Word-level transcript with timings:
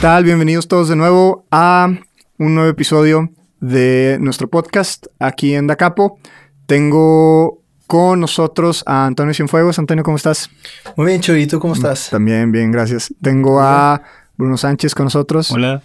¿Qué 0.00 0.06
tal? 0.06 0.24
Bienvenidos 0.24 0.66
todos 0.66 0.88
de 0.88 0.96
nuevo 0.96 1.44
a 1.50 1.90
un 2.38 2.54
nuevo 2.54 2.70
episodio 2.70 3.28
de 3.60 4.16
nuestro 4.18 4.48
podcast 4.48 5.08
aquí 5.18 5.54
en 5.54 5.66
Dacapo. 5.66 6.18
Tengo 6.64 7.62
con 7.86 8.18
nosotros 8.18 8.82
a 8.86 9.04
Antonio 9.04 9.34
Cienfuegos. 9.34 9.78
Antonio, 9.78 10.02
¿cómo 10.02 10.16
estás? 10.16 10.48
Muy 10.96 11.04
bien, 11.04 11.20
Chuy. 11.20 11.42
¿Y 11.42 11.46
tú 11.46 11.60
cómo 11.60 11.74
estás? 11.74 12.08
También, 12.08 12.50
bien, 12.50 12.72
gracias. 12.72 13.12
Tengo 13.20 13.60
a 13.60 14.00
Bruno 14.38 14.56
Sánchez 14.56 14.94
con 14.94 15.04
nosotros. 15.04 15.50
Hola. 15.50 15.82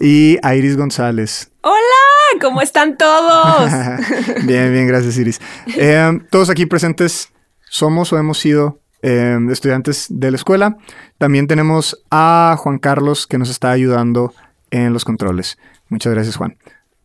Y 0.00 0.38
a 0.42 0.56
Iris 0.56 0.76
González. 0.76 1.52
Hola, 1.60 2.40
¿cómo 2.40 2.62
están 2.62 2.98
todos? 2.98 3.70
bien, 4.44 4.72
bien, 4.72 4.88
gracias 4.88 5.16
Iris. 5.18 5.40
Eh, 5.76 6.18
todos 6.30 6.50
aquí 6.50 6.66
presentes 6.66 7.28
somos 7.70 8.12
o 8.12 8.18
hemos 8.18 8.40
sido 8.40 8.81
eh, 9.02 9.38
estudiantes 9.50 10.06
de 10.08 10.30
la 10.30 10.36
escuela. 10.36 10.76
También 11.18 11.46
tenemos 11.46 12.02
a 12.10 12.56
Juan 12.58 12.78
Carlos 12.78 13.26
que 13.26 13.38
nos 13.38 13.50
está 13.50 13.70
ayudando 13.70 14.32
en 14.70 14.92
los 14.92 15.04
controles. 15.04 15.58
Muchas 15.88 16.12
gracias, 16.14 16.36
Juan. 16.36 16.56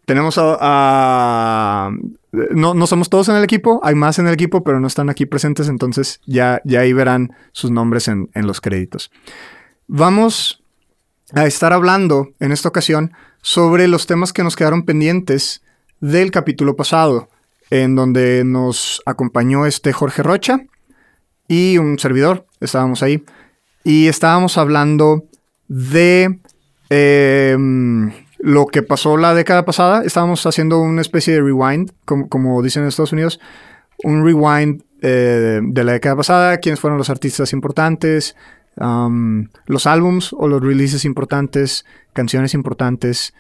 Tenemos 0.06 0.38
a... 0.38 0.58
a- 0.60 1.92
no, 2.52 2.74
no 2.76 2.88
somos 2.88 3.10
todos 3.10 3.30
en 3.30 3.36
el 3.36 3.44
equipo, 3.44 3.80
hay 3.84 3.96
más 3.96 4.20
en 4.20 4.28
el 4.28 4.34
equipo, 4.34 4.64
pero 4.64 4.80
no 4.80 4.86
están 4.88 5.10
aquí 5.10 5.26
presentes, 5.26 5.70
entonces 5.70 6.22
ya, 6.28 6.62
ya 6.66 6.82
ahí 6.82 6.94
verán 6.94 7.34
sus 7.52 7.72
nombres 7.72 8.08
en, 8.08 8.30
en 8.36 8.46
los 8.46 8.62
créditos. 8.62 9.12
Vamos 9.88 10.64
a 11.34 11.46
estar 11.46 11.74
hablando 11.74 12.30
en 12.40 12.52
esta 12.52 12.70
ocasión 12.70 13.12
sobre 13.42 13.88
los 13.88 14.06
temas 14.06 14.34
que 14.34 14.44
nos 14.44 14.56
quedaron 14.56 14.84
pendientes 14.84 15.64
del 16.00 16.30
capítulo 16.32 16.76
pasado, 16.76 17.28
en 17.70 17.96
donde 17.96 18.44
nos 18.46 19.02
acompañó 19.06 19.66
este 19.66 19.94
Jorge 19.94 20.22
Rocha 20.22 20.60
y 21.48 21.78
un 21.78 22.00
servidor, 22.00 22.46
estábamos 22.60 23.04
ahí, 23.04 23.24
y 23.84 24.08
estábamos 24.08 24.58
hablando 24.58 25.24
de 25.68 26.40
em, 26.90 28.12
lo 28.40 28.66
que 28.68 28.84
pasó 28.84 29.18
la 29.18 29.34
década 29.34 29.66
pasada, 29.66 30.04
estábamos 30.04 30.46
haciendo 30.46 30.80
una 30.80 31.02
especie 31.02 31.34
de 31.34 31.42
rewind, 31.42 31.92
como, 32.06 32.28
como 32.30 32.62
dicen 32.62 32.84
en 32.84 32.90
Estados 32.90 33.14
Unidos, 33.14 33.40
un 34.04 34.24
rewind 34.24 34.84
eh, 35.02 35.60
de 35.64 35.84
la 35.84 35.94
década 35.94 36.16
pasada, 36.16 36.58
quiénes 36.58 36.80
fueron 36.80 36.98
los 36.98 37.10
artistas 37.10 37.54
importantes, 37.54 38.36
um, 38.76 39.48
los 39.66 39.88
álbums 39.88 40.34
o 40.34 40.48
los 40.48 40.62
releases 40.62 41.06
importantes, 41.06 41.86
canciones 42.14 42.54
importantes, 42.54 43.34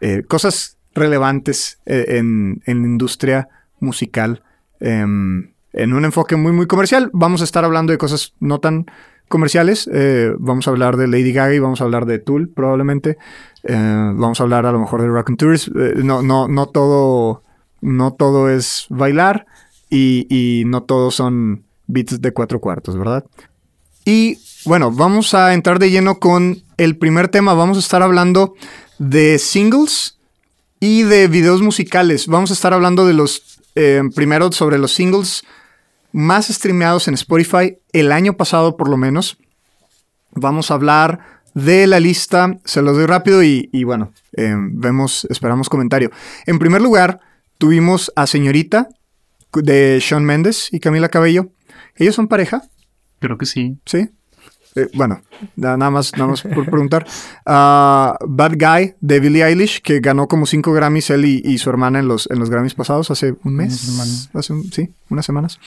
eh, 0.00 0.22
cosas 0.26 0.78
relevantes 0.94 1.78
eh, 1.86 2.04
en, 2.08 2.62
en 2.66 2.82
la 2.82 2.88
industria 2.88 3.48
musical. 3.78 4.42
em, 4.80 5.51
en 5.72 5.92
un 5.92 6.04
enfoque 6.04 6.36
muy, 6.36 6.52
muy 6.52 6.66
comercial. 6.66 7.10
Vamos 7.12 7.40
a 7.40 7.44
estar 7.44 7.64
hablando 7.64 7.92
de 7.92 7.98
cosas 7.98 8.34
no 8.40 8.60
tan 8.60 8.86
comerciales. 9.32 9.88
eh, 9.92 10.34
vamos 10.38 10.68
a 10.68 10.70
hablar 10.70 10.96
de 10.98 11.08
Lady 11.08 11.32
Gaga 11.32 11.54
y 11.54 11.58
vamos 11.58 11.80
a 11.80 11.84
hablar 11.84 12.04
de 12.04 12.18
Tool, 12.18 12.50
probablemente. 12.50 13.16
Eh, 13.64 13.74
vamos 13.74 14.38
a 14.38 14.42
hablar 14.42 14.66
a 14.66 14.72
lo 14.72 14.78
mejor 14.78 15.00
de 15.00 15.08
Rock 15.08 15.30
and 15.30 15.38
Tours. 15.38 15.68
Eh, 15.68 15.94
no, 16.04 16.22
no, 16.22 16.46
no 16.46 16.66
todo. 16.66 17.42
No 17.80 18.12
todo 18.12 18.48
es 18.48 18.86
bailar. 18.90 19.46
Y, 19.90 20.62
no 20.66 20.84
todos 20.84 21.16
son 21.16 21.64
beats 21.86 22.20
de 22.20 22.32
cuatro 22.32 22.60
cuartos, 22.60 22.96
¿verdad? 22.96 23.24
Y 24.06 24.38
bueno, 24.64 24.90
vamos 24.90 25.34
a 25.34 25.52
entrar 25.52 25.78
de 25.78 25.90
lleno 25.90 26.18
con 26.18 26.62
el 26.78 26.96
primer 26.96 27.28
tema. 27.28 27.52
Vamos 27.52 27.76
a 27.76 27.80
estar 27.80 28.02
hablando 28.02 28.54
de 28.98 29.38
singles 29.38 30.18
y 30.80 31.02
de 31.02 31.28
videos 31.28 31.60
musicales. 31.60 32.26
Vamos 32.26 32.50
a 32.50 32.54
estar 32.54 32.72
hablando 32.72 33.04
de 33.04 33.12
los, 33.12 33.60
primero 34.14 34.50
sobre 34.52 34.78
los 34.78 34.92
singles 34.92 35.42
más 36.12 36.46
streameados 36.48 37.08
en 37.08 37.14
Spotify 37.14 37.76
el 37.92 38.12
año 38.12 38.34
pasado 38.36 38.76
por 38.76 38.88
lo 38.88 38.96
menos. 38.96 39.38
Vamos 40.34 40.70
a 40.70 40.74
hablar 40.74 41.20
de 41.54 41.86
la 41.86 42.00
lista, 42.00 42.58
se 42.64 42.80
los 42.82 42.96
doy 42.96 43.06
rápido 43.06 43.42
y, 43.42 43.68
y 43.72 43.84
bueno, 43.84 44.12
eh, 44.36 44.54
vemos, 44.56 45.26
esperamos 45.30 45.68
comentario. 45.68 46.10
En 46.46 46.58
primer 46.58 46.80
lugar, 46.80 47.20
tuvimos 47.58 48.10
a 48.16 48.26
Señorita 48.26 48.88
de 49.54 50.00
Sean 50.00 50.24
Méndez 50.24 50.68
y 50.72 50.80
Camila 50.80 51.10
Cabello. 51.10 51.50
¿Ellos 51.96 52.14
son 52.14 52.28
pareja? 52.28 52.62
Creo 53.18 53.36
que 53.36 53.44
sí. 53.44 53.76
¿Sí? 53.84 54.08
Eh, 54.74 54.88
bueno, 54.94 55.20
na- 55.54 55.76
nada 55.76 55.90
más, 55.90 56.12
nada 56.14 56.28
más 56.28 56.40
por 56.42 56.64
preguntar. 56.64 57.06
Ah, 57.44 58.16
Bad 58.26 58.52
Guy 58.56 58.94
de 59.00 59.20
Billie 59.20 59.44
Eilish, 59.44 59.82
que 59.82 60.00
ganó 60.00 60.28
como 60.28 60.46
cinco 60.46 60.72
Grammys 60.72 61.10
él 61.10 61.24
y, 61.26 61.42
y 61.44 61.58
su 61.58 61.68
hermana 61.68 61.98
en 61.98 62.08
los, 62.08 62.30
en 62.30 62.38
los 62.38 62.48
Grammys 62.48 62.72
pasados, 62.74 63.10
hace 63.10 63.34
un 63.44 63.56
mes. 63.56 63.98
Hace 64.32 64.52
un- 64.54 64.72
sí, 64.72 64.88
unas 65.10 65.26
semanas. 65.26 65.60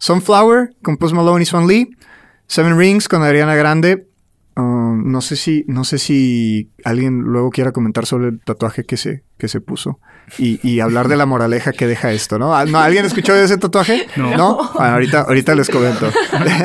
Sunflower 0.00 0.74
con 0.82 0.96
Post 0.96 1.14
Malone 1.14 1.42
y 1.42 1.46
Swan 1.46 1.68
Lee. 1.68 1.90
Seven 2.46 2.76
Rings 2.76 3.06
con 3.06 3.22
Adriana 3.22 3.54
Grande. 3.54 4.08
Ah, 4.56 4.94
no 4.96 5.20
sé 5.20 5.36
si, 5.36 5.64
no 5.68 5.84
sé 5.84 5.98
si 5.98 6.70
alguien 6.84 7.20
luego 7.20 7.50
quiera 7.50 7.70
comentar 7.70 8.06
sobre 8.06 8.28
el 8.28 8.40
tatuaje 8.40 8.84
que 8.84 8.96
se, 8.96 9.22
que 9.38 9.46
se 9.46 9.60
puso 9.60 10.00
y, 10.38 10.58
y 10.68 10.80
hablar 10.80 11.08
de 11.08 11.16
la 11.16 11.26
moraleja 11.26 11.72
que 11.72 11.86
deja 11.86 12.12
esto, 12.12 12.38
¿no? 12.38 12.54
Ah, 12.54 12.64
¿no? 12.64 12.78
¿Alguien 12.78 13.04
escuchó 13.04 13.34
de 13.34 13.44
ese 13.44 13.58
tatuaje? 13.58 14.08
No. 14.16 14.70
Bueno, 14.74 14.92
ahorita, 14.94 15.20
ahorita 15.22 15.54
les 15.54 15.68
comento. 15.68 16.10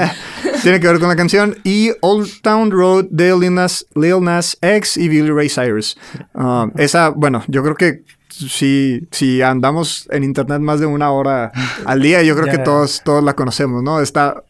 Tiene 0.64 0.80
que 0.80 0.88
ver 0.88 1.00
con 1.00 1.10
la 1.10 1.16
canción. 1.16 1.58
Y 1.64 1.92
Old 2.02 2.42
Town 2.42 2.72
Road 2.72 3.06
de 3.12 3.38
Lil 3.38 3.54
Nas, 3.54 3.86
Lil 3.96 4.22
Nas 4.22 4.58
X 4.62 4.98
y 4.98 5.10
Billy 5.10 5.30
Ray 5.30 5.50
Cyrus. 5.50 5.98
Ah, 6.34 6.68
esa, 6.78 7.10
bueno, 7.10 7.44
yo 7.48 7.62
creo 7.62 7.76
que 7.76 8.04
si, 8.36 9.08
si 9.12 9.42
andamos 9.42 10.08
en 10.12 10.24
internet 10.24 10.60
más 10.60 10.80
de 10.80 10.86
una 10.86 11.12
hora 11.12 11.52
al 11.86 12.02
día, 12.02 12.22
yo 12.24 12.36
creo 12.36 12.48
que 12.52 12.58
todos, 12.58 13.02
todos 13.04 13.24
la 13.24 13.34
conocemos, 13.34 13.82
¿no? 13.84 14.02
Esta 14.02 14.44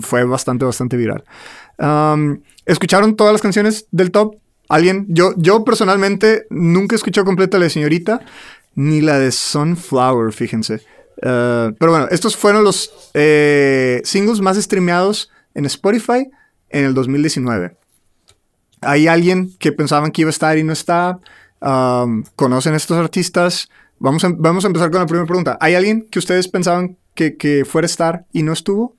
fue 0.00 0.24
bastante, 0.24 0.64
bastante 0.64 0.96
viral. 0.96 1.24
Um, 1.78 2.40
¿Escucharon 2.64 3.16
todas 3.16 3.32
las 3.32 3.42
canciones 3.42 3.86
del 3.90 4.10
top? 4.10 4.36
¿Alguien? 4.68 5.06
Yo, 5.08 5.32
yo 5.36 5.64
personalmente 5.64 6.46
nunca 6.50 6.96
escuché 6.96 7.22
completa 7.24 7.58
la 7.58 7.64
de 7.64 7.70
Señorita 7.70 8.20
ni 8.74 9.00
la 9.00 9.18
de 9.18 9.32
Sunflower, 9.32 10.32
fíjense. 10.32 10.82
Uh, 11.18 11.72
pero 11.78 11.92
bueno, 11.92 12.08
estos 12.10 12.36
fueron 12.36 12.62
los 12.62 12.92
eh, 13.14 14.02
singles 14.04 14.40
más 14.40 14.58
streameados 14.58 15.30
en 15.54 15.64
Spotify 15.64 16.28
en 16.68 16.84
el 16.84 16.94
2019. 16.94 17.76
¿Hay 18.82 19.06
alguien 19.06 19.52
que 19.58 19.72
pensaban 19.72 20.10
que 20.10 20.22
iba 20.22 20.28
a 20.28 20.30
estar 20.30 20.58
y 20.58 20.62
no 20.62 20.72
está? 20.72 21.18
Um, 21.66 22.24
¿Conocen 22.36 22.74
estos 22.74 22.96
artistas? 22.96 23.68
Vamos 23.98 24.24
a, 24.24 24.30
vamos 24.36 24.64
a 24.64 24.68
empezar 24.68 24.90
con 24.90 25.00
la 25.00 25.06
primera 25.06 25.26
pregunta. 25.26 25.58
¿Hay 25.60 25.74
alguien 25.74 26.06
que 26.10 26.18
ustedes 26.18 26.48
pensaban 26.48 26.96
que, 27.14 27.36
que 27.36 27.64
fuera 27.64 27.86
a 27.86 27.90
estar 27.90 28.24
y 28.32 28.42
no 28.42 28.52
estuvo? 28.52 28.94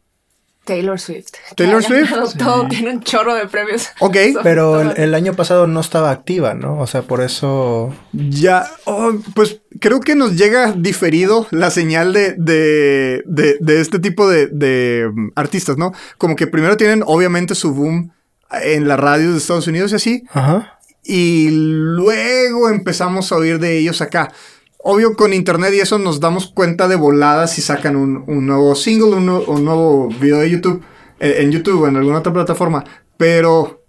Taylor 0.65 0.99
Swift. 0.99 1.27
Taylor 1.55 1.81
Swift. 1.81 2.11
Todo, 2.37 2.67
tiene 2.67 2.91
un 2.91 3.01
chorro 3.01 3.33
de 3.35 3.47
premios. 3.47 3.87
Ok, 4.01 4.17
Pero 4.43 4.81
el, 4.81 4.97
el 4.97 5.13
año 5.13 5.33
pasado 5.33 5.65
no 5.65 5.79
estaba 5.79 6.11
activa, 6.11 6.55
¿no? 6.55 6.77
O 6.79 6.87
sea, 6.87 7.03
por 7.03 7.21
eso... 7.21 7.95
Ya, 8.11 8.67
oh, 8.83 9.13
pues 9.33 9.61
creo 9.79 10.01
que 10.01 10.15
nos 10.15 10.35
llega 10.35 10.73
diferido 10.73 11.47
la 11.51 11.71
señal 11.71 12.11
de, 12.11 12.33
de, 12.33 13.23
de- 13.25 13.55
de 13.61 13.79
este 13.79 13.99
tipo 13.99 14.27
de, 14.27 14.47
de, 14.47 15.09
mm, 15.13 15.29
artistas, 15.35 15.77
¿no? 15.77 15.93
Como 16.17 16.35
que 16.35 16.47
primero 16.47 16.75
tienen 16.75 17.01
obviamente 17.05 17.55
su 17.55 17.73
boom 17.73 18.11
en 18.51 18.89
las 18.89 18.99
radios 18.99 19.31
de 19.31 19.37
Estados 19.37 19.67
Unidos 19.67 19.93
y 19.93 19.95
así, 19.95 20.23
Ajá. 20.31 20.76
Y 21.07 21.49
luego 21.51 22.69
empezamos 22.69 23.31
a 23.31 23.37
oír 23.37 23.59
de 23.59 23.77
ellos 23.77 24.01
acá. 24.01 24.31
Obvio, 24.79 25.15
con 25.15 25.33
internet 25.33 25.73
y 25.73 25.79
eso 25.79 25.97
nos 25.99 26.19
damos 26.19 26.47
cuenta 26.47 26.87
de 26.87 26.95
voladas 26.95 27.53
si 27.53 27.61
sacan 27.61 27.95
un, 27.95 28.23
un 28.27 28.45
nuevo 28.45 28.75
single, 28.75 29.15
un, 29.15 29.29
un 29.29 29.65
nuevo 29.65 30.09
video 30.09 30.39
de 30.39 30.49
YouTube, 30.49 30.83
eh, 31.19 31.37
en 31.39 31.51
YouTube 31.51 31.81
o 31.81 31.87
en 31.87 31.95
alguna 31.97 32.19
otra 32.19 32.31
plataforma, 32.31 32.83
pero 33.17 33.83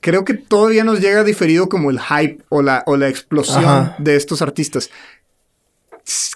creo 0.00 0.24
que 0.24 0.34
todavía 0.34 0.84
nos 0.84 1.00
llega 1.00 1.24
diferido 1.24 1.68
como 1.68 1.90
el 1.90 1.98
hype 1.98 2.42
o 2.50 2.60
la, 2.60 2.82
o 2.86 2.96
la 2.96 3.08
explosión 3.08 3.64
Ajá. 3.64 3.96
de 3.98 4.16
estos 4.16 4.42
artistas. 4.42 4.90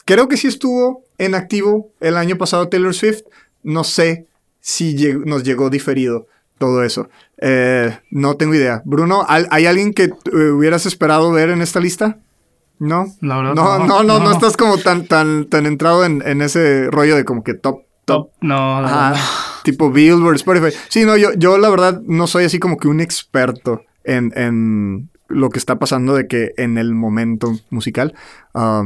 Creo 0.04 0.28
que 0.28 0.36
sí 0.38 0.46
estuvo 0.46 1.04
en 1.18 1.34
activo 1.34 1.90
el 2.00 2.16
año 2.16 2.38
pasado 2.38 2.68
Taylor 2.68 2.94
Swift. 2.94 3.22
No 3.62 3.84
sé 3.84 4.26
si 4.60 4.96
lleg- 4.96 5.24
nos 5.26 5.42
llegó 5.44 5.68
diferido 5.68 6.26
todo 6.58 6.82
eso. 6.82 7.08
Eh, 7.40 7.96
no 8.10 8.36
tengo 8.36 8.54
idea. 8.54 8.82
Bruno, 8.84 9.24
¿hay, 9.28 9.66
alguien 9.66 9.94
que 9.94 10.04
eh, 10.04 10.50
hubieras 10.50 10.86
esperado 10.86 11.30
ver 11.32 11.50
en 11.50 11.62
esta 11.62 11.80
lista? 11.80 12.18
¿No? 12.78 13.06
La 13.20 13.36
verdad, 13.38 13.54
No, 13.54 13.78
no, 13.86 14.02
no, 14.02 14.18
no, 14.20 14.30
estás 14.30 14.56
como 14.56 14.78
tan, 14.78 15.06
tan, 15.06 15.46
tan 15.46 15.66
entrado 15.66 16.04
en, 16.04 16.22
en 16.26 16.42
ese 16.42 16.88
rollo 16.90 17.16
de 17.16 17.24
como 17.24 17.42
que 17.42 17.54
top, 17.54 17.82
top. 18.04 18.28
Top. 18.28 18.30
No, 18.40 18.80
la 18.80 18.88
Ajá, 18.88 19.10
verdad. 19.10 19.24
tipo 19.64 19.90
Billboard, 19.90 20.36
Spotify. 20.36 20.76
Sí, 20.88 21.04
no, 21.04 21.16
yo, 21.16 21.32
yo 21.34 21.58
la 21.58 21.68
verdad 21.70 22.00
no 22.06 22.26
soy 22.26 22.44
así 22.44 22.58
como 22.58 22.76
que 22.76 22.88
un 22.88 23.00
experto 23.00 23.82
en, 24.04 24.32
en 24.36 25.10
lo 25.28 25.50
que 25.50 25.58
está 25.58 25.78
pasando 25.78 26.14
de 26.14 26.26
que 26.26 26.52
en 26.56 26.78
el 26.78 26.94
momento 26.94 27.52
musical. 27.70 28.14
Ah, 28.54 28.84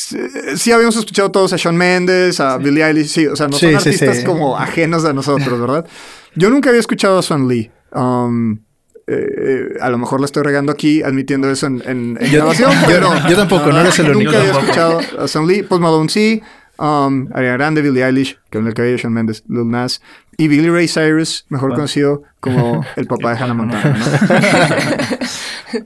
sí, 0.00 0.18
sí 0.56 0.72
habíamos 0.72 0.96
escuchado 0.96 1.30
todos 1.30 1.52
a 1.52 1.56
Shawn 1.56 1.76
Mendes, 1.76 2.40
a 2.40 2.58
Billie 2.58 2.84
Eilish, 2.84 3.08
sí, 3.08 3.26
o 3.26 3.36
sea, 3.36 3.48
no 3.48 3.54
Sí, 3.54 3.70
son 3.72 3.80
sí, 3.80 3.88
artistas 3.90 4.18
sí. 4.18 4.24
como 4.24 4.56
ajenos 4.58 5.04
a 5.04 5.12
nosotros, 5.12 5.60
¿verdad? 5.60 5.86
Yo 6.34 6.50
nunca 6.50 6.68
había 6.70 6.80
escuchado 6.80 7.18
a 7.18 7.22
Swan 7.22 7.48
Lee. 7.48 7.70
Um, 7.92 8.58
eh, 9.06 9.16
eh, 9.16 9.68
a 9.80 9.90
lo 9.90 9.98
mejor 9.98 10.20
la 10.20 10.26
estoy 10.26 10.42
regando 10.44 10.70
aquí 10.70 11.02
admitiendo 11.02 11.50
eso 11.50 11.66
en, 11.66 11.82
en- 11.84 12.18
en 12.20 12.30
Yo- 12.30 12.38
grabación, 12.38 12.70
yo- 12.72 12.86
pero 12.86 13.10
yo 13.28 13.36
tampoco, 13.36 13.72
no 13.72 13.80
eres 13.80 13.98
el 13.98 14.10
único. 14.14 14.30
Nunca 14.32 14.38
había 14.40 14.52
escuchado 14.60 15.00
a 15.18 15.26
Swan 15.28 15.46
Lee, 15.48 15.62
Post 15.64 15.82
Malone 15.82 16.08
sí, 16.08 16.40
um, 16.78 17.26
Ariana 17.34 17.56
Grande, 17.56 17.82
Billie 17.82 18.04
Eilish, 18.04 18.38
Camila 18.50 18.72
Cabello, 18.72 18.96
Shawn 18.96 19.12
Mendes, 19.12 19.42
Lil 19.48 19.68
Nas 19.68 20.00
y 20.36 20.46
Billy 20.48 20.70
Ray 20.70 20.86
Cyrus, 20.86 21.44
mejor 21.48 21.74
conocido 21.74 22.22
como 22.38 22.84
el 22.96 23.06
papá 23.06 23.34
de 23.34 23.42
Hannah 23.42 23.54
Montana. 23.54 23.98
¿no? 23.98 25.16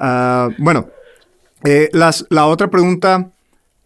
Ah, 0.00 0.48
bueno, 0.58 0.88
eh, 1.64 1.88
las, 1.92 2.24
la 2.30 2.46
otra 2.46 2.68
pregunta 2.70 3.30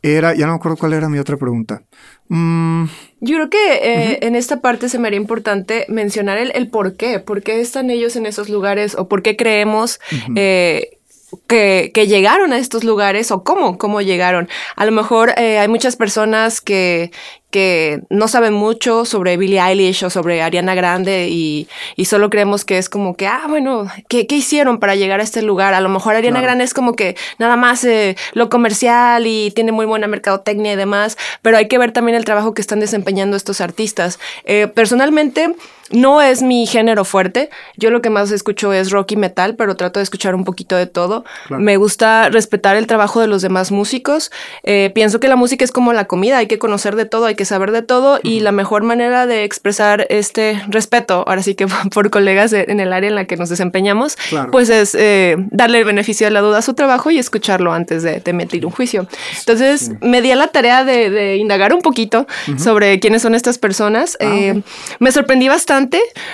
era, 0.03 0.35
ya 0.35 0.47
no 0.47 0.53
me 0.53 0.56
acuerdo 0.56 0.77
cuál 0.77 0.93
era 0.93 1.09
mi 1.09 1.19
otra 1.19 1.37
pregunta. 1.37 1.83
Mm, 2.29 2.85
Yo 3.21 3.37
creo 3.37 3.50
que 3.50 3.75
eh, 3.75 4.19
en 4.23 4.37
esta 4.37 4.61
parte 4.61 4.89
se 4.89 4.99
me 4.99 5.09
haría 5.09 5.19
importante 5.21 5.87
mencionar 5.89 6.39
el, 6.39 6.53
el 6.55 6.69
por 6.69 6.97
qué, 6.97 7.19
por 7.21 7.43
qué 7.43 7.61
están 7.61 7.91
ellos 7.91 8.15
en 8.17 8.27
esos 8.27 8.49
lugares 8.49 8.95
o 8.95 9.09
por 9.09 9.23
qué 9.23 9.37
creemos 9.37 9.99
eh, 10.37 10.98
que, 11.46 11.90
que 11.92 12.06
llegaron 12.06 12.52
a 12.52 12.58
estos 12.58 12.84
lugares 12.84 13.30
o 13.30 13.42
cómo, 13.44 13.78
cómo 13.78 14.00
llegaron. 14.00 14.48
A 14.76 14.84
lo 14.84 14.92
mejor 14.92 15.34
eh, 15.36 15.58
hay 15.58 15.69
muchas 15.69 15.96
personas 15.96 16.60
que, 16.60 17.10
que 17.50 18.02
no 18.10 18.28
saben 18.28 18.52
mucho 18.52 19.04
sobre 19.04 19.36
Billie 19.36 19.60
Eilish 19.60 20.04
o 20.04 20.10
sobre 20.10 20.42
Ariana 20.42 20.75
Grande 20.75 21.28
y, 21.30 21.69
y 21.96 22.04
solo 22.06 22.30
creemos 22.30 22.64
que 22.64 22.78
es 22.78 22.88
como 22.88 23.16
que, 23.16 23.26
ah, 23.26 23.44
bueno, 23.48 23.86
¿qué, 24.08 24.26
qué 24.26 24.36
hicieron 24.36 24.78
para 24.78 24.94
llegar 24.94 25.20
a 25.20 25.22
este 25.22 25.42
lugar? 25.42 25.75
A 25.75 25.80
lo 25.80 25.88
mejor 25.88 26.14
Ariana 26.14 26.38
Claro. 26.38 26.46
Grande 26.46 26.64
es 26.64 26.75
como 26.75 26.94
que 26.94 27.16
nada 27.38 27.56
más 27.56 27.84
eh, 27.84 28.16
lo 28.32 28.48
comercial 28.50 29.26
y 29.26 29.50
tiene 29.50 29.72
muy 29.72 29.86
buena 29.86 30.06
mercadotecnia 30.06 30.72
y 30.72 30.76
demás, 30.76 31.16
pero 31.42 31.56
hay 31.56 31.69
que 31.69 31.78
ver 31.78 31.92
también 31.92 32.16
el 32.16 32.25
trabajo 32.25 32.54
que 32.54 32.60
están 32.60 32.80
desempeñando 32.80 33.36
estos 33.36 33.60
artistas. 33.60 34.19
Eh, 34.44 34.69
personalmente, 34.69 35.54
no 35.90 36.20
es 36.23 36.43
mi 36.43 36.67
género 36.67 37.05
fuerte. 37.05 37.50
Yo 37.76 37.90
lo 37.90 38.02
que 38.02 38.11
más 38.11 38.31
escucho 38.31 38.73
es 38.73 38.90
rock 38.90 39.12
y 39.12 39.17
metal, 39.17 39.55
pero 39.56 39.76
trato 39.76 40.00
de 40.00 40.05
escuchar 40.05 40.35
un 40.35 40.44
poquito 40.44 40.76
de 40.76 40.87
todo. 40.87 41.25
Claro. 41.46 41.62
Me 41.62 41.76
gusta 41.76 42.29
respetar 42.29 42.76
el 42.76 42.87
trabajo 42.87 43.20
de 43.20 43.26
los 43.26 43.43
demás 43.43 43.70
músicos. 43.73 44.31
Eh, 44.64 44.90
pienso 44.94 45.20
que 45.20 45.29
la 45.29 45.37
música 45.37 45.64
es 45.64 45.73
como 45.73 45.93
la 45.93 46.05
comida, 46.06 46.38
hay 46.38 46.46
que 46.46 46.58
conocer 46.58 46.94
de 46.96 47.05
todo, 47.06 47.26
hay 47.26 47.35
que 47.35 47.44
saber 47.44 47.70
de 47.73 47.82
todo 47.82 48.20
y 48.23 48.40
la 48.40 48.52
mejor 48.52 48.82
manera 48.82 49.26
de 49.26 49.44
expresar 49.44 50.06
este 50.11 50.62
respeto, 50.69 51.25
ahora 51.26 51.43
sí 51.43 51.55
que 51.55 51.67
por 51.94 52.11
colegas 52.11 52.50
de- 52.50 52.67
en 52.69 52.81
el 52.81 52.93
área 52.93 53.08
en 53.08 53.14
la 53.14 53.25
que 53.25 53.37
nos 53.37 53.49
desempeñamos, 53.49 54.17
Claro. 54.29 54.50
pues 54.50 54.69
es 54.69 54.94
eh, 54.94 55.37
darle 55.50 55.79
el 55.79 55.85
beneficio 55.85 56.26
de 56.26 56.31
la 56.32 56.40
duda 56.40 56.58
a 56.58 56.62
su 56.62 56.75
trabajo 56.75 57.11
y 57.11 57.19
escucharlo 57.19 57.73
antes 57.73 58.02
de, 58.02 58.20
de 58.20 58.31
emitir 58.31 58.67
un 58.67 58.73
juicio. 58.73 59.06
Entonces 59.38 59.93
me 60.02 60.20
di 60.23 60.31
a 60.32 60.37
la 60.37 60.49
tarea 60.49 60.85
de, 60.85 61.08
de 61.11 61.37
indagar 61.37 61.73
un 61.73 61.81
poquito 61.81 62.26
sobre 62.58 63.00
quiénes 63.00 63.23
son 63.23 63.35
estas 63.35 63.58
personas. 63.58 64.17
Ah, 64.20 64.25
Eh, 64.29 64.52
ok. 64.58 64.64
me 64.99 65.12
sorprendí 65.12 65.49
bastante. 65.49 65.77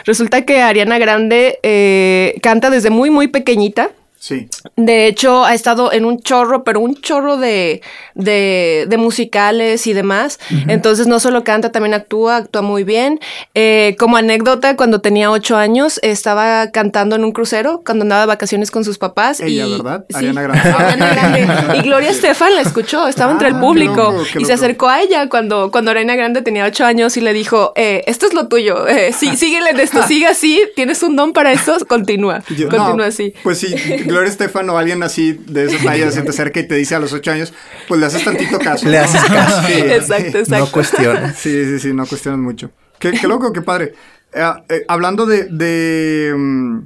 Resulta 0.05 0.45
que 0.45 0.61
Ariana 0.61 0.99
Grande 0.99 1.59
eh, 1.63 2.35
canta 2.43 2.71
desde 2.71 2.91
muy, 2.91 3.11
muy 3.11 3.29
pequeñita. 3.29 3.91
Sí. 4.25 4.49
De 4.77 5.07
hecho, 5.07 5.45
ha 5.45 5.55
estado 5.55 5.93
en 5.93 6.05
un 6.05 6.21
chorro, 6.21 6.65
pero 6.65 6.81
un 6.81 6.95
chorro 7.01 7.37
de, 7.37 7.83
de, 8.15 8.87
de 8.89 8.97
musicales 8.97 9.87
y 9.87 9.93
demás. 9.93 10.39
Entonces, 10.69 11.07
no 11.07 11.21
solo 11.21 11.45
canta, 11.45 11.71
también 11.73 11.95
actúa, 11.95 12.37
actúa 12.37 12.63
muy 12.63 12.85
bien. 12.85 13.21
Eh, 13.55 13.97
como 13.99 14.17
anécdota, 14.17 14.77
cuando 14.77 15.01
tenía 15.01 15.31
ocho 15.31 15.57
años, 15.57 16.01
estaba 16.03 16.71
cantando 16.71 17.17
en 17.17 17.25
un 17.25 17.33
crucero, 17.33 17.83
cuando 17.85 18.03
andaba 18.03 18.23
de 18.23 18.27
vacaciones 18.29 18.71
con 18.71 18.85
sus 18.85 18.99
papás. 18.99 19.41
Ella, 19.41 19.67
y, 19.67 19.73
¿verdad? 19.73 20.05
Sí, 20.09 20.17
Ariana 20.17 20.43
Grande. 20.47 20.71
Ariana 20.71 21.15
Grande. 21.15 21.79
Y 21.79 21.83
Gloria 21.83 22.11
Estefan 22.11 22.55
la 22.55 22.63
escuchó, 22.63 23.07
estaba 23.09 23.33
entre 23.33 23.49
el 23.49 23.55
Ah, 23.57 23.61
público. 23.61 24.13
loco, 24.13 24.25
y 24.41 24.45
se 24.45 24.53
acercó 24.55 24.89
a 24.89 25.01
ella 25.03 25.29
cuando, 25.29 25.71
cuando 25.71 25.91
Ariana 25.91 26.17
Grande 26.17 26.43
tenía 26.43 26.65
ocho 26.65 26.85
años 26.85 27.17
y 27.17 27.21
le 27.21 27.33
dijo, 27.33 27.73
eh, 27.77 28.03
esto 28.07 28.27
es 28.27 28.35
lo 28.35 28.49
tuyo, 28.49 28.87
eh, 28.89 29.13
sí, 29.13 29.37
síguele 29.37 29.71
en 29.71 29.81
esto, 29.81 30.03
sigue 30.07 30.27
así, 30.27 30.61
tienes 30.77 31.03
un 31.03 31.15
don 31.17 31.33
para 31.33 31.53
esto, 31.53 31.77
continúa, 31.89 32.43
Yo- 32.57 32.69
continúa 32.69 32.97
no, 32.97 33.05
así. 33.05 33.35
Pues 33.43 33.59
si 33.59 33.75
Gloria 34.15 34.31
Estefan 34.31 34.69
o 34.71 34.79
alguien 34.79 35.03
así 35.03 35.33
de 35.47 35.65
esa 35.67 35.83
talla 35.85 36.11
se 36.11 36.23
te 36.23 36.31
acerca 36.31 36.61
y 36.61 36.69
te 36.69 36.75
dice 36.77 36.95
a 36.95 37.01
los 37.01 37.13
ocho 37.13 37.31
años, 37.33 37.53
pues 37.89 38.01
le 38.01 38.07
haces 38.07 38.25
tantito 38.25 38.59
caso. 38.59 38.89
Le 38.89 38.99
¿no? 38.99 39.05
haces 39.05 39.23
caso. 39.25 39.63
Sí, 39.69 39.73
Exacto, 39.75 40.39
exacto. 40.39 40.59
No 40.67 40.71
cuestiones. 40.73 41.37
Sí, 41.37 41.65
sí, 41.65 41.79
sí, 41.81 41.93
no 41.93 42.07
cuestionan 42.07 42.41
mucho. 42.41 42.71
Qué, 42.99 43.13
qué 43.13 43.27
loco, 43.29 43.53
qué 43.53 43.63
padre. 43.63 43.95
Eh, 44.33 44.53
eh, 44.69 44.85
hablando 44.89 45.27
de... 45.27 45.45
de 45.45 46.33
mm, 46.37 46.79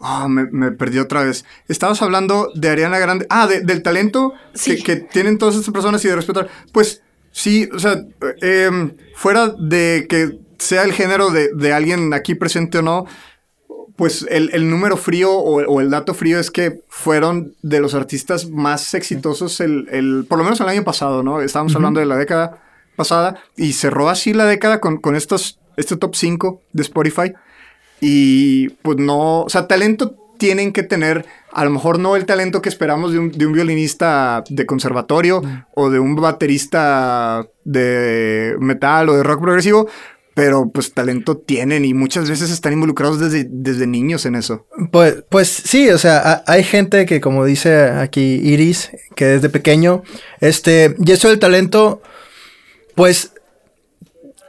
ah, 0.00 0.28
me, 0.28 0.46
me 0.50 0.72
perdí 0.72 0.98
otra 0.98 1.24
vez. 1.24 1.44
Estabas 1.68 2.00
hablando 2.02 2.50
de 2.54 2.68
Ariana 2.68 2.98
Grande. 2.98 3.26
Ah, 3.30 3.46
de- 3.46 3.60
del 3.60 3.82
talento 3.82 4.34
Sí. 4.54 4.76
que, 4.76 4.82
que 4.82 4.96
tienen 4.96 5.38
todas 5.38 5.56
estas 5.56 5.72
personas 5.72 6.04
y 6.04 6.08
de 6.08 6.16
respetar. 6.16 6.48
Pues 6.72 7.02
sí, 7.32 7.68
o 7.74 7.78
sea, 7.78 8.02
eh, 8.40 8.66
em, 8.68 8.92
fuera 9.14 9.48
de 9.48 10.06
que 10.08 10.38
sea 10.58 10.82
el 10.84 10.92
género 10.92 11.30
de, 11.30 11.50
de 11.54 11.72
alguien 11.72 12.14
aquí 12.14 12.34
presente 12.34 12.78
o 12.78 12.82
no, 12.82 13.06
pues 13.96 14.26
el, 14.28 14.50
el 14.52 14.68
número 14.68 14.96
frío 14.96 15.32
o, 15.32 15.62
o 15.64 15.80
el 15.80 15.90
dato 15.90 16.14
frío 16.14 16.38
es 16.40 16.50
que 16.50 16.80
fueron 16.88 17.54
de 17.62 17.80
los 17.80 17.94
artistas 17.94 18.50
más 18.50 18.92
exitosos 18.94 19.60
el, 19.60 19.86
el- 19.90 20.26
por 20.28 20.38
lo 20.38 20.44
menos 20.44 20.60
el 20.60 20.68
año 20.68 20.82
pasado, 20.84 21.22
¿no? 21.22 21.40
Estábamos 21.40 21.74
hablando 21.76 22.00
de 22.00 22.06
la 22.06 22.16
década 22.16 22.58
pasada 22.96 23.36
y 23.56 23.72
cerró 23.74 24.08
así 24.08 24.32
la 24.32 24.46
década 24.46 24.80
con, 24.80 24.96
con 24.98 25.14
estos, 25.16 25.58
este 25.76 25.96
top 25.96 26.14
5 26.16 26.60
de 26.72 26.82
Spotify. 26.82 27.32
Y 28.00 28.70
pues 28.82 28.98
no, 28.98 29.42
o 29.42 29.48
sea, 29.48 29.66
talento 29.68 30.16
tienen 30.38 30.72
que 30.72 30.82
tener, 30.82 31.24
a 31.52 31.64
lo 31.64 31.70
mejor 31.70 31.98
no 32.00 32.16
el 32.16 32.26
talento 32.26 32.60
que 32.60 32.68
esperamos 32.68 33.12
de 33.12 33.18
un, 33.20 33.30
de 33.30 33.46
un 33.46 33.52
violinista 33.52 34.42
de 34.48 34.66
conservatorio 34.66 35.40
o 35.74 35.90
de 35.90 36.00
un 36.00 36.16
baterista 36.16 37.46
de 37.64 38.56
metal 38.58 39.08
o 39.08 39.14
de 39.14 39.22
rock 39.22 39.40
progresivo, 39.40 39.88
pero 40.34 40.68
pues 40.70 40.92
talento 40.92 41.36
tienen 41.36 41.84
y 41.84 41.94
muchas 41.94 42.28
veces 42.28 42.50
están 42.50 42.72
involucrados 42.72 43.20
desde, 43.20 43.46
desde 43.48 43.86
niños 43.86 44.26
en 44.26 44.34
eso. 44.34 44.66
Pues, 44.90 45.24
pues 45.28 45.48
sí, 45.48 45.88
o 45.90 45.98
sea, 45.98 46.18
ha- 46.18 46.44
hay 46.46 46.64
gente 46.64 47.06
que, 47.06 47.20
como 47.20 47.44
dice 47.44 47.84
aquí 47.90 48.40
Iris, 48.42 48.90
que 49.14 49.26
desde 49.26 49.48
pequeño, 49.48 50.02
este, 50.40 50.96
y 51.04 51.12
eso 51.12 51.28
del 51.28 51.38
talento, 51.38 52.02
pues 52.94 53.30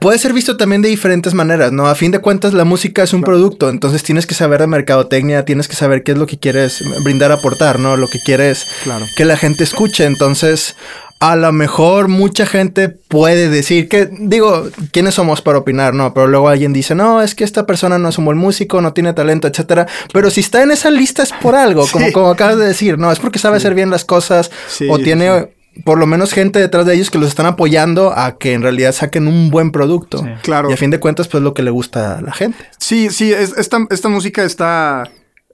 puede 0.01 0.17
ser 0.19 0.33
visto 0.33 0.57
también 0.57 0.81
de 0.81 0.89
diferentes 0.89 1.33
maneras, 1.33 1.71
¿no? 1.71 1.87
A 1.87 1.95
fin 1.95 2.11
de 2.11 2.19
cuentas, 2.19 2.53
la 2.53 2.63
música 2.65 3.01
es 3.03 3.13
un 3.13 3.23
producto, 3.23 3.69
entonces 3.69 4.03
tienes 4.03 4.27
que 4.27 4.35
saber 4.35 4.59
de 4.61 4.67
mercadotecnia, 4.67 5.45
tienes 5.45 5.67
que 5.67 5.75
saber 5.75 6.03
qué 6.03 6.11
es 6.11 6.17
lo 6.17 6.27
que 6.27 6.37
quieres 6.37 6.83
brindar, 7.03 7.31
aportar, 7.31 7.79
¿no? 7.79 7.95
Lo 7.97 8.07
que 8.07 8.19
quieres 8.19 8.65
Claro. 8.83 9.05
que 9.15 9.25
la 9.25 9.37
gente 9.37 9.63
escuche, 9.63 10.05
entonces... 10.05 10.75
A 11.21 11.35
lo 11.37 11.51
mejor 11.53 12.07
mucha 12.09 12.45
gente 12.45 12.89
puede 12.89 13.49
decir 13.49 13.87
que, 13.87 14.09
digo, 14.19 14.67
¿quiénes 14.91 15.13
somos 15.15 15.41
para 15.41 15.57
opinar? 15.59 15.93
No, 15.93 16.13
pero 16.13 16.27
luego 16.27 16.49
alguien 16.49 16.73
dice, 16.73 16.93
no, 16.93 17.21
es 17.21 17.35
que 17.35 17.43
esta 17.45 17.65
persona 17.65 17.97
no 17.97 18.09
es 18.09 18.17
un 18.17 18.25
buen 18.25 18.37
músico, 18.37 18.81
no 18.81 18.93
tiene 18.93 19.13
talento, 19.13 19.47
etcétera. 19.47 19.87
Pero 20.13 20.29
si 20.29 20.41
está 20.41 20.61
en 20.61 20.71
esa 20.71 20.91
lista 20.91 21.23
es 21.23 21.31
por 21.31 21.55
algo, 21.55 21.87
como, 21.91 22.05
Sí. 22.07 22.11
como 22.11 22.29
acabas 22.29 22.57
de 22.57 22.65
decir, 22.65 22.97
no, 22.97 23.11
es 23.11 23.19
porque 23.19 23.39
sabe 23.39 23.57
hacer 23.57 23.73
bien 23.73 23.89
las 23.89 24.03
cosas 24.03 24.51
Sí, 24.67 24.87
o 24.89 24.97
sí, 24.97 25.03
tiene 25.03 25.49
por 25.85 25.97
lo 25.97 26.05
menos 26.05 26.31
gente 26.33 26.59
detrás 26.59 26.85
de 26.85 26.93
ellos 26.95 27.09
que 27.11 27.17
los 27.17 27.29
están 27.29 27.45
apoyando 27.47 28.11
a 28.15 28.37
que 28.37 28.53
en 28.53 28.61
realidad 28.61 28.91
saquen 28.93 29.27
un 29.27 29.49
buen 29.49 29.71
producto. 29.71 30.19
Sí. 30.19 30.29
Claro. 30.41 30.69
Y 30.69 30.73
a 30.73 30.77
fin 30.77 30.89
de 30.91 30.99
cuentas, 30.99 31.27
pues 31.29 31.41
lo 31.43 31.53
que 31.53 31.63
le 31.63 31.71
gusta 31.71 32.17
a 32.17 32.21
la 32.21 32.33
gente. 32.33 32.57
Sí, 32.77 33.09
sí, 33.09 33.31
es- 33.33 33.53
esta, 33.57 33.79
esta 33.89 34.09
música 34.09 34.43
está. 34.43 35.09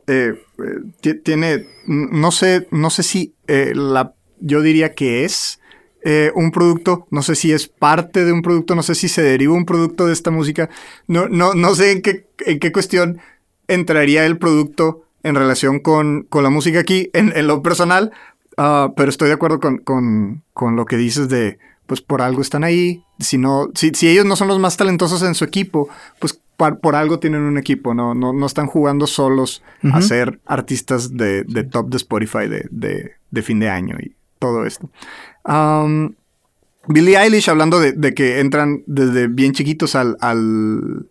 eh, 0.07 0.33
eh, 0.59 0.63
ti- 1.01 1.13
tiene. 1.23 1.65
No 1.87 2.31
sé, 2.31 2.67
no 2.71 2.89
sé 2.89 3.03
si 3.03 3.35
eh, 3.47 3.71
la. 3.75 4.13
Yo 4.41 4.61
diría 4.61 4.93
que 4.93 5.23
es 5.23 5.59
eh, 6.03 6.31
un 6.35 6.51
producto. 6.51 7.07
No 7.11 7.21
sé 7.21 7.35
si 7.35 7.51
es 7.53 7.67
parte 7.67 8.25
de 8.25 8.31
un 8.33 8.41
producto. 8.41 8.75
No 8.75 8.83
sé 8.83 8.95
si 8.95 9.07
se 9.07 9.21
deriva 9.21 9.53
un 9.53 9.65
producto 9.65 10.05
de 10.07 10.13
esta 10.13 10.31
música. 10.31 10.69
No, 11.07 11.27
no, 11.29 11.53
no 11.53 11.73
sé 11.75 11.91
en 11.91 12.01
qué, 12.01 12.27
en 12.45 12.59
qué 12.59 12.71
cuestión 12.71 13.19
entraría 13.67 14.25
el 14.25 14.37
producto 14.37 15.05
en 15.23 15.35
relación 15.35 15.79
con, 15.79 16.23
con 16.29 16.43
la 16.43 16.49
música 16.49 16.79
aquí, 16.79 17.09
en, 17.13 17.31
en 17.35 17.47
lo 17.47 17.61
personal. 17.61 18.11
ah, 18.57 18.91
pero 18.97 19.09
estoy 19.09 19.27
de 19.27 19.35
acuerdo 19.35 19.59
con, 19.59 19.77
con, 19.77 20.43
con 20.53 20.75
lo 20.75 20.85
que 20.85 20.97
dices 20.97 21.29
de. 21.29 21.59
Pues 21.87 22.01
por 22.01 22.21
algo 22.21 22.41
están 22.41 22.63
ahí. 22.63 23.03
Si 23.19 23.37
no, 23.37 23.69
si, 23.75 23.89
si 23.93 24.07
ellos 24.07 24.25
no 24.25 24.35
son 24.37 24.47
los 24.47 24.59
más 24.59 24.77
talentosos 24.77 25.21
en 25.23 25.35
su 25.35 25.43
equipo, 25.43 25.89
pues 26.19 26.39
par- 26.55 26.79
por 26.79 26.95
algo 26.95 27.19
tienen 27.19 27.41
un 27.41 27.57
equipo, 27.57 27.93
no, 27.93 28.13
no, 28.15 28.31
no 28.31 28.45
están 28.45 28.67
jugando 28.67 29.07
solos 29.07 29.61
a 29.91 30.01
ser 30.01 30.39
artistas 30.45 31.17
de, 31.17 31.43
de 31.43 31.63
top 31.65 31.89
de 31.89 31.97
Spotify 31.97 32.47
de, 32.47 32.65
de- 32.71 33.11
de 33.29 33.41
fin 33.41 33.59
de 33.59 33.69
año 33.69 33.97
y 33.99 34.15
todo 34.41 34.65
esto. 34.65 34.89
Um, 35.45 36.15
Billie 36.87 37.15
Eilish, 37.15 37.47
hablando 37.49 37.79
de, 37.79 37.91
de 37.93 38.13
que 38.15 38.39
entran 38.39 38.83
desde 38.87 39.27
bien 39.27 39.53
chiquitos 39.53 39.93
al, 39.95 40.17
al, 40.19 41.05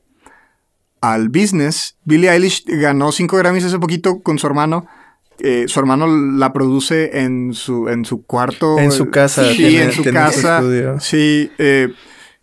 al 1.01 1.29
business, 1.29 1.97
Billie 2.05 2.29
Eilish 2.31 2.65
ganó 2.67 3.13
cinco 3.13 3.37
Grammys 3.37 3.65
hace 3.65 3.79
poquito 3.79 4.21
con 4.21 4.39
su 4.39 4.47
hermano. 4.49 4.87
Eh, 5.39 5.65
su 5.69 5.79
hermano 5.81 6.07
la 6.09 6.53
produce 6.53 7.21
en 7.21 7.55
su, 7.55 7.89
en 7.89 8.05
su 8.05 8.27
cuarto. 8.27 8.79
En 8.79 8.91
su 8.93 9.11
casa, 9.11 9.49
Sí, 9.53 9.57
tiene- 9.59 9.85
en 9.85 9.93
su 9.93 10.05
casa. 10.05 10.59
estudio. 10.59 11.01
Sí. 11.01 11.51
eh, 11.59 11.89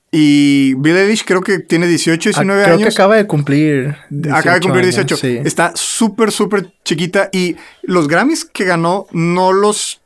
y 0.10 0.74
Billie 0.76 1.02
Eilish 1.04 1.26
creo 1.26 1.42
que 1.42 1.60
tiene 1.60 1.86
18, 1.86 2.30
19 2.30 2.62
Ah, 2.62 2.64
Creo 2.64 2.76
años. 2.78 2.88
que 2.88 2.94
acaba 2.94 3.18
de 3.18 3.28
cumplir. 3.28 3.94
Acaba 4.32 4.56
de 4.56 4.62
cumplir 4.62 4.86
años, 4.86 4.96
18. 4.96 5.18
sí. 5.18 5.38
Está 5.44 5.74
súper, 5.76 6.32
súper 6.32 6.72
chiquita. 6.86 7.30
Y 7.34 7.58
los 7.84 8.08
Grammys 8.08 8.46
que 8.46 8.64
ganó, 8.64 9.06
no 9.12 9.52
los 9.52 10.02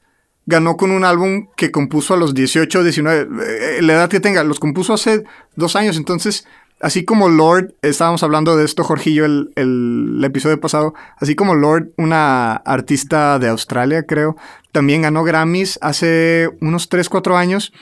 ganó 0.51 0.77
con 0.77 0.91
un 0.91 1.03
álbum 1.03 1.47
que 1.55 1.71
compuso 1.71 2.13
a 2.13 2.17
los 2.17 2.35
18, 2.35 2.83
19, 2.83 3.27
eh, 3.43 3.81
la 3.81 3.93
edad 3.93 4.09
que 4.09 4.19
tenga. 4.19 4.43
Los 4.43 4.59
compuso 4.59 4.93
hace 4.93 5.23
dos 5.55 5.75
años. 5.75 5.97
Entonces, 5.97 6.45
así 6.81 7.05
como 7.05 7.29
Lord, 7.29 7.73
estábamos 7.81 8.21
hablando 8.21 8.55
de 8.55 8.65
esto, 8.65 8.83
Jorgillo, 8.83 9.25
el, 9.25 9.51
el, 9.55 10.15
el 10.17 10.23
episodio 10.23 10.59
pasado. 10.59 10.93
Así 11.17 11.35
como 11.35 11.55
Lord, 11.55 11.89
una 11.97 12.53
artista 12.53 13.39
de 13.39 13.47
Australia, 13.47 14.03
creo, 14.03 14.35
también 14.71 15.01
ganó 15.01 15.23
Grammys 15.23 15.79
hace 15.81 16.49
unos 16.61 16.89
3, 16.89 17.09
4 17.09 17.37
años. 17.37 17.73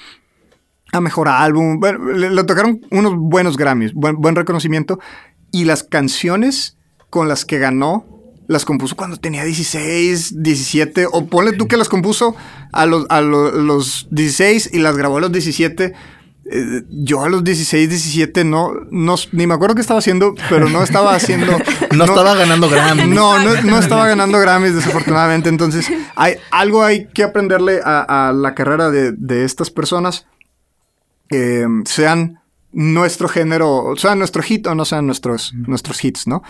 a 0.93 1.01
mejor 1.01 1.27
álbum. 1.27 1.79
Bueno, 1.79 2.11
le, 2.13 2.29
le 2.29 2.43
tocaron 2.45 2.81
unos 2.91 3.15
buenos 3.17 3.57
Grammys, 3.57 3.93
buen, 3.93 4.15
buen 4.15 4.35
reconocimiento. 4.35 4.99
Y 5.51 5.65
las 5.65 5.83
canciones 5.83 6.77
con 7.09 7.27
las 7.27 7.43
que 7.43 7.57
ganó 7.57 8.18
las 8.49 8.65
compuso 8.65 8.95
cuando 8.95 9.17
tenía 9.17 9.43
16, 9.43 10.41
17, 10.41 11.05
o 11.11 11.27
ponle 11.27 11.53
tú 11.53 11.67
que 11.67 11.77
las 11.77 11.87
compuso 11.87 12.35
a 12.73 12.85
los, 12.87 13.05
a 13.09 13.21
lo- 13.21 13.51
los 13.51 14.07
16 14.09 14.71
y 14.73 14.79
las 14.79 14.97
grabó 14.97 15.17
a 15.17 15.21
los 15.21 15.31
17. 15.31 15.93
Eh, 16.51 16.81
yo 16.89 17.23
a 17.23 17.29
los 17.29 17.43
16, 17.43 17.87
17 17.89 18.43
no, 18.45 18.71
no, 18.89 19.15
ni 19.33 19.45
me 19.45 19.53
acuerdo 19.53 19.75
qué 19.75 19.81
estaba 19.81 19.99
haciendo, 19.99 20.33
pero 20.49 20.67
no 20.67 20.81
estaba 20.81 21.13
haciendo... 21.13 21.55
No, 21.95 22.05
estaba 22.05 22.33
ganando 22.35 22.67
Grammy. 22.69 23.03
No, 23.07 23.37
no, 23.39 23.61
no 23.61 23.77
estaba 23.77 24.07
ganando 24.07 24.39
Grammys, 24.39 24.73
desafortunadamente. 24.75 25.49
Entonces, 25.49 25.87
hay, 26.15 26.35
algo 26.51 26.83
hay 26.83 27.07
que 27.07 27.21
aprenderle 27.23 27.81
a, 27.83 28.29
a 28.29 28.33
la 28.33 28.55
carrera 28.55 28.89
de, 28.89 29.11
de 29.11 29.45
estas 29.45 29.69
personas. 29.69 30.25
eh, 31.31 31.65
sean 31.85 32.39
nuestro 32.71 33.27
género, 33.27 33.93
sean 33.97 34.19
nuestro 34.19 34.43
hit 34.43 34.67
o 34.67 34.75
no 34.75 34.85
sean 34.85 35.05
nuestros, 35.07 35.53
nuestros 35.55 36.03
hits, 36.03 36.27
¿no? 36.27 36.43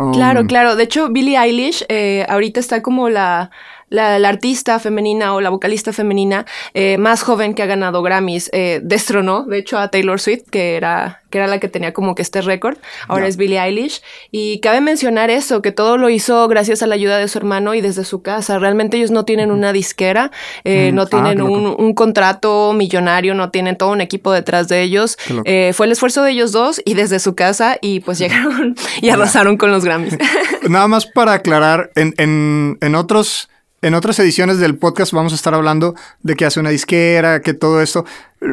Um, 0.00 0.12
Claro, 0.12 0.46
claro. 0.46 0.76
De 0.76 0.84
hecho, 0.84 1.10
Billie 1.10 1.36
Eilish 1.36 1.84
eh, 1.88 2.24
ahorita 2.28 2.60
está 2.60 2.82
como 2.82 3.08
la, 3.10 3.50
la, 3.90 4.18
la 4.18 4.28
artista 4.28 4.78
femenina 4.78 5.34
o 5.34 5.40
la 5.40 5.50
vocalista 5.50 5.92
femenina 5.92 6.46
eh, 6.74 6.98
más 6.98 7.22
joven 7.22 7.54
que 7.54 7.62
ha 7.62 7.66
ganado 7.66 8.02
Grammys. 8.02 8.50
Eh, 8.52 8.80
destronó, 8.82 9.44
de 9.44 9.58
hecho, 9.58 9.78
a 9.78 9.88
Taylor 9.88 10.20
Swift, 10.20 10.48
que 10.50 10.76
era, 10.76 11.22
que 11.30 11.38
era 11.38 11.46
la 11.46 11.60
que 11.60 11.68
tenía 11.68 11.92
como 11.92 12.14
que 12.14 12.22
este 12.22 12.40
récord. 12.40 12.78
Ahora 13.08 13.26
es 13.26 13.36
Billie 13.36 13.60
Eilish. 13.60 14.02
Y 14.30 14.60
cabe 14.60 14.80
mencionar 14.80 15.30
eso, 15.30 15.62
que 15.62 15.72
todo 15.72 15.96
lo 15.96 16.08
hizo 16.08 16.48
gracias 16.48 16.82
a 16.82 16.86
la 16.86 16.94
ayuda 16.94 17.18
de 17.18 17.28
su 17.28 17.38
hermano 17.38 17.74
y 17.74 17.80
desde 17.80 18.04
su 18.04 18.22
casa. 18.22 18.58
Realmente 18.58 18.96
ellos 18.96 19.10
no 19.10 19.24
tienen 19.24 19.50
una 19.50 19.72
disquera, 19.72 20.30
eh, 20.64 20.80
Mm, 20.80 20.94
no 20.94 21.02
ah, 21.02 21.06
tienen 21.06 21.42
un, 21.42 21.74
un 21.78 21.94
contrato 21.94 22.72
millonario, 22.72 23.34
no 23.34 23.50
tienen 23.50 23.76
todo 23.76 23.90
un 23.90 24.00
equipo 24.00 24.32
detrás 24.32 24.68
de 24.68 24.82
ellos. 24.82 25.18
Eh, 25.44 25.72
fue 25.74 25.86
el 25.86 25.92
esfuerzo 25.92 26.22
de 26.22 26.32
ellos 26.32 26.52
dos 26.52 26.80
y 26.84 26.94
desde 26.94 27.18
su 27.18 27.34
casa 27.34 27.78
y 27.80 28.00
pues 28.00 28.18
llegaron 28.18 28.76
y 29.02 29.10
arrasaron 29.10 29.56
con 29.56 29.70
los 29.70 29.84
Grammys. 29.84 30.16
Nada 30.68 30.88
más 30.88 31.06
para 31.06 31.34
aclarar, 31.34 31.90
en, 31.94 32.14
en, 32.18 32.78
en 32.80 32.94
otros... 32.94 33.48
En 33.82 33.94
otras 33.94 34.18
ediciones 34.18 34.58
del 34.58 34.76
podcast 34.76 35.12
vamos 35.12 35.32
a 35.32 35.36
estar 35.36 35.54
hablando 35.54 35.94
de 36.22 36.36
que 36.36 36.44
hace 36.44 36.60
una 36.60 36.68
disquera, 36.68 37.40
que 37.40 37.54
todo 37.54 37.80
esto. 37.80 38.04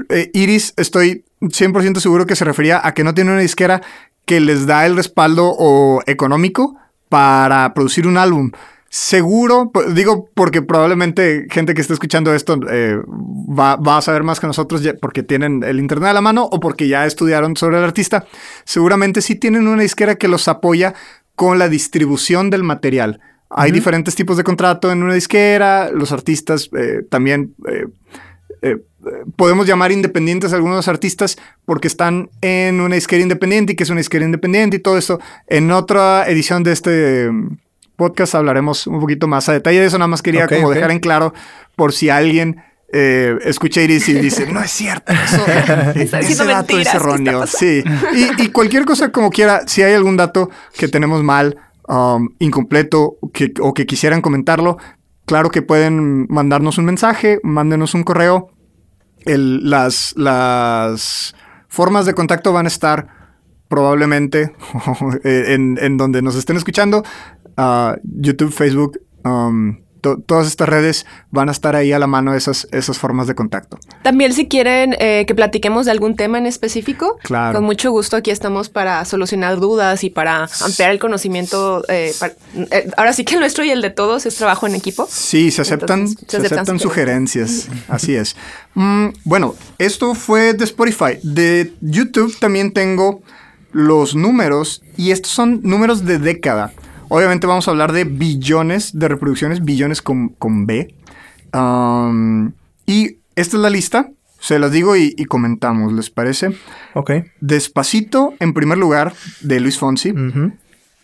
Eh, 0.10 0.32
Iris, 0.34 0.74
estoy 0.78 1.26
100% 1.42 2.00
seguro 2.00 2.26
que 2.26 2.38
se 2.38 2.46
refería 2.46 2.80
a 2.82 2.94
que 2.94 3.04
no 3.04 3.14
tiene 3.14 3.32
una 3.32 3.42
disquera 3.42 3.82
que 4.24 4.40
les 4.40 4.68
da 4.68 4.86
el 4.86 4.96
respaldo 4.96 5.54
o 5.58 6.02
económico 6.06 6.78
para 7.10 7.74
producir 7.74 8.08
un 8.08 8.18
álbum. 8.18 8.52
Seguro, 8.90 9.70
digo 9.94 10.30
porque 10.34 10.62
probablemente 10.62 11.48
gente 11.50 11.74
que 11.74 11.82
esté 11.82 11.94
escuchando 11.94 12.34
esto 12.34 12.58
eh, 12.72 12.98
va, 13.06 13.76
va 13.76 13.98
a 13.98 14.02
saber 14.02 14.24
más 14.24 14.40
que 14.40 14.48
nosotros 14.48 14.82
porque 15.02 15.24
tienen 15.24 15.62
el 15.62 15.80
internet 15.80 16.12
a 16.12 16.14
la 16.14 16.22
mano 16.22 16.48
o 16.50 16.62
porque 16.62 16.88
ya 16.88 17.06
estudiaron 17.06 17.58
sobre 17.58 17.80
el 17.80 17.84
artista. 17.84 18.26
Seguramente 18.64 19.22
sí 19.22 19.36
tienen 19.36 19.68
una 19.68 19.82
disquera 19.82 20.16
que 20.16 20.30
los 20.30 20.48
apoya 20.48 20.94
con 21.36 21.60
la 21.60 21.68
distribución 21.68 22.50
del 22.50 22.64
material. 22.64 23.20
Hay 23.50 23.72
diferentes 23.72 24.16
tipos 24.16 24.38
de 24.38 24.44
contrato 24.44 24.92
en 24.92 25.04
una 25.04 25.14
disquera, 25.14 25.90
los 25.92 26.12
artistas 26.12 26.70
eh, 26.78 27.04
también 27.10 27.56
eh, 27.70 27.88
eh, 28.62 28.78
podemos 29.36 29.68
llamar 29.68 29.92
independientes 29.92 30.52
a 30.52 30.56
algunos 30.56 30.88
artistas 30.88 31.38
porque 31.66 31.88
están 31.88 32.30
en 32.42 32.82
una 32.82 32.96
disquera 32.96 33.22
independiente 33.22 33.74
y 33.74 33.76
que 33.76 33.84
es 33.84 33.90
una 33.90 34.00
disquera 34.00 34.26
independiente 34.26 34.78
y 34.78 34.80
todo 34.80 34.98
esto. 34.98 35.20
En 35.48 35.72
otra 35.72 36.28
edición 36.28 36.64
de 36.64 36.72
este 36.72 37.32
mm, 37.32 37.58
podcast 37.96 38.36
hablaremos 38.36 38.88
un 38.88 39.00
poquito 39.00 39.28
más 39.28 39.48
a 39.50 39.54
detalle 39.54 39.80
de 39.80 39.88
eso. 39.88 39.98
Nada 39.98 40.08
más 40.08 40.22
quería 40.22 40.48
como 40.48 40.72
dejar 40.72 40.92
en 40.92 41.00
claro 41.00 41.34
por 41.76 41.94
si 41.94 42.10
alguien 42.10 42.62
eh, 42.92 43.38
escucha 43.44 43.82
Iris 43.82 44.08
y 44.10 44.14
dice, 44.14 44.52
no 44.52 44.62
es 44.62 44.72
cierto, 44.72 45.12
eso, 45.12 45.46
ese 45.96 46.06
dato 46.08 46.26
es 46.26 46.40
mentiras, 46.40 46.68
¿qué 46.68 46.82
está 46.82 46.98
erróneo. 46.98 47.46
Sí, 47.46 47.84
y, 48.16 48.44
y 48.44 48.48
cualquier 48.50 48.86
cosa 48.86 49.12
como 49.12 49.30
quiera, 49.30 49.68
si 49.68 49.84
hay 49.84 49.94
algún 49.94 50.16
dato 50.16 50.50
que 50.78 50.88
tenemos 50.88 51.22
mal, 51.22 51.58
um, 51.88 52.30
incompleto 52.40 53.18
que- 53.34 53.54
o 53.62 53.74
que 53.74 53.86
quisieran 53.86 54.22
comentarlo, 54.22 54.78
claro 55.26 55.50
que 55.50 55.62
pueden 55.62 56.28
mandarnos 56.30 56.78
un 56.78 56.86
mensaje, 56.86 57.40
mándenos 57.44 57.94
un 57.94 58.04
correo. 58.04 58.50
El- 59.26 59.70
las, 59.70 60.14
las 60.18 61.36
formas 61.68 62.06
de 62.06 62.14
contacto 62.14 62.54
van 62.54 62.66
a 62.66 62.70
estar 62.70 63.08
probablemente 63.68 64.54
en, 65.24 65.78
en 65.82 65.98
donde 65.98 66.22
nos 66.22 66.36
estén 66.36 66.56
escuchando. 66.58 67.04
ah, 67.58 67.98
YouTube, 68.04 68.52
Facebook, 68.52 69.00
um, 69.26 69.78
to- 70.02 70.18
todas 70.26 70.48
estas 70.48 70.70
redes 70.70 71.06
van 71.32 71.50
a 71.50 71.52
estar 71.52 71.76
ahí 71.76 71.92
a 71.92 72.00
la 72.00 72.08
mano 72.08 72.34
esas, 72.36 72.68
esas 72.72 72.98
formas 72.98 73.28
de 73.28 73.36
contacto. 73.36 73.78
También 74.04 74.34
si 74.34 74.48
quieren 74.48 74.96
eh, 75.00 75.26
que 75.28 75.36
platiquemos 75.36 75.86
de 75.86 75.92
algún 75.92 76.16
tema 76.16 76.38
en 76.38 76.46
específico, 76.46 77.18
Claro. 77.24 77.56
con 77.58 77.64
mucho 77.66 77.92
gusto 77.92 78.16
aquí 78.18 78.32
estamos 78.32 78.70
para 78.70 79.04
solucionar 79.06 79.60
dudas 79.60 80.04
y 80.04 80.10
para 80.10 80.48
ampliar 80.62 80.92
el 80.92 81.00
conocimiento. 81.00 81.84
eh, 81.90 82.14
para- 82.20 82.34
eh, 82.72 82.90
ahora 82.98 83.14
sí 83.14 83.24
que 83.26 83.34
el 83.36 83.40
nuestro 83.40 83.64
y 83.64 83.70
el 83.72 83.82
de 83.82 83.90
todos 83.90 84.26
es 84.26 84.36
trabajo 84.36 84.68
en 84.68 84.76
equipo. 84.76 85.08
Sí, 85.10 85.52
se 85.52 85.62
aceptan, 85.62 86.02
Entonces, 86.02 86.28
se 86.30 86.38
aceptan 86.56 86.80
sugerencias. 86.80 87.68
Así 87.88 88.16
es. 88.16 88.36
Mm, 88.76 89.08
bueno, 89.24 89.56
esto 89.78 90.14
fue 90.16 90.54
de 90.54 90.64
Spotify. 90.64 91.18
De 91.24 91.74
YouTube 91.82 92.38
también 92.40 92.72
tengo 92.72 93.22
los 93.72 94.16
números 94.16 94.82
y 94.96 95.12
estos 95.12 95.32
son 95.32 95.60
números 95.64 96.06
de 96.06 96.20
década. 96.20 96.74
Obviamente 97.10 97.48
vamos 97.48 97.68
a 97.68 97.72
hablar 97.72 97.92
de 97.92 98.04
billones 98.04 98.98
de 98.98 99.08
reproducciones, 99.08 99.64
billones 99.64 100.02
con, 100.02 100.30
con 100.30 100.66
B. 100.66 100.94
Um, 101.54 102.52
y 102.86 103.18
esta 103.36 103.58
es 103.58 103.62
la 103.62 103.70
lista. 103.70 104.12
Se 104.40 104.60
las 104.60 104.72
digo 104.72 104.96
y, 104.96 105.16
y 105.18 105.26
comentamos, 105.26 105.94
¿les 105.94 106.10
parece? 106.10 106.56
Ok. 106.94 107.12
Despacito, 107.42 108.34
en 108.40 108.54
primer 108.54 108.78
lugar, 108.78 109.14
de 109.42 109.60
Luis 109.60 109.78
Fonsi 109.78 110.14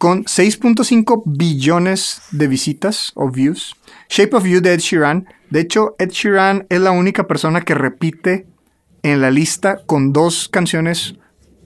con 0.04 0.26
6.5 0.26 1.24
billones 1.26 2.24
de 2.32 2.48
visitas 2.48 3.14
o 3.16 3.32
views. 3.32 3.74
Shape 4.10 4.36
of 4.36 4.44
You 4.44 4.60
de 4.60 4.74
Ed 4.74 4.80
Sheeran. 4.82 5.28
De 5.50 5.62
hecho, 5.62 5.96
Ed 5.98 6.10
Sheeran 6.10 6.68
es 6.68 6.82
la 6.82 6.92
única 6.92 7.26
persona 7.26 7.62
que 7.62 7.74
repite 7.74 8.46
en 9.02 9.22
la 9.22 9.32
lista 9.32 9.80
con 9.86 10.12
dos 10.12 10.50
canciones, 10.50 11.16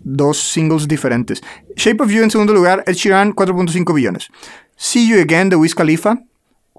dos 0.04 0.38
singles 0.38 0.88
diferentes. 0.88 1.42
Shape 1.76 2.04
of 2.04 2.10
You 2.12 2.24
en 2.24 2.32
segundo 2.32 2.54
lugar, 2.54 2.84
Ed 2.88 2.94
Sheeran 2.94 3.34
4.5 3.34 3.94
billones. 3.94 4.30
See 4.76 5.08
You 5.08 5.20
Again 5.22 5.50
de 5.50 5.56
Wiz 5.56 5.74
Khalifa 5.76 6.20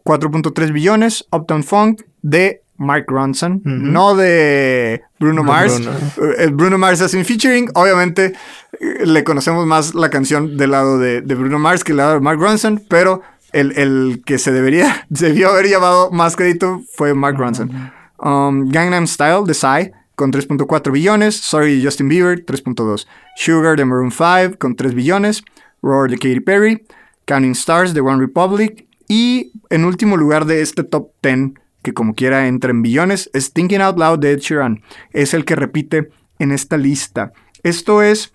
4.3 0.05 0.73
billones. 0.73 1.27
Uptown 1.33 1.63
Funk 1.65 2.03
de 2.23 2.63
Mark 2.77 3.07
Ronson, 3.09 3.61
no 3.65 4.15
de 4.15 5.03
Bruno 5.19 5.43
No, 5.43 5.53
Mars. 5.53 5.81
Bruno. 5.81 6.33
Eh, 6.39 6.49
Bruno 6.53 6.79
Mars 6.79 7.01
hace 7.01 7.17
un 7.17 7.25
featuring. 7.25 7.69
Obviamente 7.75 8.35
eh, 8.81 9.05
le 9.05 9.25
conocemos 9.25 9.67
más 9.67 9.95
la 9.97 10.11
canción 10.11 10.57
del 10.57 10.71
lado 10.71 10.99
de, 10.99 11.21
de 11.21 11.35
Bruno 11.35 11.59
Mars 11.59 11.83
que 11.83 11.91
del 11.93 11.99
lado 11.99 12.15
de 12.15 12.21
Mark 12.21 12.39
Ronson, 12.41 12.81
pero 12.89 13.23
el, 13.53 13.73
el 13.77 14.23
que 14.25 14.39
se 14.39 14.53
debería, 14.53 15.07
debió 15.09 15.51
haber 15.51 15.67
llevado 15.67 16.13
más 16.13 16.37
crédito 16.37 16.83
fue 16.95 17.15
Mark 17.15 17.37
Ronson. 17.37 17.93
Um, 18.21 18.69
Gangnam 18.71 19.07
Style 19.09 19.43
de 19.45 19.55
Psy 19.55 19.91
con 20.19 20.33
3.4 20.33 20.91
billones. 20.93 21.37
Sorry 21.37 21.79
de 21.79 21.85
Justin 21.85 22.09
Bieber 22.09 22.45
3.2. 22.45 23.07
Sugar 23.37 23.77
de 23.77 23.85
Maroon 23.85 24.11
5 24.11 24.59
con 24.59 24.75
3 24.75 24.95
billones. 24.95 25.45
Roar 25.81 26.11
de 26.11 26.17
Katy 26.17 26.41
Perry. 26.41 26.85
Counting 27.25 27.53
Stars 27.53 27.95
de 27.95 28.01
One 28.01 28.19
Republic. 28.21 28.87
Y 29.09 29.53
en 29.71 29.85
último 29.85 30.17
lugar 30.17 30.45
de 30.45 30.61
este 30.61 30.83
top 30.83 31.11
10, 31.23 31.53
que 31.83 31.95
como 31.95 32.15
quiera 32.15 32.49
entra 32.49 32.73
en 32.73 32.83
billones, 32.83 33.31
es 33.33 33.53
Thinking 33.53 33.81
Out 33.81 33.97
Loud 33.97 34.19
de 34.19 34.33
Ed 34.33 34.41
Sheeran. 34.41 34.83
Es 35.13 35.33
el 35.35 35.45
que 35.45 35.55
repite 35.55 36.11
en 36.41 36.51
esta 36.51 36.77
lista. 36.77 37.33
Esto 37.63 38.03
es 38.03 38.35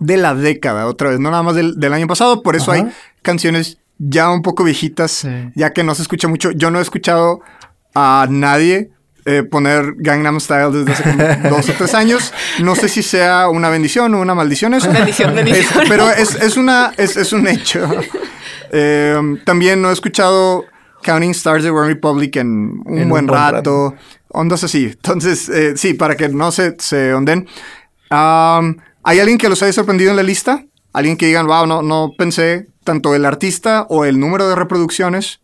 de 0.00 0.16
la 0.16 0.34
década, 0.34 0.86
otra 0.88 1.10
vez, 1.10 1.20
no 1.20 1.30
nada 1.30 1.44
más 1.44 1.54
del, 1.54 1.78
del 1.78 1.92
año 1.92 2.06
pasado, 2.08 2.42
por 2.42 2.56
eso 2.56 2.72
Ajá. 2.72 2.82
hay 2.86 2.92
canciones 3.22 3.78
ya 3.98 4.28
un 4.30 4.42
poco 4.42 4.64
viejitas, 4.64 5.12
Sí. 5.12 5.28
ya 5.54 5.72
que 5.72 5.84
no 5.84 5.94
se 5.94 6.02
escucha 6.02 6.26
mucho. 6.28 6.50
Yo 6.50 6.70
no 6.70 6.80
he 6.80 6.82
escuchado 6.82 7.40
a 7.94 8.26
nadie 8.28 8.90
eh, 9.26 9.42
poner 9.42 9.94
Gangnam 9.96 10.38
Style 10.40 10.70
desde 10.72 10.92
hace 10.92 11.02
como 11.42 11.48
dos 11.56 11.68
o 11.68 11.72
tres 11.72 11.94
años. 11.94 12.32
No 12.62 12.74
sé 12.74 12.88
si 12.88 13.02
sea 13.02 13.48
una 13.48 13.68
bendición 13.70 14.14
o 14.14 14.20
una 14.20 14.34
maldición 14.34 14.74
eso. 14.74 14.90
Bendición, 14.92 15.34
bendición. 15.34 15.82
Es- 15.82 15.88
pero 15.88 16.10
es, 16.10 16.34
es 16.34 16.56
una, 16.56 16.92
es, 16.96 17.16
es 17.16 17.32
un 17.32 17.46
hecho. 17.48 17.88
Eh, 18.76 19.16
también 19.44 19.80
no 19.80 19.90
he 19.90 19.92
escuchado 19.92 20.64
Counting 21.04 21.30
Stars 21.30 21.62
de 21.62 21.70
One 21.70 21.86
Republic 21.86 22.34
en 22.36 22.80
un 22.84 22.98
En 22.98 23.08
buen 23.08 23.24
un 23.24 23.28
buen 23.28 23.28
rato. 23.28 23.94
Ondas 24.30 24.64
así. 24.64 24.86
Entonces, 24.86 25.48
eh, 25.48 25.76
sí, 25.76 25.94
para 25.94 26.16
que 26.16 26.28
no 26.28 26.50
se, 26.50 26.74
se 26.80 27.14
onden. 27.14 27.46
Am, 28.10 28.78
¿Hay 29.04 29.20
alguien 29.20 29.38
que 29.38 29.48
los 29.48 29.62
haya 29.62 29.72
sorprendido 29.72 30.10
en 30.10 30.16
la 30.16 30.22
lista? 30.24 30.64
Alguien 30.92 31.16
que 31.16 31.26
digan, 31.26 31.46
wow, 31.46 31.66
no, 31.66 31.82
no 31.82 32.12
pensé 32.18 32.66
tanto 32.82 33.14
el 33.14 33.24
artista 33.26 33.86
o 33.88 34.04
el 34.04 34.18
número 34.18 34.48
de 34.48 34.56
reproducciones. 34.56 35.40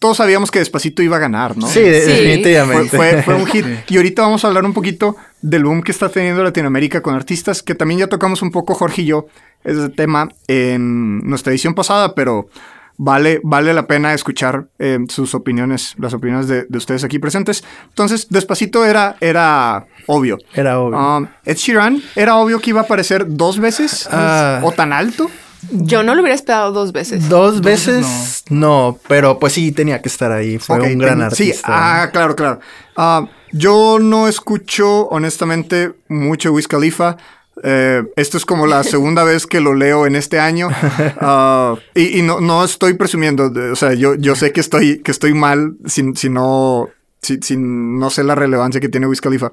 Todos 0.00 0.16
sabíamos 0.16 0.50
que 0.50 0.58
Despacito 0.58 1.02
iba 1.02 1.16
a 1.16 1.20
ganar, 1.20 1.56
¿no? 1.56 1.68
Sí, 1.68 1.80
definitivamente. 1.80 2.96
fue- 2.96 3.22
fue 3.22 3.34
un 3.34 3.46
hit. 3.46 3.64
Y 3.88 3.96
ahorita 3.98 4.22
vamos 4.22 4.42
a 4.44 4.48
hablar 4.48 4.64
un 4.64 4.72
poquito 4.72 5.14
del 5.42 5.62
boom 5.64 5.82
que 5.82 5.92
está 5.92 6.08
teniendo 6.08 6.42
Latinoamérica 6.42 7.02
con 7.02 7.14
artistas, 7.14 7.62
que 7.62 7.74
también 7.74 8.00
ya 8.00 8.06
tocamos 8.08 8.40
un 8.42 8.50
poco 8.50 8.74
Jorge 8.74 9.02
y 9.02 9.06
yo 9.06 9.26
ese 9.62 9.90
tema 9.90 10.28
en 10.48 11.18
nuestra 11.28 11.52
edición 11.52 11.74
pasada, 11.74 12.14
pero 12.14 12.48
vale, 12.96 13.40
vale 13.44 13.74
la 13.74 13.86
pena 13.86 14.14
escuchar 14.14 14.68
eh, 14.78 14.98
sus 15.08 15.34
opiniones, 15.34 15.94
las 15.98 16.14
opiniones 16.14 16.48
de, 16.48 16.64
de, 16.66 16.78
ustedes 16.78 17.04
aquí 17.04 17.18
presentes. 17.18 17.62
Entonces, 17.88 18.26
despacito 18.30 18.86
era, 18.86 19.16
era 19.20 19.84
obvio. 20.06 20.38
Era 20.54 20.80
obvio. 20.80 20.98
Um, 20.98 21.26
Ed 21.44 21.56
Sheeran, 21.56 22.02
era 22.16 22.36
obvio 22.36 22.58
que 22.58 22.70
iba 22.70 22.80
a 22.80 22.84
aparecer 22.84 23.24
dos 23.28 23.58
veces 23.58 24.08
Ah. 24.10 24.60
o 24.62 24.72
tan 24.72 24.94
alto. 24.94 25.30
Yo 25.72 26.02
no 26.02 26.14
lo 26.14 26.20
hubiera 26.22 26.34
esperado 26.34 26.72
dos 26.72 26.92
veces. 26.92 27.28
Dos 27.28 27.60
veces 27.60 28.44
no. 28.50 28.98
pero 29.08 29.38
pues 29.38 29.52
sí 29.54 29.72
tenía 29.72 30.00
que 30.02 30.08
estar 30.08 30.32
ahí. 30.32 30.58
Fue 30.58 30.80
un 30.80 30.98
gran 30.98 31.14
ten- 31.18 31.22
artista. 31.22 31.54
Sí, 31.54 31.62
ah, 31.66 32.08
claro, 32.12 32.34
claro. 32.36 32.60
Ah, 32.96 33.26
yo 33.52 33.98
no 34.00 34.28
escucho, 34.28 35.08
honestamente, 35.08 35.92
mucho 36.08 36.52
Wiz 36.52 36.66
Khalifa. 36.68 37.16
Eh, 37.62 38.02
esto 38.16 38.36
es 38.38 38.46
como 38.46 38.66
la 38.66 38.82
segunda 38.94 39.22
vez 39.24 39.46
que 39.46 39.60
lo 39.60 39.74
leo 39.74 40.06
en 40.06 40.16
este 40.16 40.38
año. 40.40 40.68
Ah, 41.20 41.74
y 41.94 42.18
y 42.18 42.22
no, 42.22 42.40
no 42.40 42.64
estoy 42.64 42.94
presumiendo. 42.94 43.50
de- 43.50 43.70
o 43.70 43.76
sea, 43.76 43.92
yo, 43.94 44.14
yo 44.14 44.34
sé 44.34 44.52
que 44.52 44.60
estoy, 44.60 45.00
que 45.00 45.10
estoy 45.10 45.34
mal 45.34 45.74
si, 45.86 46.14
si 46.14 46.28
no. 46.30 46.88
Si, 47.22 47.38
si 47.42 47.56
no 47.56 48.08
sé 48.10 48.24
la 48.24 48.34
relevancia 48.34 48.80
que 48.80 48.88
tiene 48.88 49.06
Wiz 49.06 49.20
Khalifa. 49.20 49.50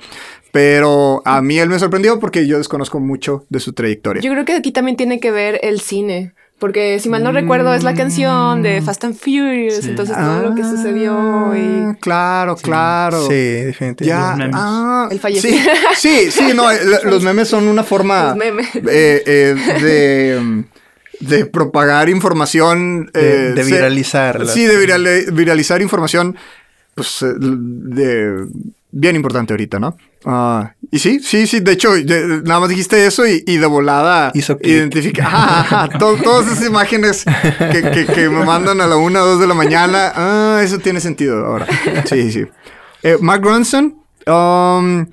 Pero 0.52 1.22
a 1.26 1.42
mí 1.42 1.60
él 1.60 1.70
me 1.70 1.80
sorprendió 1.80 2.20
porque 2.20 2.48
yo 2.48 2.58
desconozco 2.58 3.00
mucho 3.00 3.46
de 3.50 3.60
su 3.60 3.74
trayectoria. 3.74 4.22
Yo 4.22 4.32
creo 4.32 4.46
que 4.46 4.54
aquí 4.56 4.72
también 4.72 4.96
tiene 4.98 5.20
que 5.20 5.32
ver 5.32 5.60
el 5.64 5.82
cine. 5.82 6.34
Porque 6.60 6.98
si 7.00 7.08
mal 7.08 7.24
no 7.24 7.32
recuerdo 7.32 7.72
es 7.76 7.84
la 7.84 7.94
canción 7.94 8.64
de 8.64 8.82
Fast 8.82 9.04
and 9.04 9.16
Furious. 9.16 9.76
Sí. 9.76 9.90
Entonces 9.90 10.16
todo 10.18 10.42
lo 10.42 10.56
que 10.56 10.64
sucedió 10.64 11.14
Ah, 11.16 11.54
y... 11.56 11.96
Claro, 12.00 12.56
claro. 12.56 13.22
Sí, 13.28 13.34
definitivamente. 13.36 14.06
Ya, 14.06 14.30
Los 14.30 14.38
memes. 14.40 14.56
ah, 14.58 15.08
El 15.12 15.20
fallecido. 15.20 15.54
Sí, 15.96 16.32
sí, 16.32 16.32
sí, 16.32 16.54
no, 16.56 16.72
eh, 16.72 16.80
lo- 16.84 17.12
los 17.12 17.22
memes 17.24 17.48
son 17.48 17.68
una 17.68 17.84
forma 17.84 18.24
Los 18.30 18.38
memes. 18.38 18.74
eh, 18.76 19.22
eh, 19.28 19.56
de, 19.84 20.40
mm, 20.42 20.64
de 21.20 21.46
propagar 21.46 22.10
información. 22.10 23.12
De- 23.14 23.50
eh, 23.50 23.54
de 23.54 23.64
se- 23.64 23.72
viralizar 23.76 24.40
las- 24.40 24.52
Sí, 24.56 24.66
de 24.66 24.80
virali- 24.84 25.32
viralizar 25.32 25.84
información, 25.84 26.38
pues, 26.98 27.22
eh, 27.22 27.34
de, 27.40 28.46
bien 28.92 29.16
importante 29.16 29.54
ahorita, 29.54 29.80
¿no? 29.80 29.96
Ah, 30.26 30.74
y 30.92 30.98
sí, 31.00 31.20
sí, 31.20 31.46
sí, 31.48 31.60
de 31.62 31.72
hecho, 31.74 31.94
de- 31.94 32.42
nada 32.44 32.60
más 32.60 32.70
dijiste 32.70 33.06
eso 33.06 33.26
y, 33.26 33.44
y 33.48 33.58
de 33.58 33.66
volada 33.68 34.32
identifica 34.62 35.24
ah, 35.32 35.88
to- 36.00 36.18
todas 36.18 36.48
esas 36.52 36.66
imágenes 36.68 37.24
que, 37.72 37.82
que- 37.92 38.06
que 38.14 38.30
me 38.30 38.44
mandan 38.44 38.82
a 38.82 38.88
la 38.88 38.98
una 38.98 39.22
o 39.24 39.28
dos 39.28 39.40
de 39.40 39.48
la 39.48 39.54
mañana. 39.54 40.12
Ah, 40.16 40.62
eso 40.64 40.80
tiene 40.80 41.00
sentido 41.00 41.46
ahora. 41.46 41.68
Sí, 42.06 42.32
sí. 42.32 42.46
Eh, 43.04 43.18
Mark 43.22 43.44
Ronson, 43.44 43.96
um, 44.26 45.06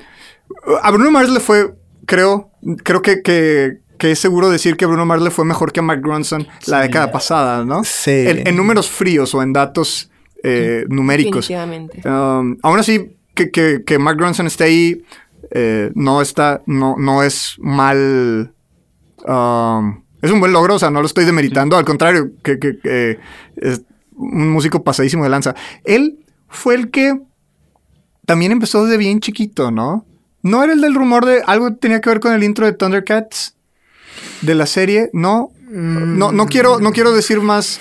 a 0.82 0.90
Bruno 0.90 1.10
Mars 1.10 1.28
le 1.28 1.38
fue, 1.40 1.74
creo, 2.06 2.50
creo 2.82 3.02
que, 3.02 3.20
que, 3.22 3.78
que 3.98 4.10
es 4.12 4.18
seguro 4.18 4.48
decir 4.50 4.76
que 4.76 4.86
Bruno 4.86 5.04
Mars 5.04 5.22
le 5.22 5.30
fue 5.30 5.44
mejor 5.44 5.70
que 5.70 5.80
a 5.80 5.82
Mark 5.82 6.00
Ronson 6.02 6.46
la 6.66 6.80
década 6.80 7.12
pasada, 7.12 7.64
¿no? 7.64 7.84
Sí. 7.84 8.10
En, 8.10 8.48
en 8.48 8.56
números 8.56 8.88
fríos 8.90 9.34
o 9.34 9.42
en 9.42 9.52
datos 9.52 10.10
eh, 10.44 10.84
numéricos. 10.88 11.48
Definitivamente. 11.48 12.08
Um, 12.08 12.56
aún 12.62 12.78
así, 12.78 13.16
que, 13.34 13.50
que, 13.50 13.82
que 13.84 13.98
Mark 13.98 14.18
Ronson 14.20 14.46
esté 14.46 14.64
ahí 14.64 15.02
eh, 15.50 15.90
no 15.94 16.20
está, 16.22 16.62
no, 16.66 16.96
no 16.98 17.22
es 17.22 17.56
mal. 17.58 18.52
um, 19.26 20.02
es 20.22 20.30
un 20.30 20.40
buen 20.40 20.52
logro, 20.52 20.76
o 20.76 20.78
sea, 20.78 20.90
no 20.90 21.00
lo 21.00 21.06
estoy 21.06 21.24
demeritando, 21.26 21.76
al 21.76 21.84
contrario, 21.84 22.30
que, 22.42 22.58
que- 22.58 22.78
que 22.78 23.18
es 23.56 23.82
un 24.16 24.50
músico 24.50 24.82
pasadísimo 24.82 25.22
de 25.24 25.28
lanza. 25.30 25.54
Él 25.84 26.18
fue 26.48 26.74
el 26.76 26.90
que 26.90 27.18
también 28.24 28.52
empezó 28.52 28.84
desde 28.84 28.96
bien 28.96 29.20
chiquito, 29.20 29.70
¿no? 29.70 30.06
¿No 30.42 30.62
era 30.62 30.72
el 30.72 30.80
del 30.80 30.94
rumor 30.94 31.26
de 31.26 31.42
algo 31.46 31.68
que 31.70 31.74
tenía 31.76 32.00
que 32.00 32.08
ver 32.10 32.20
con 32.20 32.32
el 32.32 32.42
intro 32.44 32.64
de 32.66 32.72
Thundercats? 32.72 33.56
De 34.42 34.54
la 34.54 34.66
serie, 34.66 35.10
no. 35.12 35.50
No, 35.68 36.30
no 36.32 36.46
quiero, 36.46 36.78
no 36.78 36.92
quiero 36.92 37.12
decir 37.12 37.40
más 37.40 37.80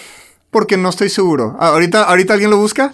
porque 0.53 0.77
no 0.77 0.87
estoy 0.89 1.09
seguro. 1.09 1.57
Ah, 1.59 1.69
Ahorita, 1.69 2.03
ahorita 2.03 2.33
alguien 2.33 2.49
lo 2.51 2.57
busca. 2.57 2.93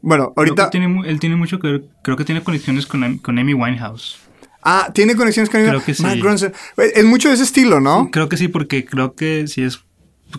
Bueno, 0.00 0.26
Creo 0.26 0.34
ahorita. 0.36 0.70
tiene 0.70 0.86
mu- 0.86 1.02
él 1.04 1.18
tiene 1.18 1.34
mucho 1.34 1.58
que 1.58 1.66
ver, 1.66 1.84
creo 2.04 2.16
que 2.16 2.24
tiene 2.24 2.44
conexiones 2.44 2.86
con, 2.86 3.18
con 3.18 3.36
Amy 3.40 3.54
Winehouse. 3.54 4.18
Ah, 4.62 4.90
tiene 4.94 5.16
conexiones 5.16 5.50
con 5.50 5.60
Creo 5.64 5.82
que 5.84 5.94
sí. 5.94 6.04
Es 6.94 7.04
mucho 7.04 7.28
de 7.28 7.34
ese 7.34 7.42
estilo, 7.44 7.80
¿no? 7.80 8.08
Creo 8.12 8.28
que 8.28 8.36
sí, 8.36 8.46
porque 8.48 8.84
creo 8.84 9.14
que 9.14 9.46
sí 9.48 9.62
es, 9.64 9.80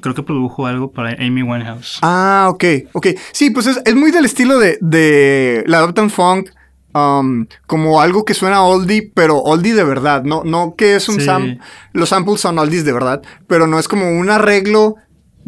creo 0.02 0.14
que 0.16 0.24
produjo 0.24 0.66
algo 0.68 0.92
para 0.92 1.12
Amy 1.26 1.42
Winehouse. 1.44 2.00
Ah, 2.02 2.48
ok, 2.50 2.64
ok. 2.94 3.08
Sí, 3.34 3.50
pues 3.50 3.68
es, 3.68 3.82
es 3.84 3.96
muy 3.96 4.12
del 4.12 4.24
estilo 4.26 4.60
de, 4.60 4.78
de 4.82 5.64
la 5.68 5.84
Uptown 5.84 6.10
Funk. 6.10 6.50
um, 6.94 7.46
como 7.68 8.02
algo 8.02 8.26
que 8.26 8.34
suena 8.34 8.64
oldie, 8.64 9.12
pero 9.14 9.38
oldie 9.38 9.74
de 9.74 9.84
verdad. 9.84 10.24
No, 10.24 10.44
no 10.44 10.76
que 10.76 10.96
es 10.96 11.08
un 11.10 11.20
Sí. 11.20 11.26
sam. 11.26 11.58
Los 11.94 12.10
samples 12.10 12.40
son 12.42 12.58
oldies 12.60 12.84
de 12.86 12.94
verdad, 12.94 13.22
pero 13.48 13.68
no 13.68 13.78
es 13.80 13.88
como 13.88 14.10
un 14.10 14.30
arreglo 14.30 14.96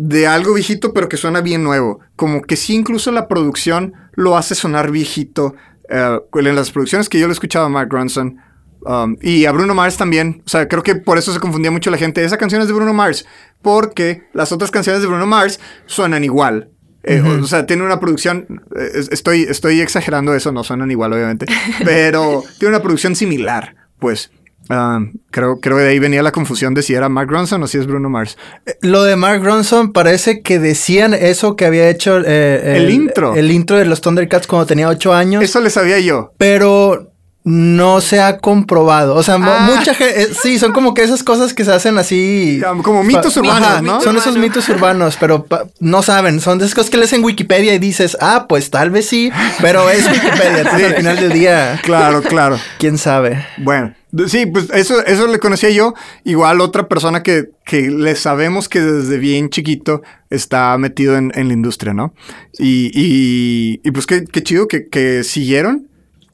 de 0.03 0.25
algo 0.27 0.53
viejito, 0.55 0.93
pero 0.93 1.07
que 1.09 1.17
suena 1.17 1.41
bien 1.41 1.63
nuevo. 1.63 1.99
Como 2.15 2.41
que 2.41 2.55
sí, 2.55 2.73
incluso 2.75 3.11
la 3.11 3.27
producción 3.27 3.93
lo 4.13 4.35
hace 4.37 4.55
sonar 4.55 4.89
viejito. 4.91 5.55
Eh, 5.89 6.19
en 6.33 6.55
las 6.55 6.71
producciones 6.71 7.07
que 7.09 7.19
yo 7.19 7.27
le 7.27 7.33
escuchaba 7.33 7.65
a 7.65 7.69
Mark 7.69 7.89
Ronson. 7.91 8.37
um, 8.83 9.15
y 9.21 9.45
a 9.45 9.51
Bruno 9.51 9.75
Mars 9.75 9.97
también. 9.97 10.41
O 10.45 10.49
sea, 10.49 10.67
creo 10.67 10.81
que 10.81 10.95
por 10.95 11.17
eso 11.19 11.31
se 11.33 11.39
confundía 11.39 11.69
mucho 11.69 11.91
la 11.91 11.97
gente. 11.97 12.23
Esa 12.23 12.37
canción 12.37 12.61
es 12.61 12.67
de 12.67 12.73
Bruno 12.73 12.93
Mars. 12.93 13.25
Porque 13.61 14.23
las 14.33 14.51
otras 14.51 14.71
canciones 14.71 15.01
de 15.01 15.07
Bruno 15.07 15.27
Mars 15.27 15.59
suenan 15.85 16.23
igual. 16.23 16.69
Eh, 17.03 17.21
O 17.21 17.45
sea, 17.45 17.65
tiene 17.67 17.83
una 17.83 17.99
producción. 17.99 18.63
eh, 18.75 18.89
es- 18.95 19.09
estoy, 19.11 19.43
estoy 19.43 19.81
exagerando 19.81 20.33
eso, 20.33 20.51
no 20.51 20.63
suenan 20.63 20.89
igual, 20.89 21.13
obviamente. 21.13 21.45
pero 21.85 22.43
tiene 22.57 22.75
una 22.75 22.81
producción 22.83 23.15
similar, 23.15 23.75
pues. 23.99 24.31
Um, 24.71 25.11
creo, 25.31 25.59
creo 25.59 25.75
que 25.75 25.83
de 25.83 25.89
ahí 25.89 25.99
venía 25.99 26.23
la 26.23 26.31
confusión 26.31 26.73
de 26.73 26.81
si 26.81 26.93
era 26.93 27.09
Mark 27.09 27.29
Ronson 27.29 27.61
o 27.61 27.67
si 27.67 27.77
es 27.77 27.87
Bruno 27.87 28.09
Mars. 28.09 28.37
Lo 28.81 29.03
de 29.03 29.17
Mark 29.17 29.43
Ronson 29.43 29.91
parece 29.91 30.41
que 30.41 30.59
decían 30.59 31.13
eso 31.13 31.57
que 31.57 31.65
había 31.65 31.89
hecho 31.89 32.21
eh, 32.25 32.77
El 32.77 32.89
intro. 32.89 33.35
El 33.35 33.51
intro 33.51 33.75
de 33.77 33.83
los 33.83 33.99
Thundercats 33.99 34.47
cuando 34.47 34.65
tenía 34.67 34.87
ocho 34.87 35.13
años. 35.13 35.43
Eso 35.43 35.59
le 35.59 35.69
sabía 35.69 35.99
yo. 35.99 36.33
pero 36.37 37.10
no 37.43 38.01
se 38.01 38.21
ha 38.21 38.37
comprobado. 38.37 39.15
O 39.15 39.23
sea, 39.23 39.35
Ah. 39.35 39.69
mucha 39.75 39.93
gente. 39.95 40.29
sí, 40.43 40.59
son 40.59 40.73
como 40.73 40.93
que 40.93 41.01
esas 41.03 41.23
cosas 41.23 41.53
que 41.53 41.65
se 41.65 41.71
hacen 41.71 41.97
así. 41.97 42.61
Como 42.83 43.03
mitos 43.03 43.35
urbanos, 43.37 43.67
Ajá, 43.67 43.81
¿no? 43.81 43.99
Son 44.01 44.15
esos 44.15 44.37
mitos 44.37 44.69
urbanos, 44.69 45.17
pero 45.19 45.47
no 45.79 46.03
saben. 46.03 46.39
Son 46.39 46.59
de 46.59 46.65
esas 46.65 46.75
cosas 46.75 46.91
que 46.91 46.97
lees 46.97 47.13
en 47.13 47.23
Wikipedia 47.23 47.73
y 47.73 47.79
dices, 47.79 48.15
ah, 48.21 48.45
pues 48.47 48.69
tal 48.69 48.91
vez 48.91 49.07
sí, 49.07 49.31
pero 49.59 49.89
es 49.89 50.05
Wikipedia. 50.07 50.59
Entonces, 50.59 50.87
al 50.87 50.95
final 50.95 51.15
del 51.17 51.33
día, 51.33 51.79
Claro, 51.83 52.21
claro. 52.21 52.59
quién 52.77 52.97
sabe. 52.99 53.43
Bueno, 53.57 53.95
sí, 54.27 54.45
pues 54.45 54.67
eso, 54.73 55.03
eso 55.05 55.25
le 55.27 55.39
conocía 55.39 55.71
yo. 55.71 55.95
Igual 56.23 56.61
otra 56.61 56.87
persona 56.87 57.23
que, 57.23 57.45
que 57.65 57.89
le 57.89 58.15
sabemos 58.15 58.69
que 58.69 58.81
desde 58.81 59.17
bien 59.17 59.49
chiquito 59.49 60.03
está 60.29 60.77
metido 60.77 61.17
en, 61.17 61.31
en 61.33 61.47
la 61.47 61.53
industria, 61.55 61.93
¿no? 61.95 62.13
Y, 62.59 62.91
y, 62.93 63.81
y 63.83 63.91
pues 63.91 64.05
qué, 64.05 64.25
qué 64.25 64.43
chido 64.43 64.67
que, 64.67 64.87
que 64.87 65.23
siguieron 65.23 65.87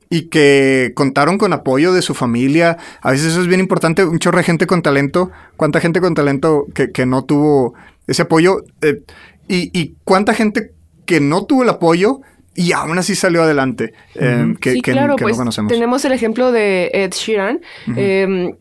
y 0.09 0.29
que 0.29 0.91
contaron 0.95 1.37
con 1.37 1.53
apoyo 1.53 1.93
de 1.93 2.01
su 2.01 2.13
familia. 2.13 2.77
A 3.01 3.11
veces 3.11 3.27
eso 3.27 3.41
es 3.41 3.47
bien 3.47 3.59
importante. 3.59 4.05
Un 4.05 4.19
chorro 4.19 4.37
de 4.37 4.43
gente 4.43 4.65
con 4.67 4.81
talento. 4.81 5.31
¿Cuánta 5.57 5.79
gente 5.81 5.99
con 6.01 6.13
talento 6.13 6.65
que, 6.73 6.91
que 6.91 7.05
no 7.05 7.23
tuvo 7.25 7.73
ese 8.07 8.21
apoyo? 8.23 8.63
Eh, 8.81 9.01
y, 9.47 9.69
y 9.79 9.95
cuánta 10.03 10.33
gente 10.33 10.71
que 11.05 11.19
no 11.19 11.45
tuvo 11.45 11.63
el 11.63 11.69
apoyo 11.69 12.21
y 12.55 12.71
aún 12.71 12.97
así 12.97 13.15
salió 13.15 13.43
adelante. 13.43 13.93
eh, 14.15 14.55
que, 14.59 14.73
sí, 14.73 14.81
que- 14.81 14.91
claro, 14.93 15.15
que 15.15 15.23
pues 15.23 15.35
no 15.35 15.41
conocemos. 15.41 15.71
tenemos 15.71 16.03
el 16.05 16.11
ejemplo 16.13 16.51
de 16.51 16.89
Ed 16.93 17.11
Sheeran. 17.13 17.61
Eh, 17.95 18.55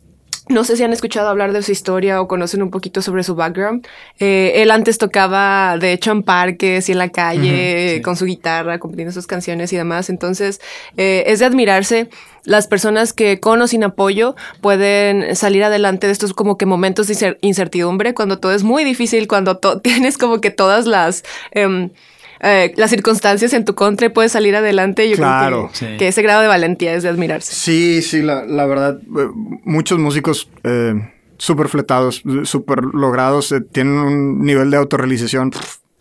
no 0.49 0.63
sé 0.65 0.77
si 0.77 0.85
han 0.85 0.93
escuchado 0.93 1.29
hablar 1.29 1.53
de 1.53 1.63
su 1.63 1.73
historia 1.73 2.21
o 2.21 2.29
conocen 2.29 2.63
un 2.63 2.71
poquito 2.71 3.03
sobre 3.03 3.25
su 3.25 3.35
background. 3.35 3.87
Eh, 4.21 4.53
él 4.57 4.71
antes 4.71 4.97
tocaba, 4.99 5.77
de 5.79 5.93
hecho, 5.93 6.13
en 6.13 6.23
parques 6.23 6.89
y 6.89 6.93
en 6.93 6.99
la 6.99 7.09
calle, 7.09 7.97
sí. 7.97 8.03
con 8.03 8.17
su 8.17 8.27
guitarra, 8.27 8.79
componiendo 8.79 9.13
sus 9.13 9.27
canciones 9.27 9.73
y 9.73 9.77
demás. 9.77 10.09
Entonces, 10.09 10.61
eh, 10.97 11.25
es 11.27 11.41
de 11.41 11.47
admirarse 11.47 12.09
las 12.45 12.69
personas 12.69 13.13
que 13.13 13.41
con 13.41 13.61
o 13.61 13.67
sin 13.67 13.83
apoyo 13.83 14.37
pueden 14.61 15.35
salir 15.35 15.65
adelante 15.65 16.07
de 16.07 16.13
estos 16.13 16.33
como 16.33 16.57
que 16.57 16.65
momentos 16.67 17.09
de 17.09 17.15
incer- 17.15 17.39
incertidumbre, 17.41 18.15
cuando 18.15 18.39
todo 18.39 18.53
es 18.53 18.63
muy 18.63 18.85
difícil, 18.85 19.27
cuando 19.27 19.59
tienes 19.83 20.17
como 20.17 20.41
que 20.41 20.51
todas 20.51 20.87
las... 20.87 21.25
em, 21.51 21.91
eh, 22.41 22.73
las 22.77 22.91
circunstancias 22.91 23.53
en 23.53 23.65
tu 23.65 23.75
contra 23.75 24.07
y 24.07 24.11
puedes 24.11 24.33
salir 24.33 24.55
adelante. 24.57 25.09
Yo 25.09 25.17
Claro, 25.17 25.57
creo 25.57 25.69
que, 25.71 25.77
sí. 25.77 25.97
que 25.99 26.09
ese 26.09 26.23
grado 26.23 26.43
de 26.43 26.49
valentía 26.49 26.95
es 26.95 27.03
de 27.03 27.09
admirarse. 27.09 27.55
Sí, 27.55 28.03
sí, 28.03 28.23
la, 28.23 28.45
la 28.45 28.67
verdad, 28.67 28.99
eh, 29.01 29.29
muchos 29.65 29.99
músicos 29.99 30.49
eh, 30.65 30.95
súper 31.39 31.69
fletados, 31.69 32.23
súper 32.45 32.83
logrados, 32.85 33.53
eh, 33.53 33.61
tienen 33.61 33.95
un 33.95 34.43
nivel 34.43 34.71
de 34.71 34.77
autorrealización 34.79 35.51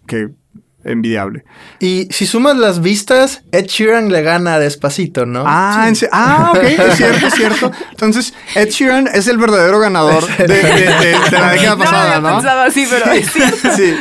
que 0.07 0.29
envidiable. 0.85 1.43
Y 1.79 2.07
si 2.11 2.25
sumas 2.25 2.55
las 2.57 2.81
vistas, 2.81 3.41
Ed 3.51 3.65
Sheeran 3.65 4.09
le 4.11 4.21
gana 4.21 4.59
despacito, 4.59 5.25
¿no? 5.25 5.43
Ah, 5.45 5.87
en 5.89 5.95
ah, 6.11 6.53
ok, 6.55 6.63
es 6.63 6.95
cierto, 6.95 7.27
es 7.27 7.33
cierto. 7.33 7.71
Entonces, 7.91 8.33
Ed 8.55 8.69
Sheeran 8.69 9.09
es 9.13 9.27
el 9.27 9.37
verdadero 9.37 9.79
ganador 9.79 10.25
de, 10.37 10.47
de- 10.47 10.63
de- 10.63 11.19
de 11.31 11.31
la 11.31 11.51
década 11.51 11.77
pasada, 11.77 12.19
no 12.19 12.35
pensado 12.35 12.61
así, 12.61 12.87
pero 12.89 13.11
es 13.11 13.31
cierto. 13.31 13.69
Sí, 13.75 13.95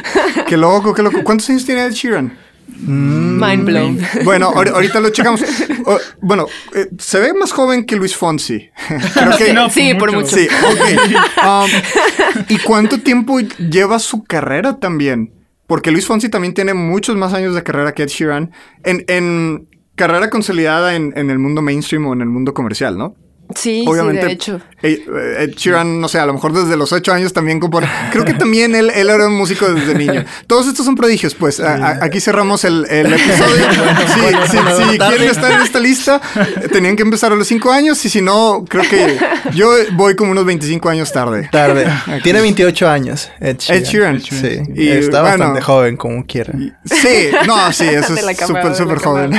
qué 0.46 0.56
loco, 0.56 0.94
qué 0.94 1.02
loco. 1.02 1.24
¿Cuántos 1.24 1.48
años 1.50 1.64
tiene 1.64 1.84
Ed 1.86 1.92
Sheeran? 1.92 2.38
Mind 2.86 3.64
blown. 3.64 4.00
Bueno, 4.24 4.50
ahor- 4.52 4.70
ahorita 4.72 4.98
lo 5.00 5.10
checamos. 5.10 5.42
O- 5.86 5.98
bueno, 6.20 6.46
eh, 6.74 6.88
se 6.98 7.18
ve 7.20 7.32
más 7.34 7.52
joven 7.52 7.84
que 7.84 7.94
Luis 7.96 8.16
Fonsi. 8.16 8.68
Creo 9.14 9.36
que, 9.36 9.52
No, 9.52 9.70
Sí, 9.70 9.94
por 9.94 10.12
mucho. 10.12 10.34
Sí, 10.36 10.48
ok. 10.48 11.44
Um, 11.46 12.44
¿Y 12.48 12.58
cuánto 12.58 13.00
tiempo 13.00 13.38
lleva 13.40 13.98
su 13.98 14.24
carrera 14.24 14.78
también? 14.78 15.30
Porque 15.66 15.90
Luis 15.90 16.06
Fonsi 16.06 16.28
también 16.28 16.54
tiene 16.54 16.74
muchos 16.74 17.16
más 17.16 17.32
años 17.32 17.54
de 17.54 17.62
carrera 17.62 17.92
que 17.92 18.02
Ed 18.02 18.08
Sheeran 18.08 18.52
en, 18.84 19.04
en 19.08 19.68
carrera 19.94 20.30
consolidada 20.30 20.96
en, 20.96 21.12
en 21.16 21.30
el 21.30 21.38
mundo 21.38 21.62
mainstream 21.62 22.06
o 22.06 22.12
en 22.12 22.20
el 22.20 22.28
mundo 22.28 22.54
comercial, 22.54 22.98
¿no? 22.98 23.16
Sí, 23.54 23.84
Obviamente, 23.86 24.20
sí, 24.22 24.26
de 24.26 24.32
hecho. 24.32 24.60
eh, 24.82 25.04
Ed 25.40 25.50
Sheeran, 25.56 26.00
no 26.00 26.08
sé, 26.08 26.18
a 26.18 26.26
lo 26.26 26.32
mejor 26.34 26.52
desde 26.52 26.76
los 26.76 26.92
ocho 26.92 27.12
años 27.12 27.32
también 27.32 27.60
compone. 27.60 27.88
Creo 28.12 28.24
que 28.24 28.34
también 28.34 28.74
él, 28.74 28.90
él 28.94 29.08
era 29.10 29.26
un 29.26 29.34
músico 29.34 29.72
desde 29.72 29.94
niño. 29.94 30.24
Todos 30.46 30.66
estos 30.68 30.84
son 30.84 30.94
prodigios, 30.94 31.34
pues. 31.34 31.60
A- 31.60 31.74
a- 31.74 32.04
aquí 32.04 32.20
cerramos 32.20 32.64
el, 32.64 32.86
el 32.90 33.12
episodio. 33.12 33.64
Sí, 34.14 34.20
sí, 34.50 34.58
si 34.92 34.98
quieren 34.98 35.28
estar 35.28 35.52
en 35.52 35.60
esta 35.60 35.80
lista, 35.80 36.20
eh, 36.36 36.68
tenían 36.72 36.96
que 36.96 37.02
empezar 37.02 37.32
a 37.32 37.36
los 37.36 37.46
cinco 37.46 37.70
años 37.72 38.04
y 38.04 38.08
si 38.08 38.20
no, 38.20 38.64
creo 38.68 38.82
que 38.88 39.18
yo 39.54 39.70
voy 39.92 40.14
como 40.14 40.30
unos 40.32 40.44
25 40.44 40.88
años 40.88 41.12
tarde. 41.12 41.48
Tarde. 41.50 41.86
Tiene 42.22 42.40
28 42.40 42.88
años. 42.88 43.30
Ed 43.40 43.56
Sheeran. 43.58 43.82
Ed 43.82 43.88
Sheeran. 43.88 44.20
Sí. 44.20 44.60
Y, 44.74 44.88
Está 44.90 45.20
bueno, 45.22 45.38
bastante 45.38 45.60
joven, 45.62 45.96
como 45.96 46.24
quiera. 46.26 46.52
Sí, 46.84 47.28
no, 47.46 47.72
sí, 47.72 47.84
eso 47.86 48.14
es 48.28 48.36
súper, 48.46 48.74
súper 48.74 48.98
joven. 48.98 49.32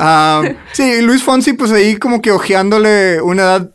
Ah, 0.00 0.42
sí, 0.72 1.02
Luis 1.02 1.22
Fonsi, 1.22 1.52
pues 1.52 1.70
ahí 1.72 1.96
como 1.96 2.20
que 2.22 2.30
ojeándole 2.32 3.20
una 3.20 3.42
edad. 3.42 3.70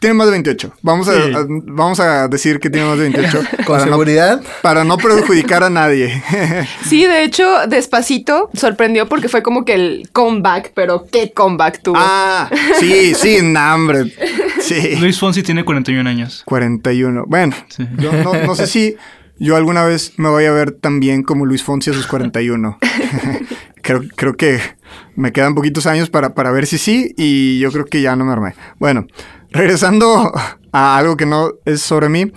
Tiene 0.00 0.14
más 0.14 0.26
de 0.26 0.32
28. 0.32 0.72
Vamos 0.82 1.06
a, 1.06 1.12
Sí. 1.14 1.32
a- 1.32 1.46
vamos 1.48 2.00
a 2.00 2.26
decir 2.26 2.58
que 2.58 2.70
tiene 2.70 2.88
más 2.88 2.98
de 2.98 3.04
28. 3.08 3.38
Con 3.58 3.66
para 3.66 3.78
no, 3.86 3.92
seguridad. 3.92 4.42
para 4.60 4.82
no 4.82 4.96
perjudicar 4.98 5.62
a 5.62 5.70
nadie. 5.70 6.20
Sí, 6.84 7.04
de 7.06 7.22
hecho, 7.22 7.46
despacito 7.68 8.50
sorprendió 8.52 9.08
porque 9.08 9.28
fue 9.28 9.44
como 9.44 9.64
que 9.64 9.74
el 9.74 10.08
comeback, 10.12 10.72
pero 10.74 11.06
¿qué 11.10 11.30
comeback 11.32 11.82
tuvo? 11.82 11.94
ah, 11.98 12.50
sí, 12.80 13.14
sí, 13.14 13.38
nah, 13.42 13.76
hombre. 13.76 14.12
Sí. 14.60 14.96
Luis 14.96 15.20
Fonsi 15.20 15.44
tiene 15.44 15.64
41 15.64 16.10
años. 16.10 16.42
41. 16.46 17.22
Bueno, 17.28 17.54
Sí. 17.68 17.86
yo 17.98 18.12
no, 18.12 18.34
no 18.34 18.56
sé 18.56 18.66
si 18.66 18.96
yo 19.38 19.54
alguna 19.54 19.84
vez 19.84 20.14
me 20.18 20.28
voy 20.30 20.46
a 20.46 20.50
ver 20.52 20.72
tan 20.72 20.98
bien 20.98 21.22
como 21.22 21.46
Luis 21.46 21.62
Fonsi 21.62 21.90
a 21.90 21.94
sus 21.94 22.08
41. 22.08 22.76
creo, 23.82 24.02
creo 24.16 24.34
que 24.36 24.60
me 25.16 25.32
quedan 25.32 25.54
poquitos 25.54 25.86
años 25.86 26.10
para, 26.10 26.34
para 26.34 26.50
ver 26.50 26.66
si 26.66 26.78
sí 26.78 27.14
y 27.16 27.58
yo 27.58 27.70
creo 27.72 27.84
que 27.84 28.00
ya 28.02 28.16
no 28.16 28.24
me 28.24 28.32
armé. 28.32 28.54
Bueno, 28.78 29.06
regresando 29.50 30.32
a 30.72 30.96
algo 30.96 31.16
que 31.16 31.26
no 31.26 31.50
es 31.64 31.82
sobre 31.82 32.08
mí. 32.08 32.32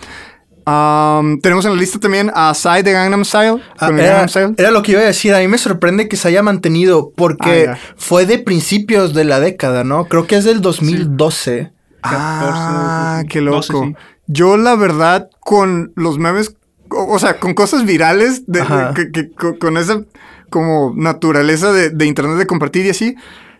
um, 0.67 1.39
tenemos 1.41 1.63
en 1.65 1.71
la 1.75 1.77
lista 1.79 1.99
también 1.99 2.31
a 2.33 2.53
Psy 2.53 2.81
de 2.83 2.91
Gangnam 2.91 3.23
Style. 3.25 3.61
Ah, 3.77 3.87
con 3.87 3.95
el 3.99 4.05
era, 4.05 4.09
Gangnam 4.13 4.29
Style. 4.29 4.55
era 4.57 4.71
lo 4.71 4.81
que 4.81 4.91
iba 4.93 5.01
a 5.01 5.05
decir. 5.05 5.33
A 5.33 5.39
mí 5.39 5.47
me 5.47 5.57
sorprende 5.57 6.07
que 6.07 6.17
se 6.17 6.27
haya 6.27 6.41
mantenido 6.43 7.11
porque 7.15 7.67
Ah, 7.69 7.77
fue 7.97 8.25
de 8.25 8.39
principios 8.39 9.13
de 9.13 9.23
la 9.25 9.39
década, 9.39 9.83
¿no? 9.83 10.05
Creo 10.05 10.27
que 10.27 10.35
es 10.37 10.43
del 10.45 10.61
2012. 10.61 11.71
Ah, 12.03 13.21
14, 13.23 13.27
qué 13.29 13.41
12, 13.41 13.73
loco. 13.73 13.85
sí. 13.87 13.95
Yo, 14.27 14.57
la 14.57 14.75
verdad, 14.75 15.29
con 15.39 15.91
los 15.95 16.17
memes, 16.17 16.55
o, 16.89 17.13
o 17.13 17.19
sea, 17.19 17.39
con 17.39 17.53
cosas 17.53 17.85
virales, 17.85 18.43
de, 18.47 18.63
que- 18.95 19.11
que- 19.11 19.31
co- 19.31 19.57
con 19.59 19.77
esa 19.77 20.01
como 20.55 20.93
naturaleza 20.95 21.73
de, 21.73 21.89
de 21.89 22.05
internet 22.05 22.37
de 22.37 22.47
compartir 22.47 22.85
y 22.85 22.91
así, 22.91 23.15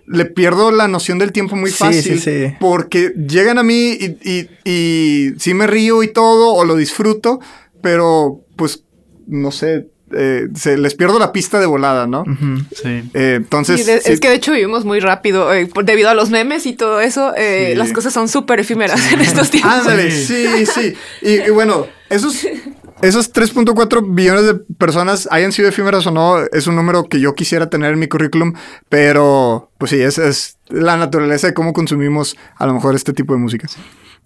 le 0.08 0.23
pierdo 0.23 0.71
la 0.71 0.88
noción 0.88 1.19
del 1.19 1.34
tiempo 1.34 1.58
muy 1.58 1.71
Sí, 1.71 1.75
fácil. 1.75 2.01
sí, 2.01 2.19
sí. 2.19 2.53
Porque 2.58 3.12
llegan 3.27 3.58
a 3.58 3.63
mí 3.63 3.97
y, 3.99 4.17
y, 4.23 4.49
y 4.63 5.34
sí 5.38 5.53
me 5.53 5.67
río 5.67 6.03
y 6.03 6.08
todo, 6.13 6.53
o 6.53 6.63
lo 6.63 6.77
disfruto, 6.77 7.41
pero 7.81 8.45
pues, 8.55 8.86
no 9.27 9.51
sé, 9.51 9.89
eh, 10.15 10.47
se, 10.55 10.77
les 10.77 10.95
pierdo 10.95 11.19
la 11.19 11.34
pista 11.34 11.60
de 11.60 11.65
volada, 11.65 12.08
¿no? 12.08 12.21
Ujú. 12.21 12.63
Sí. 12.73 13.03
Eh, 13.13 13.34
entonces, 13.36 13.81
Sí, 13.81 13.86
de- 13.91 13.99
sí- 13.99 14.13
Es 14.13 14.21
que 14.21 14.29
de 14.29 14.36
hecho 14.36 14.53
vivimos 14.53 14.86
muy 14.86 15.01
rápido 15.01 15.53
eh, 15.53 15.65
por- 15.65 15.84
debido 15.84 16.08
a 16.10 16.13
los 16.13 16.29
memes 16.29 16.65
y 16.65 16.71
todo 16.73 17.01
eso. 17.01 17.34
eh, 17.36 17.71
Sí. 17.71 17.75
Las 17.77 17.91
cosas 17.91 18.13
son 18.13 18.29
súper 18.29 18.62
efímeras 18.62 19.12
en 19.12 19.19
estos 19.19 19.49
tiempos. 19.51 19.73
Ándale, 19.73 20.12
sí, 20.12 20.65
sí. 20.65 20.93
Y, 21.21 21.31
y 21.47 21.49
bueno, 21.49 21.88
esos, 22.10 22.47
esos 23.07 23.33
3.4 23.33 24.15
billones 24.15 24.45
de 24.45 24.55
personas, 24.55 25.27
hayan 25.31 25.51
sido 25.51 25.69
efímeras 25.69 26.05
o 26.07 26.11
no, 26.11 26.39
es 26.39 26.67
un 26.67 26.75
número 26.75 27.03
que 27.05 27.19
yo 27.19 27.35
quisiera 27.35 27.69
tener 27.69 27.93
en 27.93 27.99
mi 27.99 28.07
currículum, 28.07 28.53
pero 28.89 29.71
pues 29.77 29.91
sí, 29.91 30.01
esa 30.01 30.27
es 30.27 30.57
la 30.69 30.97
naturaleza 30.97 31.47
de 31.47 31.53
cómo 31.53 31.73
consumimos 31.73 32.35
a 32.55 32.65
lo 32.65 32.73
mejor 32.73 32.95
este 32.95 33.13
tipo 33.13 33.33
de 33.33 33.39
música. 33.39 33.67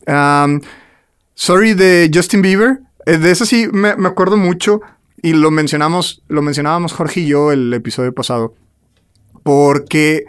Um, 0.08 0.62
Sorry 1.36 1.74
de 1.74 2.12
Justin 2.14 2.42
Bieber, 2.42 2.80
eh, 3.06 3.18
de 3.18 3.32
eso 3.32 3.46
sí 3.46 3.70
me, 3.72 3.96
me 3.96 4.10
acuerdo 4.10 4.36
mucho 4.36 4.82
y 5.22 5.34
lo 5.34 5.52
mencionamos, 5.52 6.24
lo 6.28 6.42
mencionábamos 6.42 6.94
Jorge 6.94 7.22
y 7.22 7.28
yo 7.28 7.52
el 7.52 7.74
episodio 7.74 8.14
pasado, 8.14 8.56
porque 9.44 10.26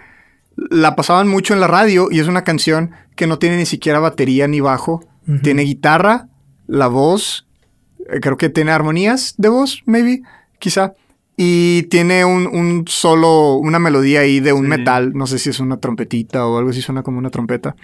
la 0.56 0.96
pasaban 0.96 1.28
mucho 1.28 1.54
en 1.54 1.60
la 1.60 1.66
radio 1.66 2.08
y 2.10 2.20
es 2.20 2.28
una 2.28 2.44
canción 2.44 2.92
que 3.16 3.26
no 3.26 3.38
tiene 3.38 3.56
ni 3.56 3.66
siquiera 3.66 3.98
batería 3.98 4.46
ni 4.48 4.60
bajo. 4.60 5.04
Tiene 5.42 5.62
guitarra, 5.62 6.28
la 6.66 6.88
voz, 6.88 7.46
creo 8.20 8.37
que 8.37 8.49
tiene 8.49 8.73
armonías 8.73 9.35
de 9.38 9.49
voz, 9.49 9.83
maybe, 9.87 10.23
quizá. 10.59 10.94
Y 11.37 11.85
tiene 11.85 12.25
un, 12.25 12.46
un 12.46 12.85
solo, 12.87 13.55
una 13.55 13.79
melodía 13.79 14.20
ahí 14.20 14.40
de 14.40 14.53
un 14.53 14.64
Sí. 14.64 14.68
metal, 14.68 15.12
no 15.14 15.27
sé 15.27 15.38
si 15.38 15.49
es 15.51 15.59
una 15.61 15.79
trompetita 15.79 16.46
o 16.46 16.59
algo 16.59 16.70
así, 16.70 16.83
suena 16.83 17.03
como 17.03 17.18
una 17.18 17.31
trompeta. 17.31 17.75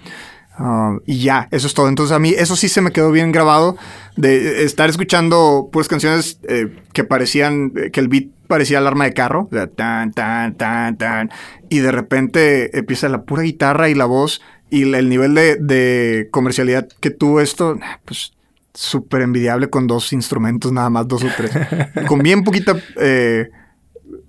Ah, 0.59 0.97
y 1.07 1.19
ya, 1.21 1.49
eso 1.51 1.67
es 1.67 1.75
todo. 1.75 1.89
Entonces 1.89 2.15
a 2.15 2.19
mí 2.19 2.35
eso 2.37 2.57
sí 2.57 2.69
se 2.69 2.81
me 2.81 2.91
quedó 2.93 3.11
bien 3.13 3.31
grabado 3.33 3.77
de 4.17 4.65
estar 4.65 4.89
escuchando 4.91 5.69
pues 5.73 5.87
canciones 5.89 6.39
eh, 6.49 6.69
que 6.93 7.05
parecían, 7.05 7.73
eh, 7.77 7.91
que 7.91 8.01
el 8.01 8.09
beat 8.09 8.25
parecía 8.47 8.79
alarma 8.79 9.05
de 9.05 9.13
carro, 9.15 9.49
o 9.51 9.55
sea, 9.55 9.67
tan, 9.67 10.13
tan, 10.13 10.55
tan, 10.57 10.97
tan, 10.97 11.31
y 11.69 11.79
de 11.81 11.93
repente 11.93 12.79
empieza 12.79 13.09
la 13.09 13.23
pura 13.25 13.43
guitarra 13.43 13.89
y 13.89 13.95
la 13.95 14.05
voz 14.07 14.41
y 14.71 14.83
el 14.95 15.09
nivel 15.09 15.35
de, 15.35 15.57
de 15.57 16.29
comercialidad 16.31 16.89
que 17.01 17.11
tuvo 17.11 17.41
esto, 17.41 17.79
pues 18.05 18.33
súper 18.77 19.23
envidiable 19.23 19.69
con 19.71 19.87
dos 19.87 20.13
instrumentos 20.13 20.71
nada 20.71 20.91
más, 20.91 21.09
dos 21.09 21.25
o 21.25 21.29
tres, 21.37 21.53
con 22.09 22.21
bien 22.21 22.45
poquita... 22.45 22.77
eh, 22.97 23.51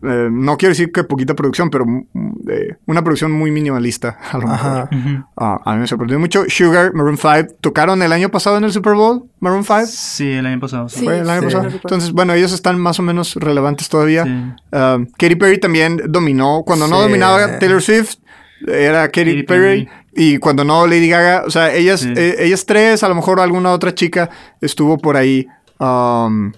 eh, 0.04 0.30
no 0.32 0.58
quiero 0.58 0.72
decir 0.72 0.92
que 0.92 1.04
poquita 1.04 1.34
producción, 1.34 1.72
pero 1.72 1.86
mm, 1.86 2.04
eh, 2.50 2.78
una 2.86 3.04
producción 3.04 3.32
muy 3.32 3.50
minimalista, 3.50 4.18
a 4.32 4.38
lo 4.38 4.48
mejor. 4.48 4.90
Ah, 5.36 5.60
a 5.66 5.74
mí 5.74 5.82
me 5.82 5.88
sorprendió 5.88 6.20
mucho. 6.20 6.44
Sugar, 6.48 6.94
Maroon 6.94 7.18
5, 7.18 7.56
tocaron 7.62 8.02
el 8.04 8.12
año 8.12 8.30
pasado 8.30 8.58
en 8.58 8.64
el 8.64 8.72
Super 8.72 8.94
Bowl, 8.94 9.26
Maroon 9.40 9.64
5. 9.64 9.86
Sí, 9.88 10.32
el 10.32 10.46
año 10.46 10.60
pasado. 10.60 10.88
sí. 10.88 11.04
Fue 11.04 11.20
el 11.20 11.30
año 11.30 11.42
sí. 11.42 11.46
pasado. 11.56 11.70
Entonces, 11.70 12.12
bueno, 12.12 12.34
ellos 12.34 12.54
están 12.54 12.80
más 12.80 13.00
o 13.00 13.04
menos 13.04 13.36
relevantes 13.36 13.90
todavía. 13.90 14.24
Sí. 14.24 14.30
Um, 14.76 15.08
Katy 15.18 15.36
Perry 15.36 15.60
también 15.60 16.02
dominó. 16.08 16.64
Cuando 16.66 16.88
no 16.88 17.02
dominaba 17.02 17.58
Taylor 17.60 17.82
Swift, 17.82 18.18
era 18.68 19.08
Katy, 19.08 19.32
Katy 19.32 19.44
Perry. 19.44 19.86
Perry. 19.86 19.90
Y 20.20 20.40
cuando 20.40 20.64
no 20.64 20.88
Lady 20.88 21.08
Gaga, 21.10 21.44
o 21.46 21.52
sea, 21.52 21.72
ellas, 21.74 22.00
Sí. 22.02 22.12
eh, 22.16 22.38
ellas 22.40 22.66
tres, 22.66 23.04
a 23.04 23.08
lo 23.08 23.14
mejor 23.14 23.40
alguna 23.40 23.72
otra 23.72 23.94
chica 23.94 24.30
estuvo 24.60 24.98
por 24.98 25.16
ahí 25.16 25.48
um, 25.80 26.52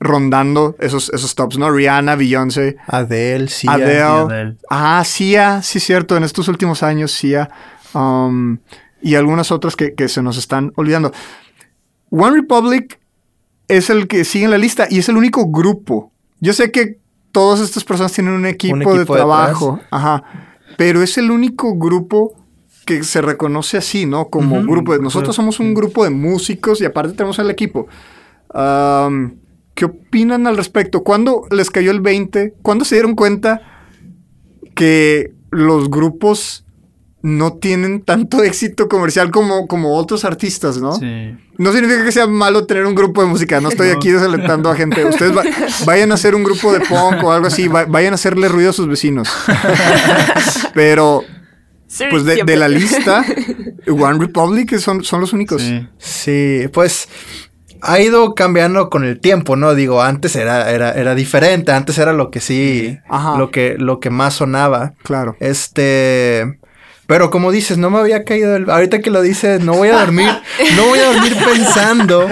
rondando 0.00 0.74
esos, 0.80 1.10
esos 1.12 1.34
tops, 1.34 1.58
¿no? 1.58 1.70
Rihanna, 1.70 2.16
Beyoncé. 2.16 2.76
Adele, 2.86 3.48
sí. 3.48 3.68
Adele. 3.68 4.00
Adele. 4.00 4.56
Ah, 4.70 5.02
Sia, 5.04 5.60
sí, 5.62 5.80
cierto. 5.80 6.16
En 6.16 6.24
estos 6.24 6.48
últimos 6.48 6.82
años, 6.82 7.12
Sia. 7.12 7.50
um, 7.92 8.56
y 9.02 9.16
algunas 9.16 9.52
otras 9.52 9.76
que, 9.76 9.92
que 9.92 10.08
se 10.08 10.22
nos 10.22 10.38
están 10.38 10.72
olvidando. 10.76 11.12
One 12.10 12.36
Republic 12.40 12.98
es 13.68 13.90
el 13.90 14.08
que 14.08 14.24
sigue 14.24 14.46
en 14.46 14.50
la 14.50 14.56
lista 14.58 14.86
y 14.88 15.00
es 15.00 15.08
el 15.10 15.18
único 15.18 15.46
grupo. 15.50 16.10
Yo 16.40 16.54
sé 16.54 16.70
que 16.70 16.98
todas 17.32 17.60
estas 17.60 17.84
personas 17.84 18.12
tienen 18.12 18.32
un 18.32 18.46
equipo, 18.46 18.76
de 18.78 18.84
equipo 18.84 19.14
trabajo. 19.14 19.78
Ajá. 19.90 20.24
Pero 20.78 21.02
es 21.02 21.18
el 21.18 21.30
único 21.30 21.74
grupo 21.76 22.34
que 22.84 23.02
se 23.04 23.20
reconoce 23.20 23.76
así, 23.78 24.06
¿no? 24.06 24.28
Como 24.28 24.62
grupo. 24.62 24.96
Nosotros 24.98 25.34
somos 25.34 25.60
un 25.60 25.74
grupo 25.74 26.04
de 26.04 26.10
músicos 26.10 26.80
y 26.80 26.84
aparte 26.84 27.14
tenemos 27.14 27.38
el 27.38 27.50
equipo. 27.50 27.86
Um, 28.54 29.36
¿Qué 29.74 29.86
opinan 29.86 30.46
al 30.46 30.56
respecto? 30.56 31.02
¿Cuándo 31.02 31.42
les 31.50 31.70
cayó 31.70 31.90
el 31.90 32.00
20? 32.00 32.54
¿Cuándo 32.62 32.84
se 32.84 32.94
dieron 32.94 33.14
cuenta 33.16 33.60
que 34.74 35.32
los 35.50 35.90
grupos 35.90 36.64
no 37.22 37.54
tienen 37.54 38.02
tanto 38.02 38.42
éxito 38.44 38.88
comercial 38.88 39.30
como, 39.30 39.66
como 39.66 39.96
otros 39.96 40.24
artistas, 40.24 40.78
¿no? 40.80 40.92
Sí. 40.92 41.36
No 41.56 41.72
significa 41.72 42.04
que 42.04 42.12
sea 42.12 42.26
malo 42.26 42.66
tener 42.66 42.84
un 42.84 42.94
grupo 42.94 43.22
de 43.22 43.28
música. 43.28 43.60
No 43.60 43.68
estoy 43.70 43.88
aquí 43.96 44.10
desalentando 44.10 44.70
a 44.70 44.76
gente. 44.76 45.04
Ustedes 45.04 45.36
va- 45.36 45.44
vayan 45.86 46.10
a 46.12 46.14
hacer 46.14 46.34
un 46.34 46.44
grupo 46.44 46.72
de 46.72 46.80
punk 46.80 47.24
o 47.24 47.32
algo 47.32 47.46
así. 47.46 47.66
va- 47.68 47.86
vayan 47.86 48.12
a 48.12 48.16
hacerle 48.16 48.48
ruido 48.48 48.70
a 48.70 48.72
sus 48.72 48.86
vecinos. 48.88 49.28
Pero, 50.74 51.24
Sí, 51.94 52.06
pues 52.10 52.24
de, 52.24 52.56
la 52.56 52.66
lista, 52.66 53.24
One 53.86 54.18
Republic 54.18 54.76
son, 54.78 55.04
son 55.04 55.20
los 55.20 55.32
únicos. 55.32 55.62
Sí. 55.62 55.86
Sí, 55.96 56.68
pues 56.72 57.08
ha 57.82 58.00
ido 58.00 58.34
cambiando 58.34 58.90
con 58.90 59.04
el 59.04 59.20
tiempo, 59.20 59.54
¿no? 59.54 59.76
Digo, 59.76 60.02
antes 60.02 60.34
era, 60.34 60.72
era, 60.72 60.90
era 60.90 61.14
diferente, 61.14 61.70
antes 61.70 61.96
era 61.98 62.12
lo 62.12 62.32
que 62.32 62.40
sí, 62.40 62.98
Ajá. 63.08 63.38
lo 63.38 63.52
que, 63.52 63.76
lo 63.78 64.00
que 64.00 64.10
más 64.10 64.34
sonaba. 64.34 64.94
Claro. 65.04 65.36
Este, 65.38 66.58
pero 67.06 67.30
como 67.30 67.52
dices, 67.52 67.76
no 67.76 67.90
me 67.90 67.98
había 67.98 68.24
caído 68.24 68.56
el, 68.56 68.68
ahorita 68.68 69.00
que 69.00 69.10
lo 69.10 69.20
dices, 69.20 69.60
no 69.60 69.74
voy 69.74 69.88
a 69.88 70.00
dormir, 70.00 70.30
no 70.76 70.86
voy 70.86 70.98
a 70.98 71.12
dormir 71.12 71.36
pensando 71.36 72.26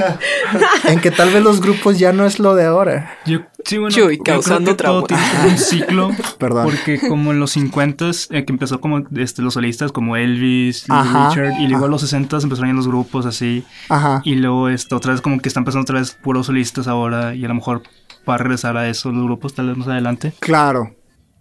en 0.88 1.00
que 1.00 1.10
tal 1.10 1.30
vez 1.30 1.42
los 1.42 1.60
grupos 1.60 1.98
ya 1.98 2.12
no 2.12 2.24
es 2.24 2.38
lo 2.38 2.54
de 2.54 2.64
ahora. 2.64 3.18
Yo, 3.26 3.40
sí, 3.64 3.78
bueno, 3.78 3.94
Chuy, 3.94 4.16
yo 4.16 4.22
creo 4.22 4.36
causando 4.36 4.76
que 4.76 4.82
todo 4.84 5.02
trauma. 5.04 5.24
un 5.46 5.58
ciclo. 5.58 6.10
Perdón. 6.38 6.64
Porque 6.64 7.00
como 7.08 7.32
en 7.32 7.40
los 7.40 7.52
50 7.52 8.10
eh, 8.30 8.44
que 8.44 8.52
empezó 8.52 8.80
como 8.80 8.98
este, 9.16 9.42
los 9.42 9.54
solistas 9.54 9.92
como 9.92 10.16
Elvis, 10.16 10.86
Ajá, 10.88 11.28
Richard, 11.28 11.60
y 11.60 11.68
luego 11.68 11.86
en 11.86 11.90
los 11.90 12.00
60 12.00 12.38
empezaron 12.42 12.70
ya 12.70 12.74
los 12.74 12.88
grupos 12.88 13.26
así. 13.26 13.64
Ajá. 13.88 14.22
Y 14.24 14.34
luego 14.36 14.68
este, 14.68 14.94
otra 14.94 15.12
vez 15.12 15.20
como 15.20 15.38
que 15.40 15.48
están 15.48 15.62
empezando 15.62 15.82
otra 15.82 16.00
vez 16.00 16.12
puros 16.12 16.46
solistas 16.46 16.88
ahora 16.88 17.34
y 17.34 17.44
a 17.44 17.48
lo 17.48 17.54
mejor 17.54 17.82
va 18.28 18.34
a 18.34 18.38
regresar 18.38 18.76
a 18.76 18.88
eso 18.88 19.10
los 19.12 19.24
grupos 19.24 19.54
tal 19.54 19.68
vez 19.68 19.76
más 19.76 19.88
adelante. 19.88 20.32
Claro. 20.40 20.94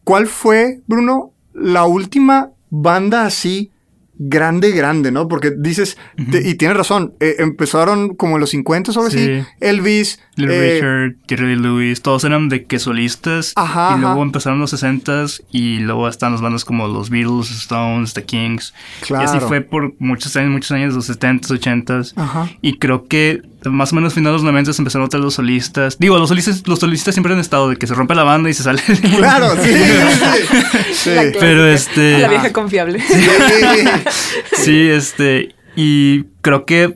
¿Cuál 0.03 0.27
fue, 0.27 0.81
Bruno, 0.87 1.31
la 1.53 1.85
última 1.85 2.51
banda 2.69 3.25
así 3.25 3.70
grande, 4.23 4.71
grande, 4.71 5.11
¿no? 5.11 5.27
Porque 5.27 5.51
dices, 5.57 5.97
te- 6.31 6.47
y 6.47 6.53
tienes 6.55 6.77
razón, 6.77 7.13
eh, 7.19 7.37
empezaron 7.39 8.15
como 8.15 8.35
en 8.35 8.41
los 8.41 8.51
50 8.51 8.91
o 8.91 8.93
algo 8.99 9.09
Sí. 9.09 9.17
así, 9.17 9.47
Elvis, 9.59 10.19
Little 10.35 10.55
eh, 10.55 10.73
Richard, 10.75 11.15
Jerry 11.27 11.55
Lee 11.55 11.61
Lewis, 11.61 12.01
todos 12.03 12.23
eran 12.23 12.47
de 12.47 12.65
que 12.65 12.77
solistas. 12.79 13.53
Ajá, 13.55 13.95
y 13.95 13.99
luego 13.99 14.13
ajá. 14.15 14.21
empezaron 14.23 14.59
los 14.59 14.71
60s 14.73 15.43
y 15.51 15.79
luego 15.79 16.07
están 16.07 16.31
las 16.33 16.41
bandas 16.41 16.65
como 16.65 16.87
los 16.87 17.09
Beatles, 17.09 17.49
Stones, 17.51 18.13
The 18.13 18.23
Kings. 18.23 18.73
Y 19.09 19.13
así 19.15 19.31
Claro. 19.33 19.47
fue 19.47 19.61
por 19.61 19.93
muchos 19.99 20.35
años, 20.35 20.51
muchos 20.51 20.71
años, 20.71 20.93
los 20.93 21.07
70s, 21.09 21.49
80s. 21.51 22.13
Ajá. 22.15 22.49
Y 22.61 22.77
creo 22.77 23.07
que 23.07 23.41
más 23.65 23.91
o 23.91 23.95
menos 23.95 24.13
finales 24.13 24.41
de 24.41 24.45
los 24.45 24.51
90 24.53 24.71
empezaron 24.77 25.05
otra 25.05 25.19
vez 25.19 25.25
los 25.25 25.33
solistas. 25.35 25.97
Digo, 25.99 26.17
los 26.17 26.29
solistas, 26.29 26.63
los 26.67 26.79
solistas 26.79 27.13
siempre 27.13 27.33
han 27.33 27.39
estado 27.39 27.69
de 27.69 27.75
que 27.77 27.85
se 27.87 27.93
rompe 27.93 28.15
la 28.15 28.23
banda 28.23 28.49
y 28.49 28.53
se 28.53 28.63
sale. 28.63 28.81
Claro, 29.17 29.51
sí, 29.61 29.69
sí, 29.71 29.83
sí. 30.93 31.09
La 31.15 31.21
Sí. 31.23 31.31
Pero 31.39 31.67
este- 31.67 32.19
La 32.19 32.27
vieja 32.27 32.51
confiable. 32.53 33.01
Sí, 34.57 34.87
este. 34.89 35.55
Y 35.75 36.23
creo 36.41 36.65
que 36.65 36.95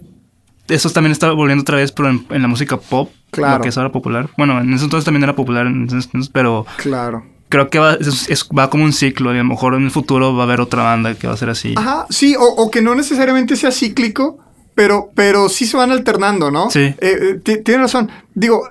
eso 0.68 0.90
también 0.90 1.12
está 1.12 1.32
volviendo 1.32 1.62
otra 1.62 1.78
vez, 1.78 1.92
pero 1.92 2.10
en, 2.10 2.26
en 2.30 2.42
la 2.42 2.48
música 2.48 2.78
pop. 2.78 3.12
Claro. 3.32 3.58
Lo 3.58 3.64
que 3.64 3.70
es 3.70 3.78
ahora 3.78 3.92
popular. 3.92 4.30
Bueno, 4.38 4.60
en 4.62 4.74
ese 4.74 4.86
entonces 4.86 5.06
también 5.06 5.24
era 5.24 5.36
popular, 5.36 5.68
en 5.68 5.86
ese 5.86 5.96
entonces, 5.96 6.30
pero 6.34 6.66
Claro. 6.78 7.26
creo 7.50 7.70
que 7.70 7.80
va, 7.80 7.94
es- 7.96 8.30
es- 8.30 8.48
va 8.58 8.70
como 8.70 8.84
un 8.86 8.94
ciclo. 8.94 9.32
Y 9.34 9.36
a 9.36 9.44
lo 9.44 9.50
mejor 9.50 9.76
en 9.76 9.84
el 9.84 9.92
futuro 9.92 10.34
va 10.36 10.44
a 10.44 10.46
haber 10.46 10.62
otra 10.62 10.84
banda 10.84 11.16
que 11.16 11.28
va 11.28 11.34
a 11.34 11.38
ser 11.38 11.50
así. 11.50 11.74
Ajá, 11.78 12.06
sí, 12.10 12.36
o, 12.36 12.44
o 12.44 12.72
que 12.72 12.82
no 12.82 12.96
necesariamente 12.96 13.56
sea 13.56 13.72
cíclico, 13.72 14.40
pero, 14.76 15.12
pero 15.16 15.50
sí 15.50 15.66
se 15.66 15.78
van 15.78 15.92
alternando, 15.92 16.52
¿no? 16.52 16.70
Sí. 16.70 16.80
Eh, 16.82 16.96
eh, 17.00 17.40
ti- 17.44 17.58
tienes 17.64 17.82
razón. 17.84 18.12
Digo, 18.34 18.70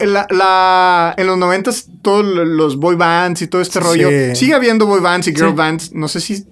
en, 0.00 0.12
la, 0.12 0.26
la- 0.30 1.14
en 1.16 1.26
los 1.28 1.38
noventas 1.38 1.86
todos 2.02 2.24
los 2.24 2.76
boy 2.76 2.96
bands 2.96 3.40
y 3.42 3.46
todo 3.46 3.62
este 3.62 3.78
Sí. 3.80 3.84
rollo. 3.86 4.34
Sigue 4.34 4.52
habiendo 4.54 4.86
boy 4.86 5.00
bands 5.00 5.28
y 5.28 5.32
girl 5.34 5.50
Sí. 5.50 5.54
bands. 5.54 5.92
No 5.92 6.08
sé 6.08 6.20
si... 6.20 6.44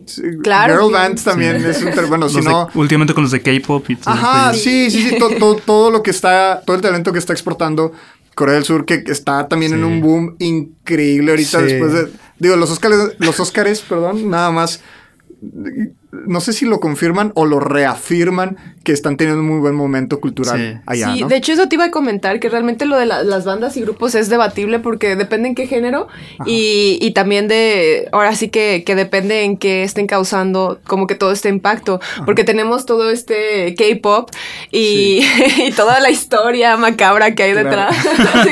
Claro 0.44 0.74
Girl 0.78 0.92
bands 0.92 1.24
también 1.24 1.56
es 1.56 1.82
un... 1.82 1.90
ter- 1.90 2.06
Bueno, 2.06 2.28
si 2.28 2.36
de- 2.36 2.42
no... 2.42 2.68
últimamente 2.74 3.12
con 3.14 3.24
los 3.24 3.32
de 3.32 3.42
K-pop 3.42 3.90
y 3.90 3.96
todo 3.96 4.14
Ajá, 4.14 4.52
eso. 4.52 4.62
sí, 4.62 4.90
sí, 4.92 5.08
sí. 5.10 5.18
to- 5.18 5.30
to- 5.30 5.56
todo 5.56 5.90
lo 5.90 6.02
que 6.04 6.10
está... 6.12 6.62
Todo 6.64 6.76
el 6.76 6.82
talento 6.82 7.12
que 7.12 7.18
está 7.18 7.32
exportando 7.32 7.92
Corea 8.36 8.54
del 8.54 8.64
Sur, 8.64 8.84
que 8.86 9.02
está 9.08 9.48
también 9.48 9.72
en 9.74 9.82
un 9.84 10.00
boom 10.00 10.36
increíble 10.38 11.32
ahorita 11.32 11.58
Sí. 11.58 11.64
después 11.64 11.92
de... 11.92 12.08
Digo, 12.38 12.54
los 12.56 12.70
Óscares, 12.70 12.98
los 13.18 13.38
Óscares, 13.40 13.80
perdón, 13.82 14.30
nada 14.30 14.50
más 14.52 14.80
no 16.12 16.40
sé 16.42 16.53
si 16.53 16.66
lo 16.66 16.79
confirman 16.79 17.33
o 17.35 17.46
lo 17.46 17.59
reafirman 17.59 18.57
que 18.85 18.92
están 18.92 19.16
teniendo 19.16 19.40
un 19.40 19.48
muy 19.48 19.61
buen 19.61 19.75
momento 19.75 20.20
cultural 20.20 20.59
Sí. 20.59 20.81
allá, 20.87 21.14
sí, 21.14 21.20
¿no? 21.22 21.29
de 21.29 21.37
hecho 21.37 21.53
eso 21.53 21.68
te 21.68 21.77
iba 21.77 21.85
a 21.87 21.90
comentar, 21.90 22.38
que 22.40 22.48
realmente 22.48 22.85
lo 22.85 22.98
de 22.98 23.07
la- 23.07 23.22
las 23.22 23.44
bandas 23.44 23.77
y 23.77 23.81
grupos 23.81 24.14
es 24.14 24.29
debatible 24.29 24.79
porque 24.81 25.16
depende 25.16 25.48
en 25.48 25.55
qué 25.55 25.66
género 25.66 26.09
y, 26.44 26.98
y 27.01 27.12
también 27.12 27.48
de, 27.48 28.09
ahora 28.12 28.35
sí 28.35 28.48
que, 28.48 28.83
que 28.85 28.94
depende 28.94 29.44
en 29.44 29.57
qué 29.57 29.85
estén 29.85 30.07
causando 30.07 30.81
como 30.87 31.07
que 31.07 31.14
todo 31.14 31.33
este 31.33 31.48
impacto, 31.48 32.01
porque 32.27 32.44
tenemos 32.44 32.85
todo 32.87 33.11
este 33.11 33.75
K-Pop 33.77 34.31
y, 34.70 35.20
y 35.59 35.70
toda 35.72 36.01
la 36.01 36.11
historia 36.11 36.77
macabra 36.77 37.35
que 37.35 37.44
hay 37.44 37.53
Claro. 37.53 37.68
detrás. 37.70 37.96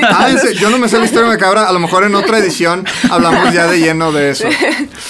Ah, 0.03 0.29
yo 0.59 0.69
no 0.69 0.77
me 0.77 0.87
sé 0.87 0.97
la 0.99 1.05
historia 1.05 1.27
macabra. 1.27 1.67
A 1.67 1.73
lo 1.73 1.79
mejor 1.79 2.03
en 2.05 2.15
otra 2.15 2.37
edición 2.37 2.85
hablamos 3.09 3.53
ya 3.53 3.67
de 3.67 3.79
lleno 3.79 4.11
de 4.11 4.31
eso. 4.31 4.47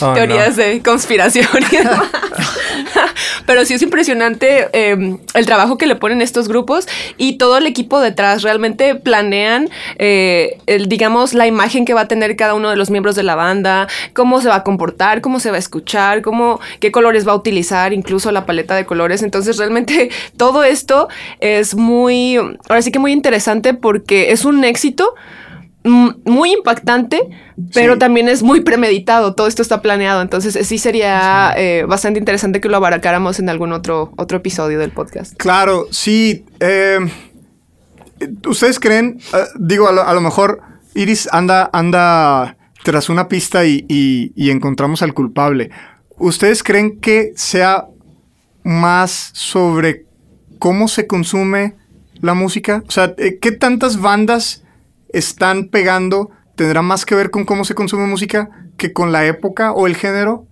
Oh, 0.03 0.13
teorías 0.13 0.55
de 0.55 0.81
conspiración 0.81 1.45
y 1.71 1.75
demás. 1.77 2.09
Pero 3.45 3.65
sí 3.65 3.73
es 3.73 3.81
impresionante 3.81 4.67
eh, 4.73 5.17
el 5.33 5.45
trabajo 5.45 5.77
que 5.77 5.87
le 5.87 5.95
ponen 5.95 6.21
estos 6.21 6.47
grupos 6.47 6.87
y 7.17 7.37
todo 7.37 7.57
el 7.57 7.65
equipo 7.65 7.99
detrás. 7.99 8.43
Realmente 8.43 8.95
planean, 8.95 9.69
eh, 9.97 10.57
el, 10.67 10.87
digamos, 10.87 11.33
la 11.33 11.47
imagen 11.47 11.85
que 11.85 11.93
va 11.93 12.01
a 12.01 12.07
tener 12.07 12.35
cada 12.35 12.53
uno 12.53 12.69
de 12.69 12.75
los 12.75 12.89
miembros 12.89 13.15
de 13.15 13.23
la 13.23 13.35
banda, 13.35 13.87
cómo 14.13 14.41
se 14.41 14.49
va 14.49 14.55
a 14.55 14.63
comportar, 14.63 15.21
cómo 15.21 15.39
se 15.39 15.49
va 15.49 15.55
a 15.55 15.59
escuchar, 15.59 16.21
cómo, 16.21 16.59
qué 16.79 16.91
colores 16.91 17.27
va 17.27 17.33
a 17.33 17.35
utilizar, 17.35 17.93
incluso 17.93 18.31
la 18.31 18.45
paleta 18.45 18.75
de 18.75 18.85
colores. 18.85 19.23
Entonces, 19.23 19.57
realmente 19.57 20.09
todo 20.37 20.63
esto 20.63 21.07
es 21.39 21.75
muy, 21.75 22.37
ahora 22.37 22.81
sí 22.81 22.91
que 22.91 22.99
muy 22.99 23.11
interesante 23.11 23.73
porque 23.73 24.31
es 24.31 24.45
un 24.45 24.63
éxito 24.63 25.13
muy 25.83 26.53
impactante, 26.53 27.19
pero 27.73 27.93
Sí. 27.93 27.99
también 27.99 28.29
es 28.29 28.43
muy 28.43 28.61
premeditado. 28.61 29.33
Todo 29.33 29.47
esto 29.47 29.61
está 29.61 29.81
planeado. 29.81 30.21
Entonces, 30.21 30.55
eh, 30.55 30.63
sí 30.63 30.77
sería 30.77 31.53
eh, 31.57 31.85
bastante 31.87 32.19
interesante 32.19 32.61
que 32.61 32.69
lo 32.69 32.77
abarcáramos 32.77 33.39
en 33.39 33.49
algún 33.49 33.71
otro, 33.73 34.11
otro 34.17 34.37
episodio 34.37 34.77
del 34.79 34.91
podcast. 34.91 35.33
Claro, 35.37 35.87
sí. 35.91 36.45
eh, 36.59 36.99
¿Ustedes 38.47 38.79
creen? 38.79 39.19
digo, 39.59 39.87
a 39.87 39.91
lo, 39.91 40.03
a 40.03 40.13
lo 40.13 40.21
mejor 40.21 40.61
Iris 40.93 41.27
anda, 41.31 41.69
anda 41.73 42.57
tras 42.83 43.09
una 43.09 43.27
pista 43.27 43.65
y, 43.65 43.85
y- 43.87 44.31
y 44.35 44.51
encontramos 44.51 45.01
al 45.01 45.13
culpable. 45.13 45.71
¿Ustedes 46.17 46.61
creen 46.61 46.99
que 46.99 47.31
sea 47.35 47.85
más 48.63 49.31
sobre 49.33 50.05
cómo 50.59 50.87
se 50.87 51.07
consume 51.07 51.75
la 52.19 52.35
música? 52.35 52.83
O 52.87 52.91
sea, 52.91 53.15
¿qué 53.15 53.51
tantas 53.51 53.99
bandas 53.99 54.63
están 55.13 55.69
pegando? 55.69 56.29
¿Tendrá 56.55 56.81
más 56.81 57.05
que 57.05 57.15
ver 57.15 57.31
con 57.31 57.45
cómo 57.45 57.63
se 57.65 57.75
consume 57.75 58.05
música 58.07 58.49
que 58.77 58.93
con 58.93 59.11
la 59.11 59.25
época 59.25 59.71
o 59.71 59.87
el 59.87 59.95
género? 59.95 60.45